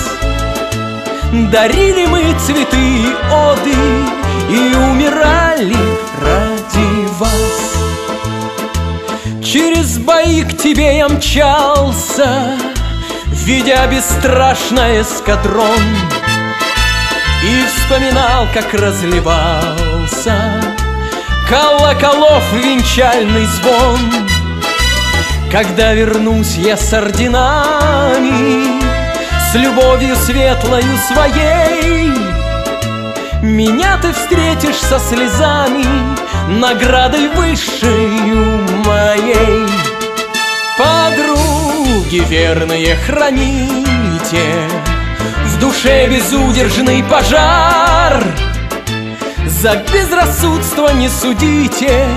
Дарили 1.35 2.07
мы 2.07 2.33
цветы 2.39 3.13
оды 3.33 3.75
И 4.51 4.75
умирали 4.77 5.77
ради 6.23 7.09
вас. 7.19 7.75
Через 9.43 9.99
бои 9.99 10.45
к 10.45 10.57
тебе 10.57 10.99
я 10.99 11.09
мчался 11.09 12.57
Видя 13.27 13.85
бесстрашный 13.89 15.03
эскадрон 15.03 15.67
И 17.43 17.65
вспоминал, 17.67 18.47
как 18.55 18.73
разливался 18.73 20.37
Колоколов 21.49 22.45
венчальный 22.53 23.47
звон. 23.47 23.99
Когда 25.51 25.95
вернусь 25.95 26.55
я 26.57 26.77
с 26.77 26.93
орденами 26.93 28.74
с 29.55 29.57
любовью 29.57 30.17
светлою 30.17 30.99
своей. 31.07 32.11
Меня 33.41 33.97
ты 34.03 34.13
встретишь 34.13 34.81
со 34.81 34.99
слезами 34.99 35.85
Наградой 36.49 37.29
высшею 37.29 38.67
моей. 38.85 39.69
Подруги 40.77 42.25
верные 42.29 42.97
храните 42.97 44.69
В 45.47 45.61
душе 45.61 46.09
безудержный 46.09 47.05
пожар. 47.05 48.25
За 49.47 49.77
безрассудство 49.93 50.89
не 50.95 51.09
судите 51.09 52.09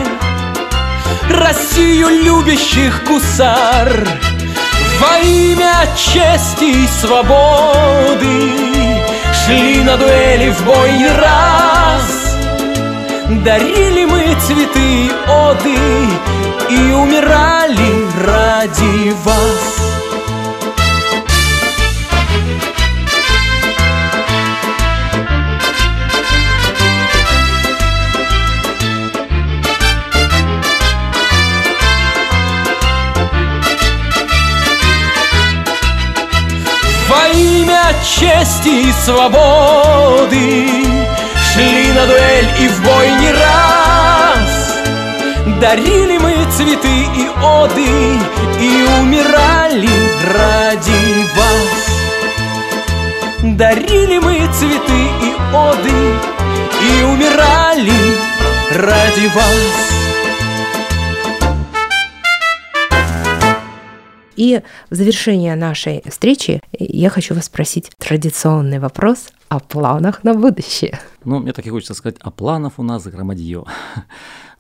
Россию 1.30 2.10
любящих 2.10 3.04
гусар 3.04 3.92
Во 5.00 5.20
имя 5.20 5.88
чести 5.96 6.84
и 6.84 6.88
свободы 6.88 8.54
Шли 9.34 9.84
на 9.84 9.98
дуэли 9.98 10.50
в 10.50 10.66
бой 10.66 10.92
не 10.94 11.08
раз. 11.08 12.36
Дарили 13.44 14.06
мы 14.06 14.36
цветы 14.40 15.12
оды 15.28 15.76
И 16.70 16.92
умирали 16.94 18.08
ради 18.26 19.12
вас 19.24 19.87
чести 38.04 38.90
и 38.90 38.92
свободы. 38.92 40.68
Шли 41.52 41.92
на 41.94 42.06
дуэль 42.06 42.50
и 42.60 42.68
в 42.68 42.84
бой 42.84 43.10
не 43.22 43.32
раз. 43.32 44.68
Дарили 45.60 46.18
мы 46.20 46.46
цветы 46.52 46.88
и 46.88 47.28
оды 47.44 48.20
И 48.60 48.86
умирали 49.00 49.90
ради 50.36 51.26
вас. 51.36 51.88
Дарили 53.42 54.20
мы 54.20 54.48
цветы 54.54 55.02
и 55.22 55.36
оды 55.54 56.16
И 56.82 57.04
умирали 57.04 58.18
ради 58.72 59.28
вас 59.34 59.97
И 64.38 64.62
в 64.90 64.96
завершение 64.96 65.56
нашей 65.56 66.04
встречи 66.06 66.62
я 66.72 67.10
хочу 67.10 67.36
вас 67.36 67.46
спросить 67.46 67.92
традиционный 67.98 68.80
вопрос 68.80 69.30
о 69.50 69.60
планах 69.60 70.24
на 70.24 70.34
будущее. 70.34 71.00
Ну, 71.26 71.40
мне 71.40 71.54
так 71.54 71.66
и 71.66 71.70
хочется 71.70 71.96
сказать, 71.96 72.18
а 72.22 72.32
планов 72.32 72.74
у 72.78 72.84
нас 72.84 73.06
громадье. 73.06 73.66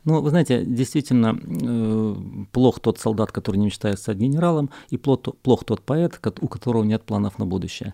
Ну, 0.06 0.22
вы 0.22 0.30
знаете, 0.30 0.64
действительно, 0.64 1.38
э, 1.38 2.16
плох 2.54 2.80
тот 2.80 2.98
солдат, 2.98 3.34
который 3.34 3.58
не 3.58 3.66
мечтает 3.66 4.00
стать 4.00 4.16
генералом, 4.16 4.70
и 4.90 4.96
плох, 4.96 5.20
плох 5.44 5.66
тот 5.66 5.82
поэт, 5.82 6.18
у 6.40 6.48
которого 6.48 6.86
нет 6.86 7.04
планов 7.04 7.40
на 7.40 7.46
будущее. 7.46 7.94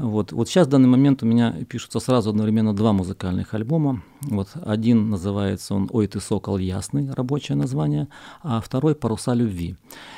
Вот, 0.00 0.32
вот 0.32 0.48
сейчас 0.48 0.66
в 0.66 0.70
данный 0.70 0.88
момент 0.88 1.22
у 1.22 1.26
меня 1.26 1.52
пишутся 1.68 2.00
сразу 2.00 2.30
одновременно 2.30 2.74
два 2.74 2.94
музыкальных 2.94 3.52
альбома. 3.52 4.02
Вот 4.22 4.48
один 4.54 5.10
называется 5.10 5.74
он 5.74 5.90
«Ой, 5.92 6.06
ты 6.06 6.20
сокол 6.20 6.56
ясный», 6.56 7.10
рабочее 7.12 7.56
название, 7.56 8.08
а 8.42 8.62
второй 8.62 8.94
«Паруса 8.94 9.34
любви». 9.34 9.76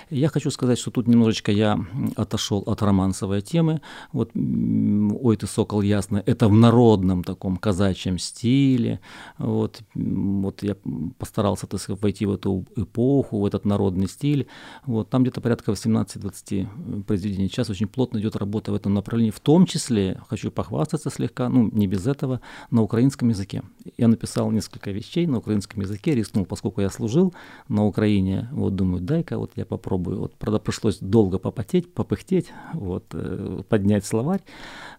Я 0.09 0.29
хочу 0.29 0.51
сказать, 0.51 0.79
что 0.79 0.93
тут 0.93 1.09
немножечко 1.09 1.51
я 1.51 1.85
отошел 2.15 2.63
от 2.67 2.81
романсовой 2.83 3.41
темы. 3.41 3.81
Вот 4.13 4.31
«Ой, 4.35 5.37
ты 5.37 5.47
сокол 5.49 5.83
ясный»— 5.83 6.21
это 6.27 6.47
в 6.47 6.53
народном 6.53 7.25
таком 7.25 7.57
казачьем 7.57 8.19
стиле. 8.19 9.01
Вот, 9.39 9.83
вот 9.95 10.63
я 10.63 10.77
постарался, 11.19 11.67
так 11.67 11.81
сказать, 11.81 12.01
войти 12.03 12.25
в 12.27 12.35
эту 12.35 12.65
эпоху, 12.77 13.41
в 13.41 13.47
этот 13.47 13.65
народный 13.65 14.07
стиль. 14.07 14.47
Вот, 14.87 15.11
там 15.11 15.23
где-то 15.23 15.41
порядка 15.41 15.73
18-20 15.73 17.03
произведений. 17.03 17.49
Сейчас 17.49 17.69
очень 17.69 17.89
плотно 17.89 18.19
идет 18.19 18.37
работа 18.37 18.71
в 18.71 18.77
этом 18.77 18.95
направлении, 18.95 19.33
в 19.33 19.41
том 19.41 19.67
числе, 19.73 20.21
хочу 20.29 20.51
похвастаться 20.51 21.11
слегка, 21.11 21.49
ну, 21.49 21.71
не 21.73 21.87
без 21.87 22.07
этого, 22.07 22.41
на 22.71 22.83
украинском 22.83 23.31
языке. 23.31 23.63
Я 23.97 24.09
написал 24.09 24.51
несколько 24.51 24.91
вещей 24.91 25.27
на 25.27 25.39
украинском 25.39 25.81
языке, 25.81 26.15
рискнул, 26.15 26.45
поскольку 26.45 26.81
я 26.81 26.91
служил 26.91 27.35
на 27.69 27.85
Украине, 27.87 28.49
вот 28.53 28.77
думаю, 28.77 29.01
дай-ка 29.01 29.39
вот 29.39 29.53
я 29.57 29.65
попробую. 29.65 30.21
Вот, 30.21 30.35
правда, 30.35 30.59
пришлось 30.59 30.99
долго 30.99 31.39
попотеть, 31.39 31.93
попыхтеть, 31.93 32.53
вот, 32.75 33.05
э, 33.13 33.63
поднять 33.69 34.05
словарь, 34.05 34.43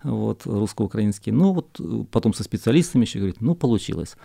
вот, 0.03 0.45
русско-украинский. 0.45 1.31
Ну, 1.31 1.53
вот 1.53 1.79
потом 2.11 2.33
со 2.33 2.43
специалистами 2.43 3.03
еще 3.03 3.19
говорит, 3.19 3.41
ну, 3.41 3.55
получилось. 3.55 4.17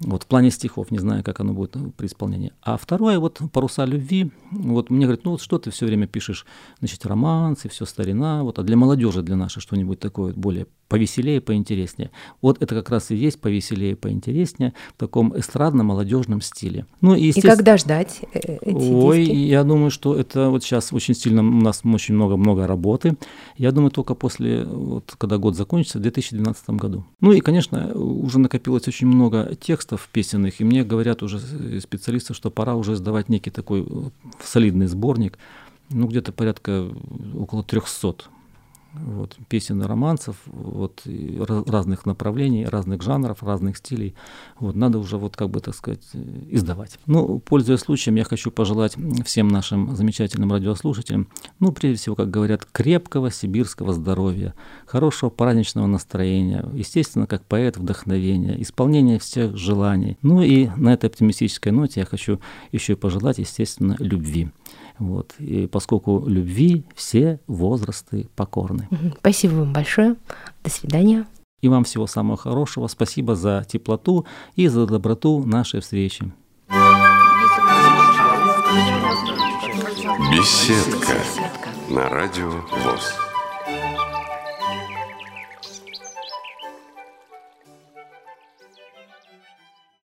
Вот 0.00 0.24
в 0.24 0.26
плане 0.26 0.50
стихов, 0.50 0.90
не 0.90 0.98
знаю, 0.98 1.24
как 1.24 1.40
оно 1.40 1.54
будет 1.54 1.76
при 1.96 2.06
исполнении. 2.06 2.52
А 2.62 2.76
второе, 2.76 3.18
вот 3.18 3.40
«Паруса 3.52 3.84
любви», 3.86 4.30
вот 4.50 4.90
мне 4.90 5.06
говорят, 5.06 5.24
ну 5.24 5.32
вот 5.32 5.40
что 5.40 5.58
ты 5.58 5.70
все 5.70 5.86
время 5.86 6.06
пишешь, 6.06 6.44
значит, 6.80 7.06
романсы, 7.06 7.68
все 7.70 7.86
старина, 7.86 8.42
вот, 8.42 8.58
а 8.58 8.62
для 8.62 8.76
молодежи, 8.76 9.22
для 9.22 9.36
нашей 9.36 9.60
что-нибудь 9.60 9.98
такое 9.98 10.34
более 10.34 10.66
повеселее, 10.88 11.40
поинтереснее. 11.40 12.10
Вот 12.40 12.62
это 12.62 12.74
как 12.74 12.90
раз 12.90 13.10
и 13.10 13.16
есть 13.16 13.40
повеселее, 13.40 13.96
поинтереснее 13.96 14.72
в 14.94 14.98
таком 14.98 15.34
эстрадно-молодежном 15.36 16.40
стиле. 16.40 16.86
Ну, 17.00 17.14
и, 17.14 17.30
и 17.30 17.40
когда 17.40 17.76
ждать 17.76 18.20
э, 18.32 18.58
эти 18.60 18.92
Ой, 18.92 19.24
диски? 19.24 19.34
я 19.34 19.64
думаю, 19.64 19.90
что 19.90 20.14
это 20.14 20.50
вот 20.50 20.62
сейчас 20.62 20.92
очень 20.92 21.14
сильно, 21.14 21.42
у 21.42 21.60
нас 21.60 21.82
очень 21.84 22.14
много-много 22.14 22.66
работы. 22.66 23.16
Я 23.56 23.72
думаю, 23.72 23.90
только 23.90 24.14
после, 24.14 24.64
вот, 24.64 25.14
когда 25.18 25.38
год 25.38 25.56
закончится, 25.56 25.98
в 25.98 26.02
2012 26.02 26.70
году. 26.70 27.04
Ну 27.20 27.32
и, 27.32 27.40
конечно, 27.40 27.92
уже 27.94 28.38
накопилось 28.38 28.86
очень 28.86 29.08
много 29.08 29.56
текстов 29.60 30.08
песенных, 30.12 30.60
и 30.60 30.64
мне 30.64 30.84
говорят 30.84 31.22
уже 31.22 31.40
специалисты, 31.80 32.34
что 32.34 32.50
пора 32.50 32.76
уже 32.76 32.96
сдавать 32.96 33.28
некий 33.28 33.50
такой 33.50 33.82
э, 33.82 34.10
солидный 34.42 34.86
сборник, 34.86 35.38
ну, 35.90 36.06
где-то 36.06 36.32
порядка 36.32 36.88
около 37.34 37.62
300 37.62 38.16
вот, 39.04 39.36
песен 39.48 39.82
и 39.82 39.86
романсов 39.86 40.36
вот, 40.46 41.02
и 41.04 41.40
разных 41.66 42.06
направлений, 42.06 42.66
разных 42.66 43.02
жанров, 43.02 43.42
разных 43.42 43.76
стилей. 43.76 44.14
Вот, 44.58 44.74
надо 44.74 44.98
уже, 44.98 45.16
вот, 45.16 45.36
как 45.36 45.50
бы, 45.50 45.60
так 45.60 45.74
сказать, 45.74 46.04
издавать. 46.50 46.98
Ну, 47.06 47.38
пользуясь 47.38 47.80
случаем, 47.80 48.16
я 48.16 48.24
хочу 48.24 48.50
пожелать 48.50 48.96
всем 49.24 49.48
нашим 49.48 49.94
замечательным 49.94 50.52
радиослушателям, 50.52 51.28
ну, 51.58 51.72
прежде 51.72 51.98
всего, 51.98 52.16
как 52.16 52.30
говорят, 52.30 52.66
крепкого 52.70 53.30
сибирского 53.30 53.92
здоровья, 53.92 54.54
хорошего 54.86 55.30
праздничного 55.30 55.86
настроения, 55.86 56.68
естественно, 56.72 57.26
как 57.26 57.44
поэт 57.44 57.76
вдохновения, 57.76 58.60
исполнения 58.60 59.18
всех 59.18 59.56
желаний. 59.56 60.18
Ну 60.22 60.42
и 60.42 60.68
на 60.76 60.92
этой 60.92 61.06
оптимистической 61.06 61.72
ноте 61.72 62.00
я 62.00 62.06
хочу 62.06 62.40
еще 62.72 62.94
и 62.94 62.96
пожелать, 62.96 63.38
естественно, 63.38 63.96
любви. 63.98 64.50
Вот. 64.98 65.34
И 65.38 65.66
поскольку 65.66 66.24
любви 66.26 66.84
все 66.94 67.40
возрасты 67.46 68.28
покорны. 68.34 68.88
Спасибо 69.18 69.54
вам 69.54 69.72
большое. 69.72 70.16
До 70.64 70.70
свидания. 70.70 71.26
И 71.60 71.68
вам 71.68 71.84
всего 71.84 72.06
самого 72.06 72.36
хорошего. 72.36 72.86
Спасибо 72.86 73.34
за 73.34 73.66
теплоту 73.68 74.26
и 74.54 74.68
за 74.68 74.86
доброту 74.86 75.44
нашей 75.44 75.80
встречи. 75.80 76.32
Беседка 80.30 81.16
на 81.88 82.08
радио 82.08 82.50
ВОЗ. 82.84 83.25